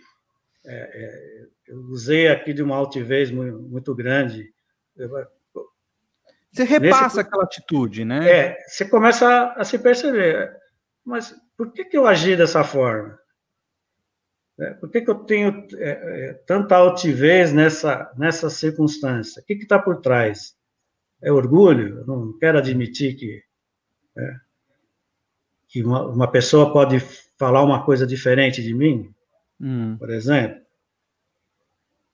é, 0.64 0.74
é, 0.74 1.46
eu 1.68 1.80
usei 1.90 2.28
aqui 2.28 2.54
de 2.54 2.62
uma 2.62 2.76
altivez 2.76 3.30
muito, 3.30 3.58
muito 3.58 3.94
grande. 3.94 4.50
Você 6.53 6.64
repassa 6.64 7.05
Nesse, 7.05 7.20
aquela 7.20 7.44
atitude, 7.44 8.05
né? 8.05 8.30
É, 8.30 8.59
você 8.66 8.84
começa 8.84 9.26
a, 9.26 9.62
a 9.62 9.64
se 9.64 9.78
perceber. 9.78 10.55
Mas 11.05 11.34
por 11.57 11.72
que, 11.72 11.84
que 11.84 11.96
eu 11.96 12.07
agi 12.07 12.36
dessa 12.36 12.62
forma? 12.62 13.18
É, 14.61 14.74
por 14.74 14.90
que, 14.90 15.00
que 15.00 15.11
eu 15.11 15.14
tenho 15.14 15.66
é, 15.76 15.90
é, 15.90 16.32
tanta 16.46 16.76
altivez 16.76 17.53
nessa, 17.53 18.12
nessa 18.18 18.50
circunstância? 18.50 19.42
O 19.42 19.44
que 19.46 19.55
está 19.55 19.78
por 19.78 20.00
trás? 20.00 20.55
É 21.22 21.32
orgulho? 21.32 22.00
Eu 22.00 22.07
não 22.07 22.38
quero 22.38 22.59
admitir 22.59 23.16
que, 23.16 23.42
é, 24.18 24.34
que 25.68 25.82
uma, 25.82 26.07
uma, 26.07 26.30
pessoa 26.30 26.70
pode 26.70 27.00
falar 27.38 27.62
uma 27.62 27.84
coisa 27.84 28.07
diferente 28.07 28.62
de 28.62 28.74
mim, 28.74 29.11
hum. 29.59 29.96
por 29.96 30.11
exemplo. 30.11 30.61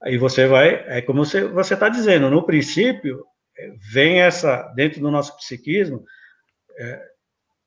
Aí 0.01 0.17
você 0.17 0.47
vai, 0.47 0.85
é 0.87 1.03
como 1.03 1.25
você 1.25 1.75
está 1.75 1.89
dizendo, 1.89 2.31
no 2.31 2.47
princípio, 2.47 3.27
vem 3.93 4.21
essa, 4.21 4.63
dentro 4.75 5.01
do 5.01 5.11
nosso 5.11 5.37
psiquismo, 5.37 6.05
é, 6.79 7.03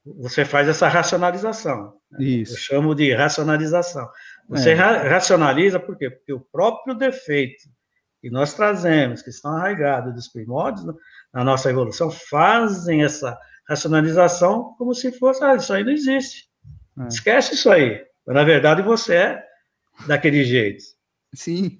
você 0.05 0.45
faz 0.45 0.67
essa 0.67 0.87
racionalização. 0.87 1.93
Né? 2.11 2.23
Isso. 2.23 2.53
Eu 2.53 2.57
chamo 2.57 2.95
de 2.95 3.13
racionalização. 3.13 4.09
Você 4.49 4.71
é. 4.71 4.73
ra 4.73 5.03
racionaliza 5.09 5.79
por 5.79 5.97
quê? 5.97 6.09
Porque 6.09 6.33
o 6.33 6.39
próprio 6.39 6.95
defeito 6.95 7.69
que 8.21 8.29
nós 8.29 8.53
trazemos, 8.53 9.21
que 9.21 9.29
estão 9.29 9.51
arraigados 9.51 10.13
dos 10.13 10.27
primórdios 10.27 10.85
na 11.33 11.43
nossa 11.43 11.69
evolução, 11.69 12.11
fazem 12.11 13.03
essa 13.03 13.37
racionalização 13.67 14.75
como 14.77 14.93
se 14.93 15.11
fosse, 15.11 15.43
ah, 15.43 15.55
isso 15.55 15.73
aí 15.73 15.83
não 15.83 15.91
existe. 15.91 16.47
É. 16.99 17.07
Esquece 17.07 17.55
isso 17.55 17.69
aí. 17.69 18.03
Mas, 18.25 18.35
na 18.35 18.43
verdade, 18.43 18.81
você 18.81 19.15
é 19.15 19.43
daquele 20.07 20.43
jeito. 20.43 20.83
Sim. 21.33 21.79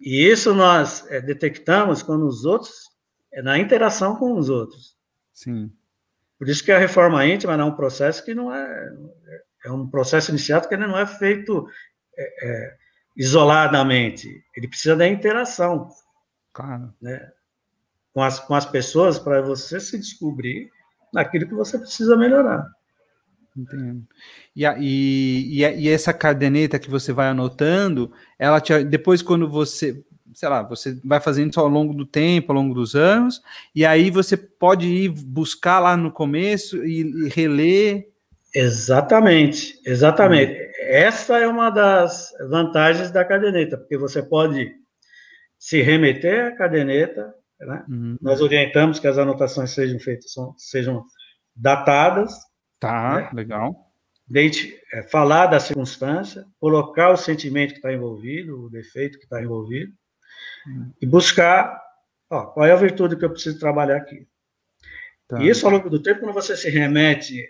E 0.00 0.26
isso 0.26 0.54
nós 0.54 1.06
é, 1.10 1.20
detectamos 1.20 2.02
quando 2.02 2.26
os 2.26 2.44
outros 2.44 2.89
é 3.32 3.42
na 3.42 3.58
interação 3.58 4.16
com 4.16 4.34
os 4.34 4.48
outros. 4.48 4.96
Sim. 5.32 5.72
Por 6.38 6.48
isso 6.48 6.64
que 6.64 6.72
a 6.72 6.78
reforma 6.78 7.24
íntima 7.26 7.54
é 7.54 7.64
um 7.64 7.74
processo 7.74 8.24
que 8.24 8.34
não 8.34 8.54
é 8.54 8.92
é 9.64 9.70
um 9.70 9.86
processo 9.86 10.30
iniciado 10.30 10.68
que 10.68 10.76
não 10.76 10.98
é 10.98 11.06
feito 11.06 11.68
é, 12.16 12.48
é, 12.48 12.76
isoladamente. 13.16 14.42
Ele 14.56 14.68
precisa 14.68 14.96
da 14.96 15.06
interação, 15.06 15.88
claro. 16.52 16.94
né, 17.00 17.30
com 18.12 18.22
as 18.22 18.40
com 18.40 18.54
as 18.54 18.64
pessoas 18.64 19.18
para 19.18 19.42
você 19.42 19.78
se 19.78 19.98
descobrir 19.98 20.70
naquilo 21.12 21.46
que 21.46 21.54
você 21.54 21.78
precisa 21.78 22.16
melhorar. 22.16 22.66
Entendo. 23.56 24.06
E, 24.54 24.64
e, 24.64 25.64
e, 25.64 25.88
essa 25.88 26.14
caderneta 26.14 26.78
que 26.78 26.88
você 26.88 27.12
vai 27.12 27.28
anotando, 27.28 28.12
ela 28.38 28.60
te, 28.60 28.84
depois 28.84 29.22
quando 29.22 29.48
você 29.48 30.04
sei 30.34 30.48
lá, 30.48 30.62
você 30.62 30.98
vai 31.04 31.20
fazendo 31.20 31.50
isso 31.50 31.60
ao 31.60 31.68
longo 31.68 31.94
do 31.94 32.06
tempo, 32.06 32.52
ao 32.52 32.58
longo 32.58 32.74
dos 32.74 32.94
anos, 32.94 33.42
e 33.74 33.84
aí 33.84 34.10
você 34.10 34.36
pode 34.36 34.86
ir 34.86 35.08
buscar 35.08 35.78
lá 35.78 35.96
no 35.96 36.10
começo 36.10 36.84
e, 36.84 37.00
e 37.00 37.28
reler. 37.28 38.08
Exatamente, 38.54 39.80
exatamente. 39.84 40.52
Uhum. 40.52 40.70
Essa 40.82 41.38
é 41.38 41.46
uma 41.46 41.70
das 41.70 42.32
vantagens 42.48 43.10
da 43.10 43.24
caderneta, 43.24 43.76
porque 43.76 43.96
você 43.96 44.22
pode 44.22 44.72
se 45.58 45.82
remeter 45.82 46.46
à 46.46 46.56
caderneta, 46.56 47.34
né? 47.60 47.84
Uhum. 47.88 48.16
Nós 48.20 48.40
orientamos 48.40 48.98
que 48.98 49.06
as 49.06 49.18
anotações 49.18 49.70
sejam 49.70 49.98
feitas, 49.98 50.32
sejam 50.56 51.04
datadas. 51.54 52.34
Tá, 52.78 53.16
né? 53.16 53.30
legal. 53.34 53.90
Deite, 54.26 54.80
é, 54.92 55.02
falar 55.02 55.46
da 55.46 55.58
circunstância, 55.58 56.46
colocar 56.58 57.10
o 57.10 57.16
sentimento 57.16 57.72
que 57.72 57.78
está 57.78 57.92
envolvido, 57.92 58.64
o 58.64 58.70
defeito 58.70 59.18
que 59.18 59.24
está 59.24 59.42
envolvido, 59.42 59.92
e 61.00 61.06
buscar 61.06 61.80
ó, 62.30 62.46
qual 62.46 62.66
é 62.66 62.72
a 62.72 62.76
virtude 62.76 63.16
que 63.16 63.24
eu 63.24 63.30
preciso 63.30 63.58
trabalhar 63.58 63.96
aqui. 63.96 64.26
Tá. 65.28 65.42
E 65.42 65.48
isso, 65.48 65.66
ao 65.66 65.72
longo 65.72 65.90
do 65.90 66.02
tempo, 66.02 66.20
quando 66.20 66.34
você 66.34 66.56
se 66.56 66.70
remete 66.70 67.44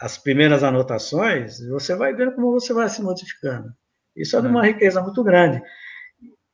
às 0.00 0.16
primeiras 0.16 0.62
anotações, 0.62 1.60
você 1.68 1.94
vai 1.94 2.14
vendo 2.14 2.32
como 2.32 2.52
você 2.52 2.72
vai 2.72 2.88
se 2.88 3.02
modificando. 3.02 3.72
Isso 4.16 4.36
é 4.36 4.40
de 4.40 4.46
uma 4.46 4.64
é. 4.64 4.70
riqueza 4.70 5.02
muito 5.02 5.22
grande. 5.22 5.60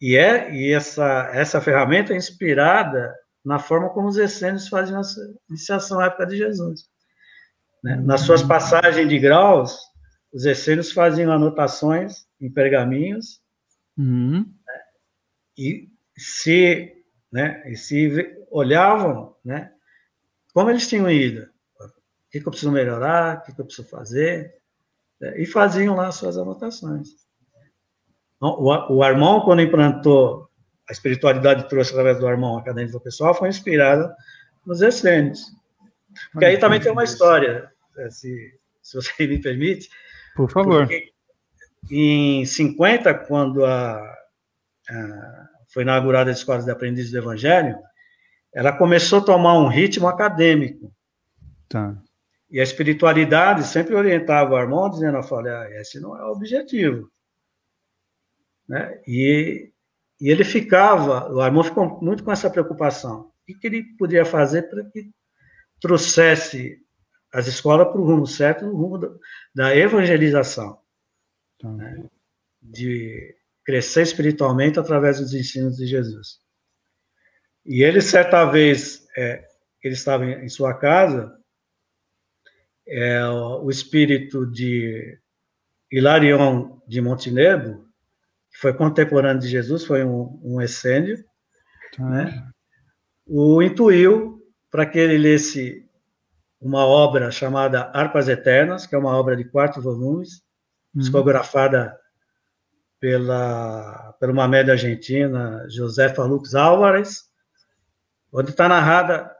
E, 0.01 0.16
é, 0.16 0.53
e 0.55 0.72
essa, 0.72 1.30
essa 1.32 1.61
ferramenta 1.61 2.14
é 2.14 2.16
inspirada 2.16 3.14
na 3.45 3.59
forma 3.59 3.91
como 3.91 4.09
os 4.09 4.16
essênios 4.16 4.68
faziam 4.68 5.01
a 5.01 5.05
iniciação 5.49 5.99
na 5.99 6.07
época 6.07 6.26
de 6.26 6.36
Jesus. 6.36 6.84
Né? 7.82 7.97
Nas 7.97 8.22
suas 8.22 8.43
passagens 8.43 9.09
de 9.09 9.18
graus, 9.18 9.78
os 10.32 10.45
essênios 10.45 10.93
faziam 10.93 11.32
anotações 11.32 12.26
em 12.41 12.51
pergaminhos, 12.51 13.41
uhum 13.97 14.47
e 15.61 15.90
se, 16.16 17.04
né, 17.30 17.62
e 17.70 17.76
se 17.76 18.34
olhavam, 18.50 19.36
né, 19.44 19.70
como 20.54 20.70
eles 20.70 20.88
tinham 20.88 21.11
ido, 21.11 21.42
o 21.78 22.30
que, 22.30 22.40
que 22.40 22.48
eu 22.48 22.50
preciso 22.50 22.72
melhorar, 22.72 23.38
o 23.38 23.42
que, 23.42 23.54
que 23.54 23.61
eu 23.61 23.66
preciso 23.66 23.86
fazer, 23.88 24.54
né, 25.20 25.38
e 25.38 25.44
faziam 25.44 25.94
lá 25.96 26.11
suas 26.11 26.38
anotações. 26.38 27.11
Então, 28.36 28.50
o, 28.58 28.96
o 28.96 29.02
Armão, 29.02 29.42
quando 29.42 29.61
implantou 29.61 30.48
a 30.88 30.92
espiritualidade 30.92 31.68
trouxe 31.68 31.90
através 31.90 32.18
do 32.18 32.26
Armão 32.26 32.56
a 32.56 32.64
cadência 32.64 32.92
do 32.92 33.00
pessoal, 33.00 33.34
foi 33.34 33.48
inspirada 33.48 34.16
nos 34.64 34.80
essênios. 34.80 35.52
Porque 36.32 36.46
aí 36.46 36.58
também 36.58 36.80
tem 36.80 36.90
uma 36.90 37.04
história, 37.04 37.70
né, 37.96 38.11
se, 38.11 38.58
se 38.82 38.96
você 38.96 39.12
me 39.28 39.40
permite. 39.40 39.90
Por 40.34 40.50
favor. 40.50 40.88
Em 41.90 42.44
50, 42.44 43.14
quando 43.14 43.64
a 43.64 44.19
foi 45.72 45.82
inaugurada 45.82 46.30
a 46.30 46.32
Escola 46.32 46.62
de 46.62 46.70
Aprendizes 46.70 47.12
do 47.12 47.18
Evangelho, 47.18 47.78
ela 48.53 48.76
começou 48.76 49.20
a 49.20 49.24
tomar 49.24 49.59
um 49.59 49.68
ritmo 49.68 50.09
acadêmico. 50.09 50.93
Tá. 51.68 51.97
E 52.51 52.59
a 52.59 52.64
espiritualidade 52.64 53.64
sempre 53.64 53.95
orientava 53.95 54.53
o 54.53 54.57
Armand, 54.57 54.91
dizendo, 54.91 55.18
eu 55.18 55.22
falei, 55.22 55.53
ah, 55.53 55.80
esse 55.80 56.01
não 56.01 56.18
é 56.18 56.24
o 56.24 56.32
objetivo. 56.32 57.09
Né? 58.68 59.01
E, 59.07 59.72
e 60.20 60.28
ele 60.28 60.43
ficava, 60.43 61.32
o 61.32 61.41
Armand 61.41 61.64
ficou 61.64 62.01
muito 62.03 62.24
com 62.24 62.32
essa 62.32 62.51
preocupação. 62.51 63.30
O 63.49 63.59
que, 63.59 63.66
ele 63.66 63.84
podia 63.97 64.24
fazer 64.24 64.62
para 64.62 64.84
que 64.84 65.11
trouxesse 65.80 66.78
as 67.32 67.47
escolas 67.47 67.88
para 67.88 68.01
o 68.01 68.05
rumo 68.05 68.26
certo, 68.26 68.66
no 68.66 68.74
rumo 68.74 68.99
da, 68.99 69.09
da 69.55 69.76
evangelização. 69.76 70.80
Tá. 71.61 71.68
Né? 71.68 72.05
De 72.61 73.39
crescer 73.70 74.02
espiritualmente 74.02 74.80
através 74.80 75.20
dos 75.20 75.32
ensinos 75.32 75.76
de 75.76 75.86
Jesus. 75.86 76.40
E 77.64 77.84
ele, 77.84 78.00
certa 78.00 78.44
vez, 78.44 79.06
é, 79.16 79.44
ele 79.80 79.94
estava 79.94 80.26
em, 80.26 80.48
sua 80.48 80.74
casa, 80.74 81.32
é, 82.88 83.24
o 83.28 83.70
espírito 83.70 84.44
de 84.44 85.16
Hilarion 85.88 86.80
de 86.88 87.00
Montenegro, 87.00 87.86
que 88.50 88.58
foi 88.58 88.74
contemporâneo 88.74 89.40
de 89.40 89.46
Jesus, 89.46 89.84
foi 89.84 90.04
um, 90.04 90.40
um 90.42 90.56
tá. 91.96 92.04
né, 92.04 92.50
o 93.24 93.62
intuiu 93.62 94.42
para 94.68 94.84
que 94.84 94.98
ele 94.98 95.16
lesse 95.16 95.88
uma 96.60 96.84
obra 96.84 97.30
chamada 97.30 97.88
Harpas 97.94 98.28
Eternas, 98.28 98.84
que 98.84 98.96
é 98.96 98.98
uma 98.98 99.16
obra 99.16 99.36
de 99.36 99.44
quatro 99.44 99.80
volumes, 99.80 100.42
uhum. 100.92 101.02
psicografada 101.02 101.99
pela, 103.01 104.14
pela 104.20 104.32
uma 104.32 104.46
média 104.46 104.74
argentina, 104.74 105.66
Josefa 105.68 106.22
Lux 106.24 106.55
Álvares, 106.55 107.24
onde 108.30 108.51
está 108.51 108.68
narrada 108.68 109.34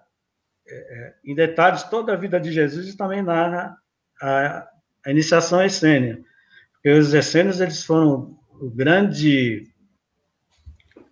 é, 0.66 0.74
é, 0.74 1.14
em 1.24 1.34
detalhes 1.34 1.82
toda 1.84 2.14
a 2.14 2.16
vida 2.16 2.40
de 2.40 2.50
Jesus 2.50 2.88
e 2.88 2.96
também 2.96 3.22
narra 3.22 3.76
a, 4.20 4.66
a 5.04 5.11
iniciação 5.11 5.62
essênia. 5.62 6.24
Porque 6.72 6.90
os 6.90 7.12
essênios 7.12 7.61
eles 7.61 7.84
foram 7.84 8.38
o 8.61 8.70
grande 8.70 9.68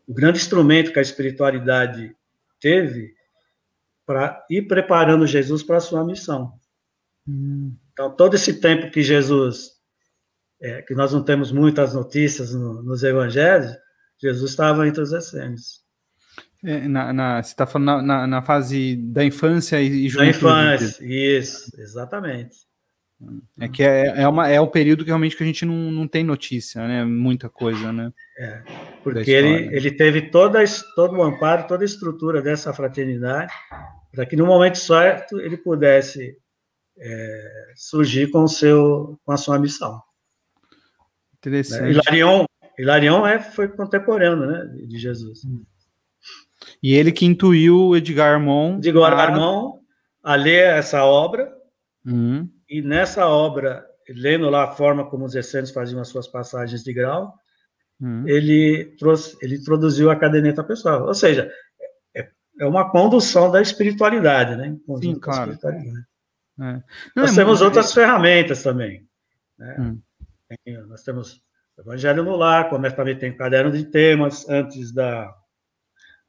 o 0.07 0.15
grande 0.15 0.39
instrumento 0.39 0.91
que 0.91 0.99
a 0.99 1.03
espiritualidade 1.03 2.17
teve 2.59 3.15
para 4.07 4.43
ir 4.49 4.63
preparando 4.63 5.27
Jesus 5.27 5.63
para 5.63 5.77
a 5.77 5.81
sua 5.81 6.03
missão. 6.03 6.55
Hum. 7.27 7.77
Então, 7.93 8.11
todo 8.11 8.35
esse 8.35 8.59
tempo 8.59 8.91
que 8.91 9.03
Jesus 9.03 9.78
é, 10.61 10.83
que 10.83 10.95
nós 10.95 11.13
não 11.13 11.23
temos 11.23 11.53
muitas 11.53 11.95
notícias 11.95 12.55
no, 12.55 12.83
nos 12.83 13.03
evangelhos, 13.03 13.73
Jesus 14.21 14.51
estava 14.51 14.87
entre 14.87 15.03
os 15.03 15.13
essênios. 15.13 15.87
É, 16.65 16.89
na, 16.89 17.13
na, 17.13 17.43
você 17.43 17.51
está 17.51 17.67
falando 17.67 18.03
na, 18.05 18.27
na, 18.27 18.43
fase 18.43 18.97
da 18.97 19.25
infância 19.25 19.81
e, 19.81 20.07
e 20.07 20.09
juventude. 20.09 20.43
Da 20.43 20.75
infância, 20.75 21.05
isso, 21.05 21.71
exatamente. 21.81 22.57
É 23.61 23.69
que 23.69 23.83
é, 23.83 24.23
é, 24.23 24.29
uma, 24.29 24.49
é 24.49 24.61
um 24.61 24.67
período 24.67 25.05
que 25.05 25.11
realmente 25.11 25.37
que 25.37 25.43
a 25.43 25.47
gente 25.47 25.65
não, 25.65 25.91
não 25.91 26.07
tem 26.07 26.23
notícia, 26.23 26.87
né? 26.87 27.05
Muita 27.05 27.49
coisa, 27.49 27.93
né? 27.93 28.13
É, 28.39 28.63
porque 29.03 29.31
ele, 29.31 29.75
ele 29.77 29.91
teve 29.91 30.31
toda, 30.31 30.63
todo 30.95 31.17
o 31.17 31.23
amparo, 31.23 31.67
toda 31.67 31.83
a 31.83 31.87
estrutura 31.87 32.41
dessa 32.41 32.73
fraternidade, 32.73 33.53
para 34.13 34.25
que 34.25 34.37
no 34.37 34.47
momento 34.47 34.79
certo 34.79 35.41
ele 35.41 35.57
pudesse 35.57 36.37
é, 36.97 37.73
surgir 37.75 38.31
com, 38.31 38.45
o 38.45 38.49
seu, 38.49 39.19
com 39.25 39.33
a 39.33 39.37
sua 39.37 39.59
missão. 39.59 40.01
Interessante. 41.39 41.91
Hilarion, 41.93 42.45
Hilarion 42.79 43.27
é, 43.27 43.39
foi 43.39 43.69
contemporâneo 43.69 44.47
né, 44.47 44.87
de 44.87 44.99
Jesus. 44.99 45.41
E 46.83 46.95
ele 46.95 47.13
que 47.13 47.27
intuiu 47.27 47.89
o 47.89 47.97
Edgar 47.97 48.35
Armand. 48.35 48.79
Edgar 48.79 49.13
Armand 49.13 49.79
a 50.23 50.35
ler 50.35 50.67
essa 50.67 51.05
obra, 51.05 51.51
uhum 52.05 52.49
e 52.69 52.83
nessa 52.83 53.27
obra, 53.27 53.87
lendo 54.09 54.51
lá 54.51 54.65
a 54.65 54.73
forma 54.73 55.09
como 55.09 55.25
os 55.25 55.35
essênios 55.35 55.71
faziam 55.71 56.01
as 56.01 56.09
suas 56.09 56.29
passagens 56.29 56.85
de 56.85 56.93
grau, 56.93 57.35
hum. 58.01 58.25
ele 58.29 58.95
trouxe, 58.99 59.37
ele 59.41 59.57
introduziu 59.57 60.11
a 60.11 60.17
caderneta 60.17 60.63
pessoal. 60.63 61.07
Ou 61.07 61.15
seja, 61.15 61.51
é, 62.15 62.29
é 62.61 62.67
uma 62.67 62.91
condução 62.91 63.51
da 63.51 63.63
espiritualidade, 63.63 64.55
né? 64.57 64.77
Sim, 65.01 65.19
claro. 65.19 65.53
Espiritualidade. 65.53 66.07
É. 66.61 66.83
Nós 67.17 67.33
é 67.33 67.35
temos 67.37 67.63
outras 67.63 67.95
ferramentas 67.95 68.63
também. 68.63 69.09
Né? 69.59 69.97
Nós 70.87 71.03
temos 71.03 71.43
Evangelho 71.79 72.25
no 72.25 72.37
Lar, 72.37 72.69
como 72.69 72.91
também 72.93 73.17
tem 73.17 73.37
caderno 73.37 73.71
de 73.71 73.85
temas, 73.85 74.49
antes 74.49 74.93
da, 74.93 75.33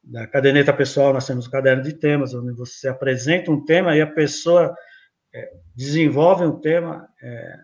da 0.03 0.27
caderneta 0.27 0.71
pessoal, 0.71 1.11
nós 1.11 1.25
temos 1.25 1.47
o 1.47 1.51
caderno 1.51 1.81
de 1.81 1.93
temas, 1.93 2.33
onde 2.33 2.51
você 2.53 2.87
apresenta 2.87 3.51
um 3.51 3.65
tema 3.65 3.95
e 3.95 4.01
a 4.01 4.07
pessoa 4.07 4.75
é, 5.33 5.51
desenvolve 5.75 6.45
um 6.45 6.59
tema 6.59 7.07
é, 7.21 7.57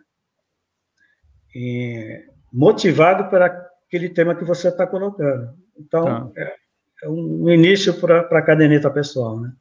e, 1.55 2.25
motivado 2.51 3.29
para 3.29 3.45
aquele 3.87 4.09
tema 4.09 4.35
que 4.35 4.43
você 4.43 4.69
está 4.69 4.87
colocando. 4.87 5.53
Então, 5.77 6.31
tá. 6.31 6.41
é, 6.41 6.55
é, 7.03 7.09
um 7.09 7.49
início 7.49 7.93
para 7.99 8.21
a 8.21 8.41
caderneta 8.41 8.89
pessoal, 8.89 9.39
né? 9.39 9.53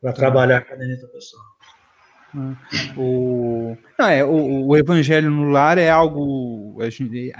Para 0.00 0.12
tá. 0.12 0.18
trabalhar 0.18 0.58
a 0.58 0.64
caderneta 0.64 1.06
pessoal. 1.08 1.42
Ah, 2.36 2.56
o, 2.96 3.76
não, 3.98 4.08
é, 4.08 4.24
o, 4.24 4.66
o, 4.66 4.76
evangelho 4.76 5.30
no 5.30 5.50
lar 5.50 5.78
é 5.78 5.88
algo. 5.88 6.78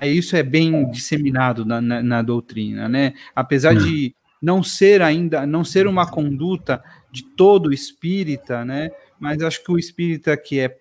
É, 0.01 0.09
isso 0.09 0.37
é 0.37 0.43
bem 0.43 0.89
disseminado 0.91 1.65
na, 1.65 1.81
na, 1.81 2.03
na 2.03 2.23
doutrina, 2.23 2.89
né? 2.89 3.13
Apesar 3.35 3.75
de 3.75 4.15
não 4.41 4.63
ser 4.63 5.03
ainda, 5.03 5.47
não 5.47 5.65
ser 5.65 5.87
uma 5.87 6.09
conduta 6.09 6.83
de 7.11 7.25
todo 7.35 7.73
espírita, 7.73 8.65
né? 8.65 8.91
mas 9.19 9.41
acho 9.43 9.65
que 9.65 9.73
o 9.73 9.79
espírita 9.79 10.37
que 10.37 10.61
é, 10.61 10.77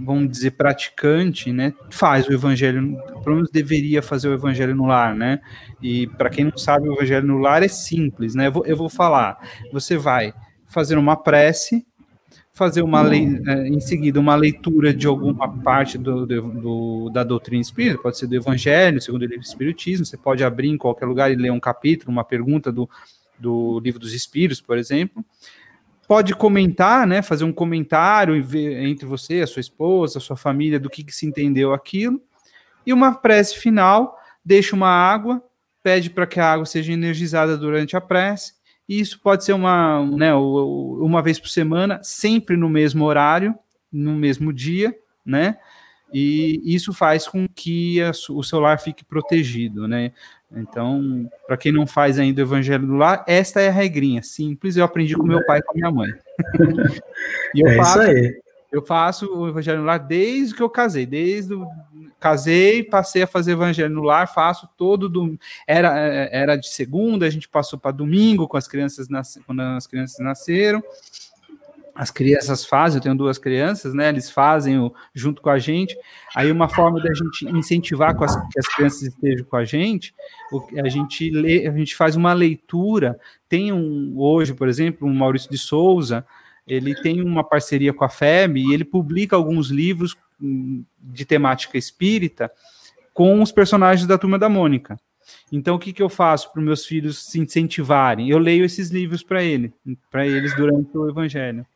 vamos 0.00 0.30
dizer, 0.30 0.52
praticante, 0.52 1.52
né, 1.52 1.72
faz 1.90 2.26
o 2.26 2.32
evangelho, 2.32 2.96
pelo 3.22 3.36
menos 3.36 3.50
deveria 3.50 4.02
fazer 4.02 4.28
o 4.28 4.34
evangelho 4.34 4.74
no 4.74 4.86
lar, 4.86 5.14
né? 5.14 5.40
E 5.80 6.06
para 6.06 6.28
quem 6.28 6.46
não 6.46 6.56
sabe, 6.56 6.88
o 6.88 6.94
evangelho 6.94 7.26
no 7.26 7.38
lar 7.38 7.62
é 7.62 7.68
simples, 7.68 8.34
né? 8.34 8.48
Eu 8.48 8.52
vou, 8.52 8.66
eu 8.66 8.76
vou 8.76 8.88
falar, 8.88 9.38
você 9.72 9.96
vai 9.96 10.32
fazer 10.66 10.96
uma 10.96 11.16
prece, 11.16 11.86
fazer 12.60 12.82
uma 12.82 13.00
lei, 13.00 13.40
é, 13.46 13.68
em 13.68 13.80
seguida 13.80 14.20
uma 14.20 14.34
leitura 14.36 14.92
de 14.92 15.06
alguma 15.06 15.48
parte 15.48 15.96
do, 15.96 16.26
do, 16.26 17.10
da 17.10 17.24
doutrina 17.24 17.62
espírita, 17.62 18.02
pode 18.02 18.18
ser 18.18 18.26
do 18.26 18.36
Evangelho, 18.36 19.00
segundo 19.00 19.22
o 19.22 19.40
Espiritismo, 19.40 20.04
você 20.04 20.18
pode 20.18 20.44
abrir 20.44 20.68
em 20.68 20.76
qualquer 20.76 21.06
lugar 21.06 21.32
e 21.32 21.36
ler 21.36 21.50
um 21.50 21.58
capítulo, 21.58 22.12
uma 22.12 22.22
pergunta 22.22 22.70
do, 22.70 22.86
do 23.38 23.80
Livro 23.80 23.98
dos 23.98 24.12
Espíritos, 24.12 24.60
por 24.60 24.76
exemplo 24.76 25.24
pode 26.06 26.34
comentar, 26.34 27.06
né, 27.06 27.22
fazer 27.22 27.44
um 27.44 27.52
comentário 27.52 28.34
entre 28.34 29.06
você, 29.06 29.42
a 29.42 29.46
sua 29.46 29.60
esposa, 29.60 30.18
a 30.18 30.20
sua 30.20 30.34
família, 30.34 30.80
do 30.80 30.90
que, 30.90 31.04
que 31.04 31.14
se 31.14 31.24
entendeu 31.24 31.72
aquilo. 31.72 32.20
E 32.84 32.92
uma 32.92 33.14
prece 33.14 33.56
final, 33.56 34.18
deixa 34.44 34.74
uma 34.74 34.88
água, 34.88 35.40
pede 35.84 36.10
para 36.10 36.26
que 36.26 36.40
a 36.40 36.52
água 36.52 36.66
seja 36.66 36.92
energizada 36.92 37.56
durante 37.56 37.96
a 37.96 38.00
prece. 38.00 38.54
E 38.90 38.98
isso 38.98 39.20
pode 39.20 39.44
ser 39.44 39.52
uma, 39.52 40.04
né, 40.04 40.34
uma 40.34 41.22
vez 41.22 41.38
por 41.38 41.46
semana, 41.46 42.00
sempre 42.02 42.56
no 42.56 42.68
mesmo 42.68 43.04
horário, 43.04 43.54
no 43.92 44.16
mesmo 44.16 44.52
dia, 44.52 44.92
né? 45.24 45.58
E 46.12 46.60
isso 46.64 46.92
faz 46.92 47.28
com 47.28 47.46
que 47.46 48.02
a, 48.02 48.10
o 48.30 48.42
celular 48.42 48.80
fique 48.80 49.04
protegido, 49.04 49.86
né? 49.86 50.10
Então, 50.50 51.30
para 51.46 51.56
quem 51.56 51.70
não 51.70 51.86
faz 51.86 52.18
ainda 52.18 52.40
o 52.40 52.44
evangelho 52.44 52.84
do 52.84 52.96
lar, 52.96 53.24
esta 53.28 53.60
é 53.60 53.68
a 53.68 53.72
regrinha 53.72 54.24
simples. 54.24 54.76
Eu 54.76 54.82
aprendi 54.82 55.14
com 55.14 55.22
meu 55.22 55.46
pai 55.46 55.60
e 55.60 55.62
com 55.62 55.74
minha 55.74 55.92
mãe. 55.92 56.10
e 57.54 57.60
eu 57.60 57.68
é 57.68 57.76
faço, 57.76 58.02
isso 58.02 58.10
aí. 58.10 58.40
Eu 58.72 58.84
faço 58.84 59.26
o 59.26 59.48
evangelho 59.48 59.80
no 59.80 59.86
lar 59.86 59.98
desde 59.98 60.54
que 60.54 60.62
eu 60.62 60.70
casei, 60.70 61.04
desde 61.06 61.54
o 61.54 61.66
casei, 62.18 62.82
passei 62.84 63.22
a 63.22 63.26
fazer 63.26 63.52
evangelho 63.52 63.94
no 63.94 64.02
lar, 64.02 64.32
faço 64.32 64.68
todo 64.76 65.08
do 65.08 65.38
era 65.66 65.88
era 66.30 66.56
de 66.56 66.68
segunda, 66.68 67.26
a 67.26 67.30
gente 67.30 67.48
passou 67.48 67.78
para 67.78 67.90
domingo 67.90 68.46
com 68.46 68.56
as 68.56 68.68
crianças 68.68 69.08
nas, 69.08 69.38
quando 69.46 69.60
as 69.60 69.86
crianças 69.86 70.18
nasceram 70.18 70.82
as 72.00 72.10
crianças 72.10 72.64
fazem, 72.64 72.96
eu 72.96 73.02
tenho 73.02 73.14
duas 73.14 73.36
crianças, 73.36 73.92
né? 73.92 74.08
Eles 74.08 74.30
fazem 74.30 74.78
o, 74.78 74.90
junto 75.14 75.42
com 75.42 75.50
a 75.50 75.58
gente. 75.58 75.94
Aí 76.34 76.50
uma 76.50 76.66
forma 76.66 76.98
da 76.98 77.12
gente 77.12 77.46
incentivar 77.54 78.16
as, 78.22 78.36
que 78.36 78.58
as 78.58 78.66
crianças 78.68 79.02
estejam 79.02 79.44
com 79.44 79.56
a 79.56 79.66
gente, 79.66 80.14
a 80.82 80.88
gente 80.88 81.30
lê, 81.30 81.66
a 81.66 81.72
gente 81.72 81.94
faz 81.94 82.16
uma 82.16 82.32
leitura. 82.32 83.20
Tem 83.48 83.70
um 83.70 84.14
hoje, 84.16 84.54
por 84.54 84.66
exemplo, 84.66 85.06
um 85.06 85.12
Maurício 85.12 85.50
de 85.50 85.58
Souza, 85.58 86.24
ele 86.70 86.94
tem 86.94 87.20
uma 87.20 87.42
parceria 87.42 87.92
com 87.92 88.04
a 88.04 88.08
FEB 88.08 88.60
e 88.60 88.72
ele 88.72 88.84
publica 88.84 89.34
alguns 89.34 89.70
livros 89.70 90.16
hum, 90.40 90.84
de 91.00 91.24
temática 91.24 91.76
espírita 91.76 92.48
com 93.12 93.42
os 93.42 93.50
personagens 93.50 94.06
da 94.06 94.16
Turma 94.16 94.38
da 94.38 94.48
Mônica. 94.48 94.96
Então, 95.50 95.74
o 95.74 95.78
que, 95.80 95.92
que 95.92 96.02
eu 96.02 96.08
faço 96.08 96.52
para 96.52 96.60
os 96.60 96.64
meus 96.64 96.86
filhos 96.86 97.24
se 97.26 97.40
incentivarem? 97.40 98.30
Eu 98.30 98.38
leio 98.38 98.64
esses 98.64 98.90
livros 98.90 99.24
para 99.24 99.42
ele, 99.42 99.72
para 100.10 100.24
eles 100.24 100.54
durante 100.54 100.96
o 100.96 101.10
Evangelho. 101.10 101.66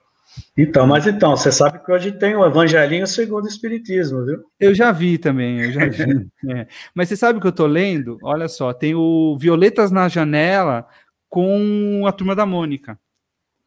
Então, 0.57 0.87
mas 0.87 1.07
então, 1.07 1.37
você 1.37 1.51
sabe 1.51 1.85
que 1.85 1.91
hoje 1.91 2.13
tem 2.13 2.37
o 2.37 2.47
Evangelinho 2.47 3.07
segundo 3.07 3.45
o 3.45 3.49
Espiritismo, 3.49 4.25
viu? 4.25 4.45
Eu 4.61 4.75
já 4.75 4.93
vi 4.93 5.19
também, 5.19 5.61
eu 5.61 5.73
já 5.73 5.87
vi. 5.87 6.29
é. 6.51 6.69
Mas 6.95 7.09
você 7.09 7.17
sabe 7.17 7.39
o 7.39 7.41
que 7.41 7.47
eu 7.49 7.51
estou 7.51 7.67
lendo? 7.67 8.17
Olha 8.23 8.49
só, 8.49 8.73
tem 8.73 8.95
o 8.95 9.37
Violetas 9.39 9.91
na 9.91 10.09
Janela 10.09 10.87
com 11.29 12.05
a 12.07 12.13
Turma 12.13 12.35
da 12.35 12.47
Mônica 12.47 12.99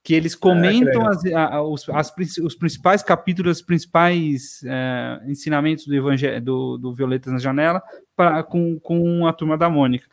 que 0.08 0.14
eles 0.14 0.36
ah, 0.36 0.38
comentam 0.40 1.06
as, 1.06 1.26
a, 1.26 1.62
os, 1.62 1.90
as, 1.90 2.14
os, 2.42 2.56
principais 2.56 3.04
capítulos, 3.04 3.58
os 3.58 3.62
principais 3.62 4.64
é, 4.64 5.20
ensinamentos 5.28 5.86
do 5.86 5.94
Evangelho 5.94 6.42
do, 6.42 6.78
do 6.78 6.94
Violetas 6.94 7.34
na 7.34 7.40
Janela 7.40 7.84
pra, 8.16 8.42
com, 8.42 8.80
com 8.80 9.28
a 9.28 9.34
turma 9.34 9.58
da 9.58 9.70
Mônica. 9.70 10.08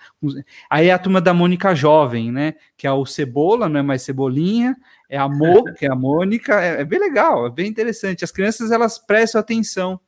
Aí 0.69 0.89
é 0.89 0.93
a 0.93 0.99
turma 0.99 1.21
da 1.21 1.33
Mônica 1.33 1.77
jovem, 1.77 2.33
né? 2.33 2.55
Que 2.77 2.89
é 2.89 2.91
o 2.91 3.07
Cebola, 3.07 3.69
não 3.69 3.79
é 3.79 3.83
mais 3.85 4.03
Cebolinha, 4.03 4.77
é 5.09 5.17
a 5.17 5.29
Mo, 5.29 5.63
que 5.79 5.87
é 5.87 5.93
a 5.93 5.95
Mônica, 5.95 6.61
é, 6.61 6.81
é 6.81 6.85
bem 6.85 6.99
legal, 6.99 7.47
é 7.47 7.51
bem 7.51 7.69
interessante. 7.69 8.25
As 8.25 8.33
crianças 8.33 8.73
elas 8.73 8.99
prestam 8.99 9.41
atenção. 9.41 10.01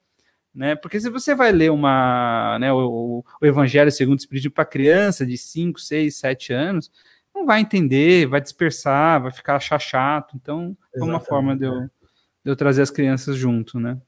Né? 0.52 0.74
Porque 0.74 0.98
se 0.98 1.08
você 1.08 1.32
vai 1.32 1.52
ler 1.52 1.70
uma, 1.70 2.58
né, 2.58 2.72
o, 2.72 3.22
o 3.40 3.46
Evangelho 3.46 3.92
segundo 3.92 4.18
o 4.18 4.20
Espírito 4.20 4.50
para 4.50 4.64
criança 4.64 5.24
de 5.24 5.38
5, 5.38 5.78
6, 5.78 6.16
7 6.16 6.52
anos, 6.52 6.90
não 7.36 7.46
vai 7.46 7.60
entender, 7.60 8.26
vai 8.26 8.40
dispersar, 8.40 9.22
vai 9.22 9.30
ficar 9.30 9.56
achar 9.56 9.78
chato. 9.78 10.34
Então, 10.34 10.76
é 10.94 11.02
uma 11.02 11.20
forma 11.20 11.54
de 11.54 11.66
eu, 11.66 11.82
de 11.82 11.90
eu 12.46 12.56
trazer 12.56 12.82
as 12.82 12.90
crianças 12.90 13.36
junto, 13.36 13.78
né? 13.78 14.00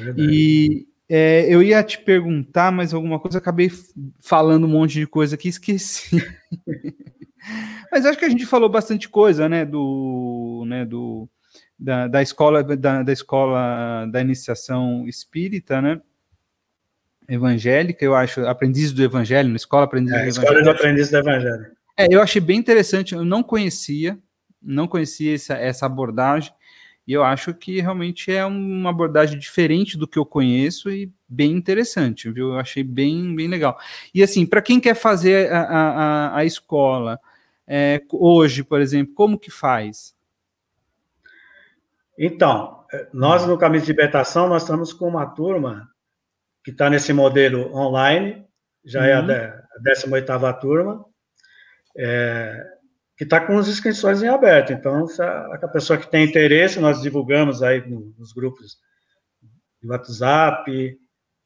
É 0.00 0.14
e 0.16 0.86
é, 1.08 1.46
eu 1.48 1.62
ia 1.62 1.82
te 1.82 1.98
perguntar 1.98 2.72
mais 2.72 2.92
alguma 2.92 3.20
coisa, 3.20 3.38
acabei 3.38 3.70
falando 4.20 4.64
um 4.64 4.70
monte 4.70 4.94
de 4.94 5.06
coisa 5.06 5.36
aqui, 5.36 5.48
esqueci. 5.48 6.22
Mas 7.90 8.04
acho 8.04 8.18
que 8.18 8.24
a 8.24 8.28
gente 8.28 8.44
falou 8.44 8.68
bastante 8.68 9.08
coisa, 9.08 9.48
né? 9.48 9.64
Do, 9.64 10.64
né, 10.66 10.84
do, 10.84 11.28
da, 11.78 12.08
da 12.08 12.20
escola 12.20 12.64
da, 12.64 13.04
da 13.04 13.12
escola 13.12 14.06
da 14.10 14.20
iniciação 14.20 15.06
espírita, 15.06 15.80
né? 15.80 16.00
Evangélica, 17.28 18.04
eu 18.04 18.14
acho, 18.14 18.46
aprendiz 18.46 18.92
do 18.92 19.02
Evangelho, 19.02 19.48
na 19.48 19.56
escola 19.56 19.84
aprendiz 19.84 20.12
é, 20.12 20.14
do 20.14 20.20
Evangelho. 20.22 20.42
Escola 20.44 20.62
de 20.62 20.68
aprendiz 20.68 21.10
do 21.10 21.16
Evangelho. 21.16 21.75
É, 21.96 22.06
eu 22.10 22.20
achei 22.20 22.40
bem 22.40 22.58
interessante, 22.58 23.14
eu 23.14 23.24
não 23.24 23.42
conhecia, 23.42 24.18
não 24.60 24.86
conhecia 24.86 25.34
essa, 25.34 25.54
essa 25.54 25.86
abordagem, 25.86 26.52
e 27.06 27.12
eu 27.12 27.22
acho 27.22 27.54
que 27.54 27.80
realmente 27.80 28.32
é 28.32 28.44
uma 28.44 28.90
abordagem 28.90 29.38
diferente 29.38 29.96
do 29.96 30.08
que 30.08 30.18
eu 30.18 30.26
conheço 30.26 30.90
e 30.90 31.10
bem 31.28 31.52
interessante, 31.52 32.30
viu? 32.30 32.52
Eu 32.52 32.58
achei 32.58 32.82
bem, 32.82 33.34
bem 33.34 33.46
legal. 33.46 33.78
E 34.12 34.22
assim, 34.22 34.44
para 34.44 34.60
quem 34.60 34.80
quer 34.80 34.94
fazer 34.94 35.52
a, 35.52 35.60
a, 35.60 36.36
a 36.38 36.44
escola 36.44 37.20
é, 37.66 38.02
hoje, 38.12 38.64
por 38.64 38.80
exemplo, 38.80 39.14
como 39.14 39.38
que 39.38 39.50
faz? 39.50 40.14
Então, 42.18 42.84
nós 43.12 43.46
no 43.46 43.58
Caminho 43.58 43.82
de 43.82 43.88
Libertação, 43.88 44.48
nós 44.48 44.62
estamos 44.62 44.92
com 44.92 45.06
uma 45.06 45.26
turma 45.26 45.88
que 46.64 46.70
está 46.72 46.90
nesse 46.90 47.12
modelo 47.12 47.72
online, 47.74 48.44
já 48.84 49.00
uhum. 49.00 49.30
é 49.30 49.44
a 49.44 49.94
18ª 49.94 50.58
turma, 50.58 51.04
é, 51.98 52.64
que 53.16 53.24
está 53.24 53.40
com 53.40 53.58
as 53.58 53.68
inscrições 53.68 54.22
em 54.22 54.28
aberto. 54.28 54.72
Então, 54.72 55.06
se 55.06 55.22
a, 55.22 55.54
a, 55.54 55.68
pessoa 55.68 55.98
que 55.98 56.10
tem 56.10 56.24
interesse, 56.24 56.78
nós 56.78 57.00
divulgamos 57.00 57.62
aí 57.62 57.86
no, 57.88 58.14
nos 58.18 58.32
grupos 58.32 58.78
de 59.82 59.88
WhatsApp, 59.88 60.98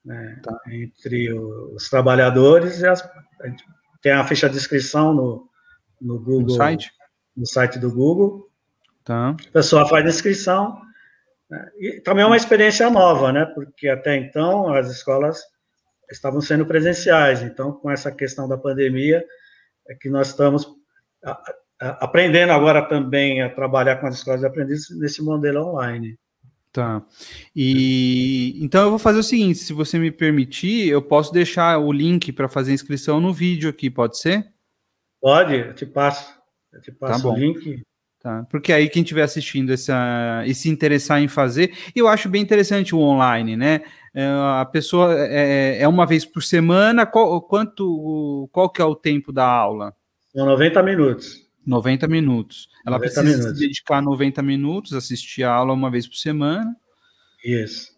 né, 0.04 0.40
tá. 0.42 0.60
entre 0.68 1.32
os 1.32 1.88
trabalhadores, 1.88 2.80
e 2.80 2.86
as, 2.86 3.08
tem 4.02 4.12
a 4.12 4.24
ficha 4.24 4.48
de 4.48 4.56
inscrição 4.56 5.14
no, 5.14 5.48
no 6.00 6.18
Google, 6.18 6.42
no 6.42 6.50
site? 6.50 6.90
no 7.36 7.46
site 7.46 7.78
do 7.78 7.92
Google. 7.92 8.50
Tá. 9.04 9.30
A 9.30 9.52
pessoa 9.52 9.88
faz 9.88 10.04
a 10.04 10.08
inscrição. 10.08 10.80
Né, 11.48 11.70
e 11.78 12.00
também 12.00 12.24
é 12.24 12.26
uma 12.26 12.36
experiência 12.36 12.90
nova, 12.90 13.32
né? 13.32 13.44
Porque 13.46 13.88
até 13.88 14.16
então 14.16 14.72
as 14.74 14.90
escolas 14.90 15.40
estavam 16.10 16.40
sendo 16.40 16.66
presenciais. 16.66 17.42
Então, 17.42 17.72
com 17.72 17.90
essa 17.90 18.10
questão 18.10 18.48
da 18.48 18.58
pandemia, 18.58 19.24
que 19.94 20.10
nós 20.10 20.28
estamos 20.28 20.66
aprendendo 21.80 22.52
agora 22.52 22.82
também 22.82 23.42
a 23.42 23.50
trabalhar 23.50 23.96
com 23.96 24.06
as 24.06 24.16
escolas 24.16 24.40
de 24.40 24.46
aprendizes 24.46 24.98
nesse 24.98 25.22
modelo 25.22 25.66
online. 25.66 26.18
Tá. 26.72 27.02
E 27.54 28.56
então 28.62 28.84
eu 28.84 28.90
vou 28.90 28.98
fazer 28.98 29.18
o 29.18 29.24
seguinte: 29.24 29.58
se 29.58 29.72
você 29.72 29.98
me 29.98 30.10
permitir, 30.10 30.88
eu 30.88 31.02
posso 31.02 31.32
deixar 31.32 31.78
o 31.78 31.90
link 31.90 32.32
para 32.32 32.48
fazer 32.48 32.70
a 32.70 32.74
inscrição 32.74 33.20
no 33.20 33.32
vídeo 33.32 33.68
aqui, 33.68 33.90
pode 33.90 34.18
ser? 34.18 34.52
Pode, 35.20 35.54
eu 35.54 35.74
te 35.74 35.84
passo. 35.84 36.38
Eu 36.72 36.80
te 36.80 36.92
passo 36.92 37.22
tá 37.22 37.28
o 37.28 37.36
link. 37.36 37.82
Tá, 38.22 38.46
porque 38.50 38.70
aí 38.70 38.86
quem 38.90 39.02
estiver 39.02 39.22
assistindo 39.22 39.72
essa, 39.72 40.44
e 40.44 40.54
se 40.54 40.68
interessar 40.68 41.22
em 41.22 41.28
fazer, 41.28 41.72
eu 41.96 42.06
acho 42.06 42.28
bem 42.28 42.42
interessante 42.42 42.94
o 42.94 42.98
online, 42.98 43.56
né? 43.56 43.80
É, 44.14 44.26
a 44.60 44.68
pessoa 44.70 45.14
é, 45.16 45.80
é 45.80 45.88
uma 45.88 46.04
vez 46.04 46.26
por 46.26 46.42
semana, 46.42 47.06
qual, 47.06 47.40
quanto, 47.40 48.46
qual 48.52 48.68
que 48.68 48.82
é 48.82 48.84
o 48.84 48.94
tempo 48.94 49.32
da 49.32 49.46
aula? 49.46 49.94
São 50.36 50.44
90 50.44 50.82
minutos. 50.82 51.48
90 51.66 52.06
minutos. 52.08 52.68
Ela 52.86 52.98
90 52.98 52.98
precisa 52.98 53.22
minutos. 53.22 53.58
se 53.58 53.66
dedicar 53.66 54.02
90 54.02 54.42
minutos, 54.42 54.92
assistir 54.92 55.44
a 55.44 55.52
aula 55.54 55.72
uma 55.72 55.90
vez 55.90 56.06
por 56.06 56.16
semana. 56.16 56.76
Isso. 57.42 57.88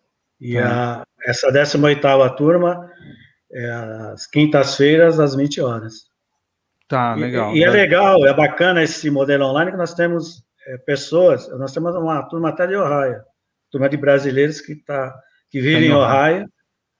E 0.40 0.54
tá. 0.54 1.02
a, 1.02 1.28
essa 1.28 1.48
18ª 1.50 2.36
turma 2.36 2.88
é 3.52 3.70
às 4.12 4.26
quintas-feiras, 4.28 5.18
às 5.18 5.34
20 5.34 5.60
horas. 5.60 6.11
Tá, 6.92 7.14
legal. 7.14 7.54
E, 7.54 7.60
e 7.60 7.64
é 7.64 7.70
legal, 7.70 8.26
é 8.26 8.34
bacana 8.34 8.82
esse 8.82 9.08
modelo 9.10 9.46
online 9.46 9.70
que 9.70 9.78
nós 9.78 9.94
temos 9.94 10.44
é, 10.66 10.76
pessoas, 10.76 11.48
nós 11.58 11.72
temos 11.72 11.94
uma 11.94 12.22
turma 12.24 12.50
até 12.50 12.66
de 12.66 12.76
Ohio, 12.76 13.22
turma 13.70 13.88
de 13.88 13.96
brasileiros 13.96 14.60
que, 14.60 14.76
tá, 14.76 15.18
que 15.50 15.58
vive 15.58 15.86
em 15.86 15.92
Ohio, 15.92 16.46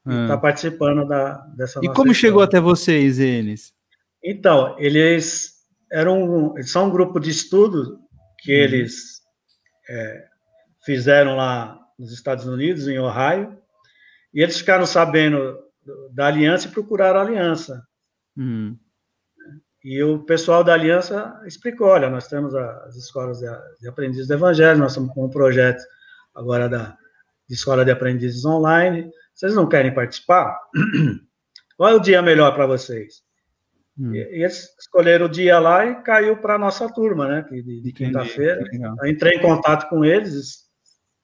e 0.07 0.23
está 0.23 0.33
ah. 0.33 0.39
participando 0.39 1.07
da, 1.07 1.35
dessa 1.55 1.79
E 1.83 1.89
como 1.93 2.15
chegou 2.15 2.41
até 2.41 2.59
vocês, 2.59 3.19
eles? 3.19 3.75
Então, 4.25 4.75
eles 4.79 5.57
eram 5.93 6.55
eles 6.57 6.73
são 6.73 6.87
um 6.87 6.91
grupo 6.91 7.21
de 7.21 7.29
estudo 7.29 7.99
que 8.39 8.51
uhum. 8.51 8.63
eles 8.63 9.21
é, 9.91 10.25
fizeram 10.87 11.37
lá 11.37 11.79
nos 11.99 12.15
Estados 12.15 12.47
Unidos, 12.47 12.89
em 12.89 12.99
Ohio, 12.99 13.59
e 14.33 14.41
eles 14.41 14.57
ficaram 14.57 14.87
sabendo 14.87 15.59
da 16.15 16.29
aliança 16.29 16.67
e 16.67 16.71
procuraram 16.71 17.21
a 17.21 17.25
aliança. 17.25 17.87
Uhum. 18.35 18.75
E 19.85 20.03
o 20.03 20.21
pessoal 20.21 20.63
da 20.63 20.75
aliança 20.75 21.41
explicou: 21.45 21.89
olha, 21.89 22.09
nós 22.09 22.29
temos 22.29 22.55
as 22.55 22.97
escolas 22.97 23.41
de, 23.81 23.89
aprendizes 23.89 24.29
do 24.29 24.35
Evangelho, 24.35 24.79
nós 24.79 24.93
estamos 24.93 25.13
com 25.13 25.25
um 25.25 25.31
projeto 25.31 25.83
agora 26.35 26.69
da 26.69 26.97
de 27.49 27.55
escola 27.55 27.85
de 27.85 27.91
aprendizes 27.91 28.45
online. 28.45 29.11
Vocês 29.35 29.55
não 29.55 29.69
querem 29.69 29.93
participar? 29.93 30.59
Qual 31.77 31.91
é 31.91 31.95
o 31.95 32.01
dia 32.01 32.23
melhor 32.23 32.55
para 32.55 32.67
vocês? 32.67 33.23
Hum. 33.99 34.15
E, 34.15 34.19
e, 34.19 34.43
eles 34.43 34.75
escolheram 34.81 35.27
o 35.27 35.29
dia 35.29 35.59
lá 35.59 35.85
e 35.85 36.03
caiu 36.03 36.37
para 36.37 36.55
a 36.55 36.59
nossa 36.59 36.91
turma, 36.91 37.29
né? 37.29 37.47
De, 37.51 37.83
de 37.83 37.93
quinta-feira. 37.93 38.65
Entrei 39.05 39.35
em 39.35 39.43
contato 39.43 39.89
com 39.89 40.05
eles, 40.05 40.71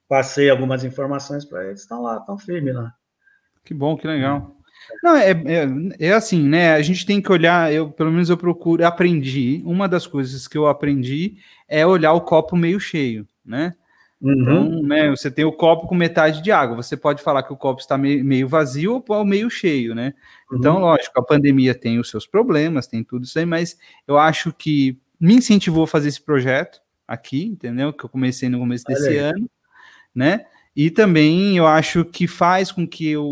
passei 0.07 0.49
algumas 0.49 0.83
informações 0.83 1.45
para 1.45 1.65
eles, 1.65 1.81
estão 1.81 2.01
lá, 2.01 2.17
estão 2.17 2.37
firmes 2.37 2.75
lá. 2.75 2.93
Que 3.63 3.73
bom, 3.73 3.97
que 3.97 4.05
legal. 4.05 4.58
Não, 5.03 5.15
é, 5.15 5.31
é, 5.31 5.67
é, 6.07 6.13
assim, 6.13 6.41
né? 6.47 6.73
A 6.73 6.81
gente 6.81 7.05
tem 7.05 7.21
que 7.21 7.31
olhar, 7.31 7.71
eu 7.71 7.89
pelo 7.89 8.11
menos 8.11 8.29
eu 8.29 8.37
procuro, 8.37 8.85
aprendi. 8.85 9.61
Uma 9.65 9.87
das 9.87 10.05
coisas 10.07 10.47
que 10.47 10.57
eu 10.57 10.67
aprendi 10.67 11.37
é 11.67 11.85
olhar 11.85 12.13
o 12.13 12.21
copo 12.21 12.55
meio 12.55 12.79
cheio, 12.79 13.27
né? 13.45 13.73
Uhum. 14.21 14.33
Então, 14.41 14.83
né, 14.83 15.09
você 15.09 15.31
tem 15.31 15.45
o 15.45 15.51
copo 15.51 15.87
com 15.87 15.95
metade 15.95 16.41
de 16.41 16.51
água. 16.51 16.75
Você 16.75 16.97
pode 16.97 17.23
falar 17.23 17.43
que 17.43 17.53
o 17.53 17.57
copo 17.57 17.79
está 17.79 17.97
meio, 17.97 18.47
vazio 18.47 19.03
ou 19.07 19.25
meio 19.25 19.49
cheio, 19.49 19.95
né? 19.95 20.13
Então, 20.45 20.51
uhum. 20.51 20.59
Então, 20.59 20.79
lógico, 20.79 21.19
a 21.19 21.23
pandemia 21.23 21.73
tem 21.73 21.99
os 21.99 22.09
seus 22.09 22.27
problemas, 22.27 22.87
tem 22.87 23.03
tudo 23.03 23.23
isso 23.23 23.39
aí, 23.39 23.45
mas 23.45 23.77
eu 24.07 24.17
acho 24.17 24.51
que 24.51 24.99
me 25.19 25.35
incentivou 25.35 25.83
a 25.83 25.87
fazer 25.87 26.09
esse 26.09 26.21
projeto 26.21 26.81
aqui, 27.07 27.45
entendeu? 27.45 27.93
Que 27.93 28.03
eu 28.05 28.09
comecei 28.09 28.49
no 28.49 28.59
começo 28.59 28.85
desse 28.85 29.17
ano, 29.17 29.49
né? 30.13 30.45
E 30.75 30.89
também 30.89 31.57
eu 31.57 31.65
acho 31.65 32.05
que 32.05 32.27
faz 32.27 32.71
com 32.71 32.87
que 32.87 33.09
eu, 33.09 33.25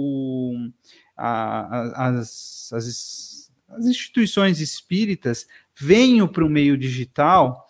a, 1.18 2.08
as, 2.08 2.70
as, 2.72 3.52
as 3.70 3.86
instituições 3.86 4.62
espíritas 4.62 5.48
venham 5.76 6.28
para 6.28 6.46
o 6.46 6.50
meio 6.50 6.78
digital 6.78 7.68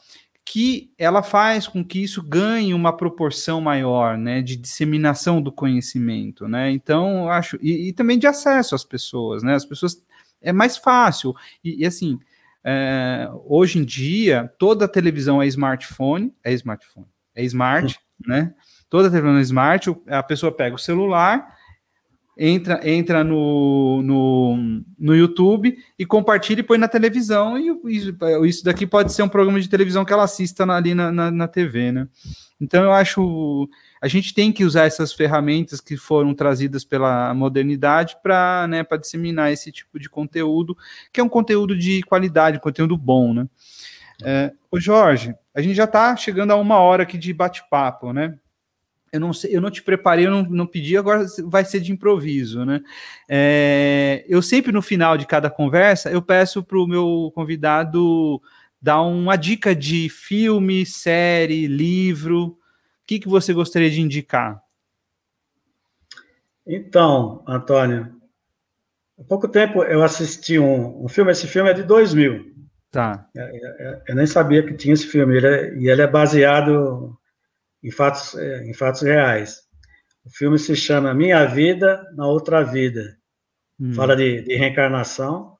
que 0.49 0.93
ela 0.97 1.21
faz 1.21 1.67
com 1.67 1.83
que 1.83 2.01
isso 2.01 2.23
ganhe 2.23 2.73
uma 2.73 2.95
proporção 2.95 3.59
maior, 3.59 4.17
né, 4.17 4.41
de 4.41 4.55
disseminação 4.55 5.41
do 5.41 5.51
conhecimento, 5.51 6.47
né? 6.47 6.71
Então, 6.71 7.23
eu 7.23 7.29
acho 7.29 7.57
e, 7.61 7.89
e 7.89 7.93
também 7.93 8.17
de 8.17 8.27
acesso 8.27 8.73
às 8.73 8.83
pessoas, 8.83 9.43
né? 9.43 9.55
As 9.55 9.65
pessoas 9.65 10.01
é 10.41 10.53
mais 10.53 10.77
fácil 10.77 11.35
e, 11.61 11.83
e 11.83 11.85
assim, 11.85 12.17
é, 12.63 13.29
hoje 13.45 13.79
em 13.79 13.83
dia 13.83 14.49
toda 14.57 14.85
a 14.85 14.87
televisão 14.87 15.41
é 15.41 15.47
smartphone, 15.47 16.33
é 16.41 16.53
smartphone, 16.53 17.07
é 17.35 17.43
smart, 17.43 17.99
né? 18.25 18.53
Toda 18.89 19.09
a 19.09 19.11
televisão 19.11 19.37
é 19.37 19.41
smart, 19.41 19.95
a 20.07 20.23
pessoa 20.23 20.49
pega 20.49 20.75
o 20.75 20.79
celular 20.79 21.56
entra, 22.37 22.79
entra 22.87 23.23
no, 23.23 24.01
no, 24.03 24.83
no 24.97 25.15
YouTube 25.15 25.77
e 25.97 26.05
compartilha 26.05 26.59
e 26.59 26.63
põe 26.63 26.77
na 26.77 26.87
televisão. 26.87 27.57
E 27.57 27.71
isso 28.47 28.63
daqui 28.63 28.85
pode 28.85 29.11
ser 29.11 29.23
um 29.23 29.29
programa 29.29 29.59
de 29.59 29.69
televisão 29.69 30.05
que 30.05 30.13
ela 30.13 30.23
assista 30.23 30.63
ali 30.65 30.93
na, 30.93 31.11
na, 31.11 31.31
na 31.31 31.47
TV, 31.47 31.91
né? 31.91 32.07
Então 32.59 32.83
eu 32.83 32.91
acho 32.91 33.69
a 34.01 34.07
gente 34.07 34.33
tem 34.33 34.51
que 34.51 34.63
usar 34.63 34.85
essas 34.85 35.11
ferramentas 35.11 35.81
que 35.81 35.97
foram 35.97 36.33
trazidas 36.33 36.83
pela 36.83 37.33
modernidade 37.33 38.17
para 38.21 38.67
né, 38.67 38.85
disseminar 38.99 39.51
esse 39.51 39.71
tipo 39.71 39.99
de 39.99 40.09
conteúdo, 40.09 40.77
que 41.11 41.19
é 41.19 41.23
um 41.23 41.29
conteúdo 41.29 41.75
de 41.75 42.03
qualidade, 42.03 42.57
um 42.57 42.61
conteúdo 42.61 42.95
bom, 42.95 43.33
né? 43.33 43.47
É, 44.23 44.51
ô 44.71 44.79
Jorge, 44.79 45.35
a 45.53 45.61
gente 45.61 45.75
já 45.75 45.83
está 45.83 46.15
chegando 46.15 46.51
a 46.51 46.55
uma 46.55 46.77
hora 46.79 47.03
aqui 47.03 47.17
de 47.17 47.31
bate-papo, 47.33 48.11
né? 48.11 48.35
Eu 49.11 49.19
não 49.19 49.33
sei, 49.33 49.55
eu 49.55 49.61
não 49.61 49.71
te 49.71 49.81
preparei, 49.81 50.25
eu 50.25 50.31
não, 50.31 50.43
não 50.43 50.67
pedi, 50.67 50.97
agora 50.97 51.25
vai 51.45 51.63
ser 51.63 51.79
de 51.79 51.91
improviso, 51.91 52.65
né? 52.65 52.81
É, 53.27 54.25
eu 54.27 54.41
sempre 54.41 54.71
no 54.71 54.81
final 54.81 55.17
de 55.17 55.25
cada 55.25 55.49
conversa 55.49 56.09
eu 56.09 56.21
peço 56.21 56.63
para 56.63 56.77
o 56.77 56.87
meu 56.87 57.31
convidado 57.33 58.41
dar 58.81 59.01
uma 59.01 59.35
dica 59.35 59.75
de 59.75 60.09
filme, 60.09 60.85
série, 60.85 61.67
livro. 61.67 62.45
O 62.45 62.57
que, 63.05 63.19
que 63.19 63.27
você 63.27 63.53
gostaria 63.53 63.89
de 63.89 64.01
indicar? 64.01 64.61
Então, 66.65 67.43
Antônio, 67.47 68.13
há 69.19 69.23
pouco 69.23 69.47
tempo 69.47 69.83
eu 69.83 70.03
assisti 70.03 70.59
um, 70.59 71.05
um 71.05 71.07
filme, 71.07 71.31
esse 71.31 71.47
filme 71.47 71.69
é 71.69 71.73
de 71.73 71.83
2000. 71.83 72.57
Tá. 72.91 73.27
Eu, 73.33 73.43
é, 73.43 73.57
eu, 73.57 73.67
é, 73.67 74.03
eu 74.09 74.15
nem 74.15 74.25
sabia 74.25 74.63
que 74.63 74.73
tinha 74.73 74.93
esse 74.93 75.07
filme, 75.07 75.37
ele 75.37 75.47
é, 75.47 75.75
e 75.75 75.89
ele 75.89 76.01
é 76.01 76.07
baseado 76.07 77.17
em 77.87 77.91
fatos, 77.91 78.35
é, 78.35 78.65
em 78.65 78.73
fatos 78.73 79.01
reais. 79.01 79.61
O 80.25 80.29
filme 80.29 80.59
se 80.59 80.75
chama 80.75 81.13
Minha 81.13 81.45
Vida 81.45 82.05
na 82.15 82.27
Outra 82.27 82.61
Vida. 82.61 83.17
Hum. 83.79 83.93
Fala 83.93 84.13
de, 84.13 84.41
de, 84.41 84.55
reencarnação. 84.55 85.57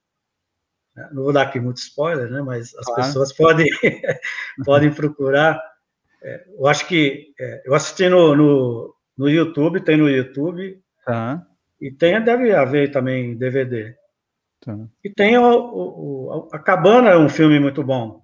Não 1.13 1.23
vou 1.23 1.32
dar 1.32 1.43
aqui 1.43 1.59
muito 1.59 1.78
spoiler, 1.78 2.30
né? 2.30 2.41
Mas 2.41 2.75
as 2.75 2.86
claro. 2.86 3.03
pessoas 3.03 3.32
podem, 3.32 3.69
podem 4.65 4.91
procurar. 4.91 5.61
É, 6.21 6.45
eu 6.57 6.67
acho 6.67 6.86
que 6.88 7.34
é, 7.39 7.63
eu 7.65 7.73
assisti 7.73 8.09
no, 8.09 8.36
no, 8.36 8.95
no, 9.17 9.30
YouTube, 9.30 9.80
tem 9.80 9.95
no 9.95 10.09
YouTube. 10.09 10.82
Tá. 11.05 11.47
E 11.80 11.91
tem, 11.91 12.21
deve 12.21 12.51
haver 12.51 12.91
também 12.91 13.38
DVD. 13.38 13.95
Tá. 14.59 14.75
E 15.01 15.09
tem 15.09 15.38
o, 15.38 15.43
o, 15.45 16.49
a 16.51 16.59
Cabana, 16.59 17.11
é 17.11 17.17
um 17.17 17.30
filme 17.30 17.57
muito 17.57 17.84
bom. 17.84 18.21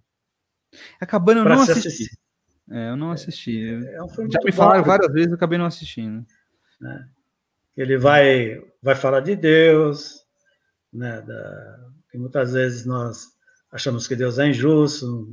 A 0.99 1.05
Cabana 1.05 1.41
eu 1.41 1.45
não 1.45 1.61
assisti. 1.61 1.87
Assistir. 1.87 2.22
É, 2.73 2.89
eu 2.89 2.97
não 2.97 3.11
é, 3.11 3.13
assisti. 3.13 3.59
É, 3.59 3.95
é 3.95 4.03
um 4.03 4.09
Já 4.09 4.39
me 4.43 4.51
falaram 4.51 4.81
bom, 4.81 4.87
várias 4.87 5.13
vezes, 5.13 5.29
eu 5.29 5.35
acabei 5.35 5.59
não 5.59 5.65
assistindo. 5.65 6.25
Né? 6.81 7.07
Ele 7.77 7.99
vai, 7.99 8.59
vai 8.81 8.95
falar 8.95 9.19
de 9.19 9.35
Deus, 9.35 10.25
né? 10.91 11.21
Da, 11.21 11.79
que 12.09 12.17
muitas 12.17 12.53
vezes 12.53 12.83
nós 12.83 13.27
achamos 13.71 14.07
que 14.07 14.15
Deus 14.15 14.39
é 14.39 14.47
injusto, 14.47 15.27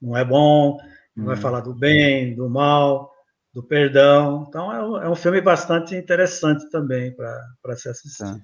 não 0.00 0.16
é 0.16 0.24
bom, 0.24 0.78
não 1.14 1.26
vai 1.26 1.36
hum. 1.36 1.40
falar 1.40 1.60
do 1.60 1.74
bem, 1.74 2.34
do 2.34 2.48
mal, 2.48 3.12
do 3.52 3.62
perdão. 3.62 4.46
Então 4.48 4.72
é 4.72 4.82
um, 4.82 5.02
é 5.02 5.08
um 5.10 5.14
filme 5.14 5.40
bastante 5.42 5.94
interessante 5.94 6.68
também 6.70 7.14
para 7.14 7.76
se 7.76 7.90
assistir. 7.90 8.24
Tá. 8.24 8.40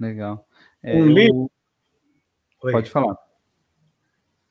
Legal. 0.00 0.46
É, 0.82 0.96
um 0.96 1.06
livro. 1.06 1.50
Pode 2.60 2.90
falar. 2.90 3.16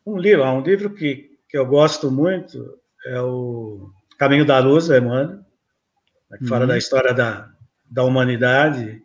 um 0.06 0.18
livro, 0.18 0.44
um 0.46 0.62
livro 0.62 0.94
que, 0.94 1.29
que 1.50 1.58
eu 1.58 1.66
gosto 1.66 2.12
muito 2.12 2.80
é 3.06 3.20
o 3.20 3.89
Caminho 4.18 4.45
da 4.45 4.60
Luz, 4.60 4.89
Emmanuel, 4.89 5.28
né, 6.30 6.38
que 6.38 6.43
uhum. 6.43 6.50
fala 6.50 6.68
da 6.68 6.78
história 6.78 7.14
da, 7.14 7.52
da 7.89 8.04
humanidade 8.04 9.02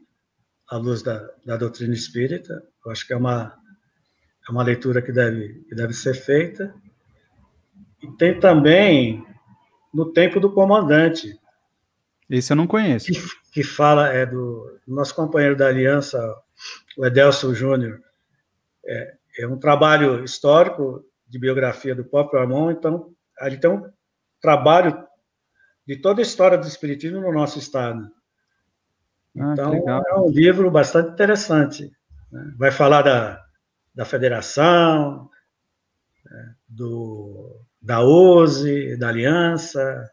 à 0.69 0.77
luz 0.77 1.03
da, 1.03 1.27
da 1.45 1.57
doutrina 1.57 1.95
espírita. 1.95 2.63
Eu 2.85 2.93
acho 2.93 3.07
que 3.07 3.13
é 3.13 3.17
uma, 3.17 3.57
é 4.47 4.53
uma 4.53 4.63
leitura 4.63 5.01
que 5.01 5.11
deve, 5.11 5.65
que 5.69 5.75
deve 5.75 5.95
ser 5.95 6.15
feita. 6.15 6.75
E 8.03 8.11
tem 8.17 8.39
também 8.39 9.25
No 9.93 10.13
Tempo 10.13 10.39
do 10.39 10.53
Comandante. 10.53 11.39
Esse 12.29 12.53
eu 12.53 12.57
não 12.57 12.67
conheço. 12.67 13.07
Que, 13.07 13.21
que 13.53 13.63
fala, 13.63 14.09
é 14.09 14.27
do, 14.27 14.81
do 14.87 14.95
nosso 14.95 15.15
companheiro 15.15 15.57
da 15.57 15.69
Aliança, 15.69 16.19
o 16.99 17.07
Edelso 17.07 17.55
Júnior. 17.55 18.01
É, 18.85 19.15
é 19.39 19.47
um 19.47 19.59
trabalho 19.59 20.25
histórico 20.25 21.05
de 21.35 21.39
biografia 21.41 21.97
do 21.97 22.05
próprio 22.05 22.39
Armon, 22.41 22.71
então 22.71 23.13
ali 23.41 23.59
tem 23.59 23.69
um 23.69 23.91
trabalho 24.41 25.05
de 25.85 25.97
toda 25.97 26.21
a 26.21 26.23
história 26.23 26.57
do 26.57 26.65
Espiritismo 26.65 27.21
no 27.21 27.33
nosso 27.33 27.59
estado. 27.59 28.09
Ah, 29.37 29.53
então, 29.53 29.75
é 29.75 30.15
um 30.17 30.31
livro 30.31 30.71
bastante 30.71 31.11
interessante. 31.11 31.91
Né? 32.31 32.55
Vai 32.57 32.71
falar 32.71 33.03
da, 33.03 33.45
da 33.93 34.05
federação, 34.05 35.29
né? 36.25 36.55
do, 36.69 37.61
da 37.83 38.01
OSE, 38.01 38.97
da 38.97 39.09
Aliança. 39.09 40.09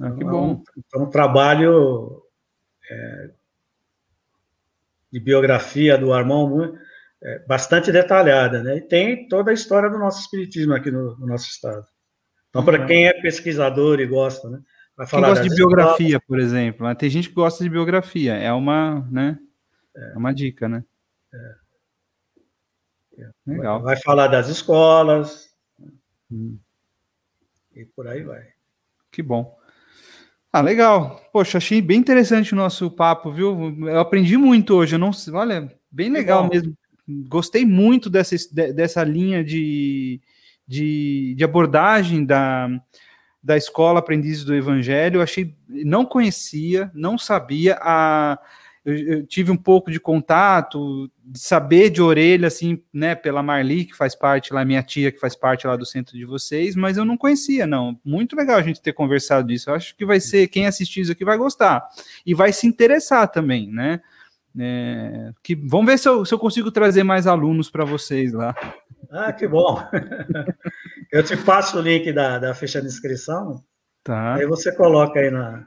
Ah, 0.00 0.12
que 0.12 0.24
bom. 0.24 0.64
Então, 0.78 1.02
um 1.02 1.10
trabalho 1.10 2.22
é, 2.90 3.30
de 5.12 5.20
biografia 5.20 5.98
do 5.98 6.10
Armand 6.10 6.72
é, 7.22 7.38
bastante 7.46 7.92
detalhada, 7.92 8.62
né? 8.62 8.78
E 8.78 8.80
tem 8.80 9.28
toda 9.28 9.50
a 9.52 9.54
história 9.54 9.88
do 9.88 9.98
nosso 9.98 10.20
espiritismo 10.20 10.74
aqui 10.74 10.90
no, 10.90 11.16
no 11.16 11.26
nosso 11.26 11.46
estado. 11.46 11.86
Então, 12.50 12.64
para 12.64 12.80
uhum. 12.80 12.86
quem 12.86 13.06
é 13.06 13.22
pesquisador 13.22 14.00
e 14.00 14.06
gosta, 14.06 14.50
né? 14.50 14.60
Vai 14.96 15.06
falar 15.06 15.28
quem 15.28 15.34
gosta 15.36 15.48
de 15.48 15.54
biografia, 15.54 16.20
por 16.20 16.38
exemplo, 16.38 16.86
né? 16.86 16.94
tem 16.94 17.08
gente 17.08 17.28
que 17.28 17.34
gosta 17.34 17.62
de 17.62 17.70
biografia, 17.70 18.34
é 18.34 18.52
uma, 18.52 19.08
né? 19.10 19.38
É, 19.96 20.12
é 20.12 20.18
uma 20.18 20.34
dica, 20.34 20.68
né? 20.68 20.84
É. 21.32 21.54
é. 23.22 23.30
Legal. 23.46 23.80
Vai, 23.80 23.94
vai, 23.94 24.02
falar 24.02 24.26
das 24.26 24.48
escolas 24.48 25.48
hum. 26.30 26.58
e 27.74 27.84
por 27.84 28.08
aí 28.08 28.22
vai. 28.22 28.42
Que 29.10 29.22
bom. 29.22 29.56
Ah, 30.52 30.60
legal. 30.60 31.22
Poxa, 31.32 31.56
achei 31.56 31.80
bem 31.80 31.98
interessante 31.98 32.52
o 32.52 32.56
nosso 32.56 32.90
papo, 32.90 33.32
viu? 33.32 33.74
Eu 33.88 34.00
aprendi 34.00 34.36
muito 34.36 34.74
hoje. 34.74 34.96
Eu 34.96 34.98
não, 34.98 35.10
olha, 35.32 35.72
bem 35.90 36.10
legal 36.10 36.46
mesmo 36.46 36.76
gostei 37.28 37.64
muito 37.64 38.08
dessa, 38.10 38.36
dessa 38.74 39.02
linha 39.04 39.44
de, 39.44 40.20
de, 40.66 41.34
de 41.36 41.44
abordagem 41.44 42.24
da, 42.24 42.68
da 43.42 43.56
escola 43.56 43.98
Aprendizes 43.98 44.44
do 44.44 44.54
Evangelho. 44.54 45.18
Eu 45.18 45.22
achei, 45.22 45.54
não 45.68 46.04
conhecia, 46.04 46.90
não 46.94 47.18
sabia. 47.18 47.78
A, 47.80 48.38
eu, 48.84 48.96
eu, 48.96 49.26
tive 49.26 49.50
um 49.50 49.56
pouco 49.56 49.90
de 49.90 50.00
contato, 50.00 51.10
de 51.24 51.38
saber 51.38 51.88
de 51.88 52.02
orelha, 52.02 52.48
assim, 52.48 52.82
né, 52.92 53.14
pela 53.14 53.42
Marli, 53.42 53.84
que 53.84 53.96
faz 53.96 54.14
parte 54.14 54.52
lá, 54.52 54.64
minha 54.64 54.82
tia, 54.82 55.12
que 55.12 55.20
faz 55.20 55.36
parte 55.36 55.66
lá 55.66 55.76
do 55.76 55.86
centro 55.86 56.16
de 56.16 56.24
vocês, 56.24 56.74
mas 56.74 56.96
eu 56.96 57.04
não 57.04 57.16
conhecia, 57.16 57.66
não. 57.66 57.98
Muito 58.04 58.34
legal 58.34 58.56
a 58.56 58.62
gente 58.62 58.82
ter 58.82 58.92
conversado 58.92 59.52
isso. 59.52 59.70
Eu 59.70 59.74
acho 59.74 59.96
que 59.96 60.04
vai 60.04 60.18
ser, 60.18 60.48
quem 60.48 60.66
assistir 60.66 61.00
isso 61.00 61.12
aqui 61.12 61.24
vai 61.24 61.38
gostar. 61.38 61.86
E 62.26 62.34
vai 62.34 62.52
se 62.52 62.66
interessar 62.66 63.28
também, 63.28 63.68
né? 63.70 64.00
É, 64.58 65.32
que, 65.42 65.54
vamos 65.54 65.86
ver 65.86 65.98
se 65.98 66.08
eu, 66.08 66.24
se 66.24 66.34
eu 66.34 66.38
consigo 66.38 66.70
trazer 66.70 67.02
mais 67.02 67.26
alunos 67.26 67.70
para 67.70 67.84
vocês 67.84 68.32
lá. 68.32 68.54
Ah, 69.10 69.32
que 69.32 69.48
bom! 69.48 69.78
eu 71.10 71.22
te 71.22 71.36
passo 71.36 71.78
o 71.78 71.82
link 71.82 72.12
da, 72.12 72.38
da 72.38 72.54
ficha 72.54 72.80
de 72.80 72.86
inscrição. 72.86 73.62
Tá. 74.04 74.34
Aí 74.34 74.46
você 74.46 74.74
coloca 74.74 75.20
aí 75.20 75.30
na, 75.30 75.66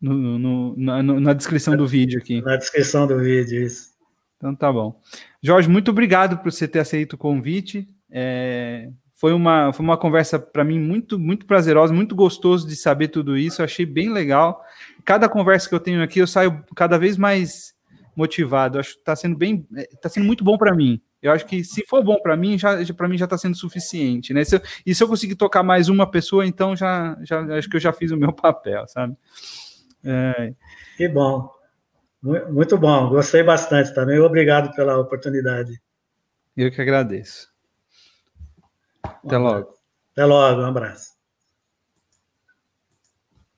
no, 0.00 0.38
no, 0.38 0.74
na, 0.76 1.02
na, 1.02 1.32
descrição 1.32 1.76
do 1.76 1.86
vídeo 1.86 2.18
aqui. 2.18 2.40
Na 2.42 2.56
descrição 2.56 3.06
do 3.06 3.18
vídeo, 3.18 3.62
isso. 3.62 3.92
Então 4.36 4.54
tá 4.54 4.72
bom. 4.72 5.00
Jorge, 5.40 5.68
muito 5.68 5.90
obrigado 5.90 6.38
por 6.38 6.50
você 6.50 6.66
ter 6.66 6.80
aceito 6.80 7.12
o 7.12 7.18
convite. 7.18 7.86
É, 8.10 8.88
foi, 9.14 9.32
uma, 9.32 9.72
foi 9.72 9.84
uma 9.84 9.96
conversa 9.96 10.38
para 10.38 10.64
mim 10.64 10.80
muito, 10.80 11.18
muito 11.18 11.46
prazerosa, 11.46 11.94
muito 11.94 12.14
gostoso 12.14 12.66
de 12.66 12.74
saber 12.74 13.08
tudo 13.08 13.36
isso. 13.36 13.62
Eu 13.62 13.64
achei 13.64 13.86
bem 13.86 14.12
legal. 14.12 14.60
Cada 15.04 15.28
conversa 15.28 15.68
que 15.68 15.74
eu 15.74 15.80
tenho 15.80 16.02
aqui, 16.02 16.18
eu 16.18 16.26
saio 16.26 16.64
cada 16.74 16.98
vez 16.98 17.16
mais 17.16 17.71
motivado. 18.16 18.78
Acho 18.78 18.94
que 18.94 18.98
está 18.98 19.16
sendo 19.16 19.36
bem, 19.36 19.66
está 19.92 20.08
sendo 20.08 20.26
muito 20.26 20.44
bom 20.44 20.56
para 20.56 20.74
mim. 20.74 21.00
Eu 21.20 21.30
acho 21.30 21.46
que 21.46 21.62
se 21.62 21.86
for 21.86 22.02
bom 22.02 22.20
para 22.20 22.36
mim, 22.36 22.58
já 22.58 22.76
para 22.94 23.08
mim 23.08 23.16
já 23.16 23.24
está 23.24 23.38
sendo 23.38 23.56
suficiente, 23.56 24.34
né? 24.34 24.44
Se 24.44 24.56
eu, 24.56 24.60
e 24.84 24.94
se 24.94 25.02
eu 25.02 25.08
conseguir 25.08 25.36
tocar 25.36 25.62
mais 25.62 25.88
uma 25.88 26.10
pessoa, 26.10 26.44
então 26.44 26.74
já, 26.74 27.16
já 27.22 27.40
acho 27.56 27.68
que 27.68 27.76
eu 27.76 27.80
já 27.80 27.92
fiz 27.92 28.10
o 28.10 28.16
meu 28.16 28.32
papel, 28.34 28.86
sabe? 28.88 29.16
É... 30.04 30.52
Que 30.96 31.08
bom, 31.08 31.48
muito 32.50 32.76
bom. 32.76 33.08
Gostei 33.08 33.42
bastante 33.42 33.94
também. 33.94 34.18
Obrigado 34.18 34.74
pela 34.74 34.98
oportunidade. 34.98 35.80
Eu 36.56 36.70
que 36.70 36.80
agradeço. 36.80 37.48
Até 39.02 39.38
logo. 39.38 39.74
Até 40.12 40.24
logo. 40.24 40.60
Um 40.60 40.66
abraço. 40.66 41.11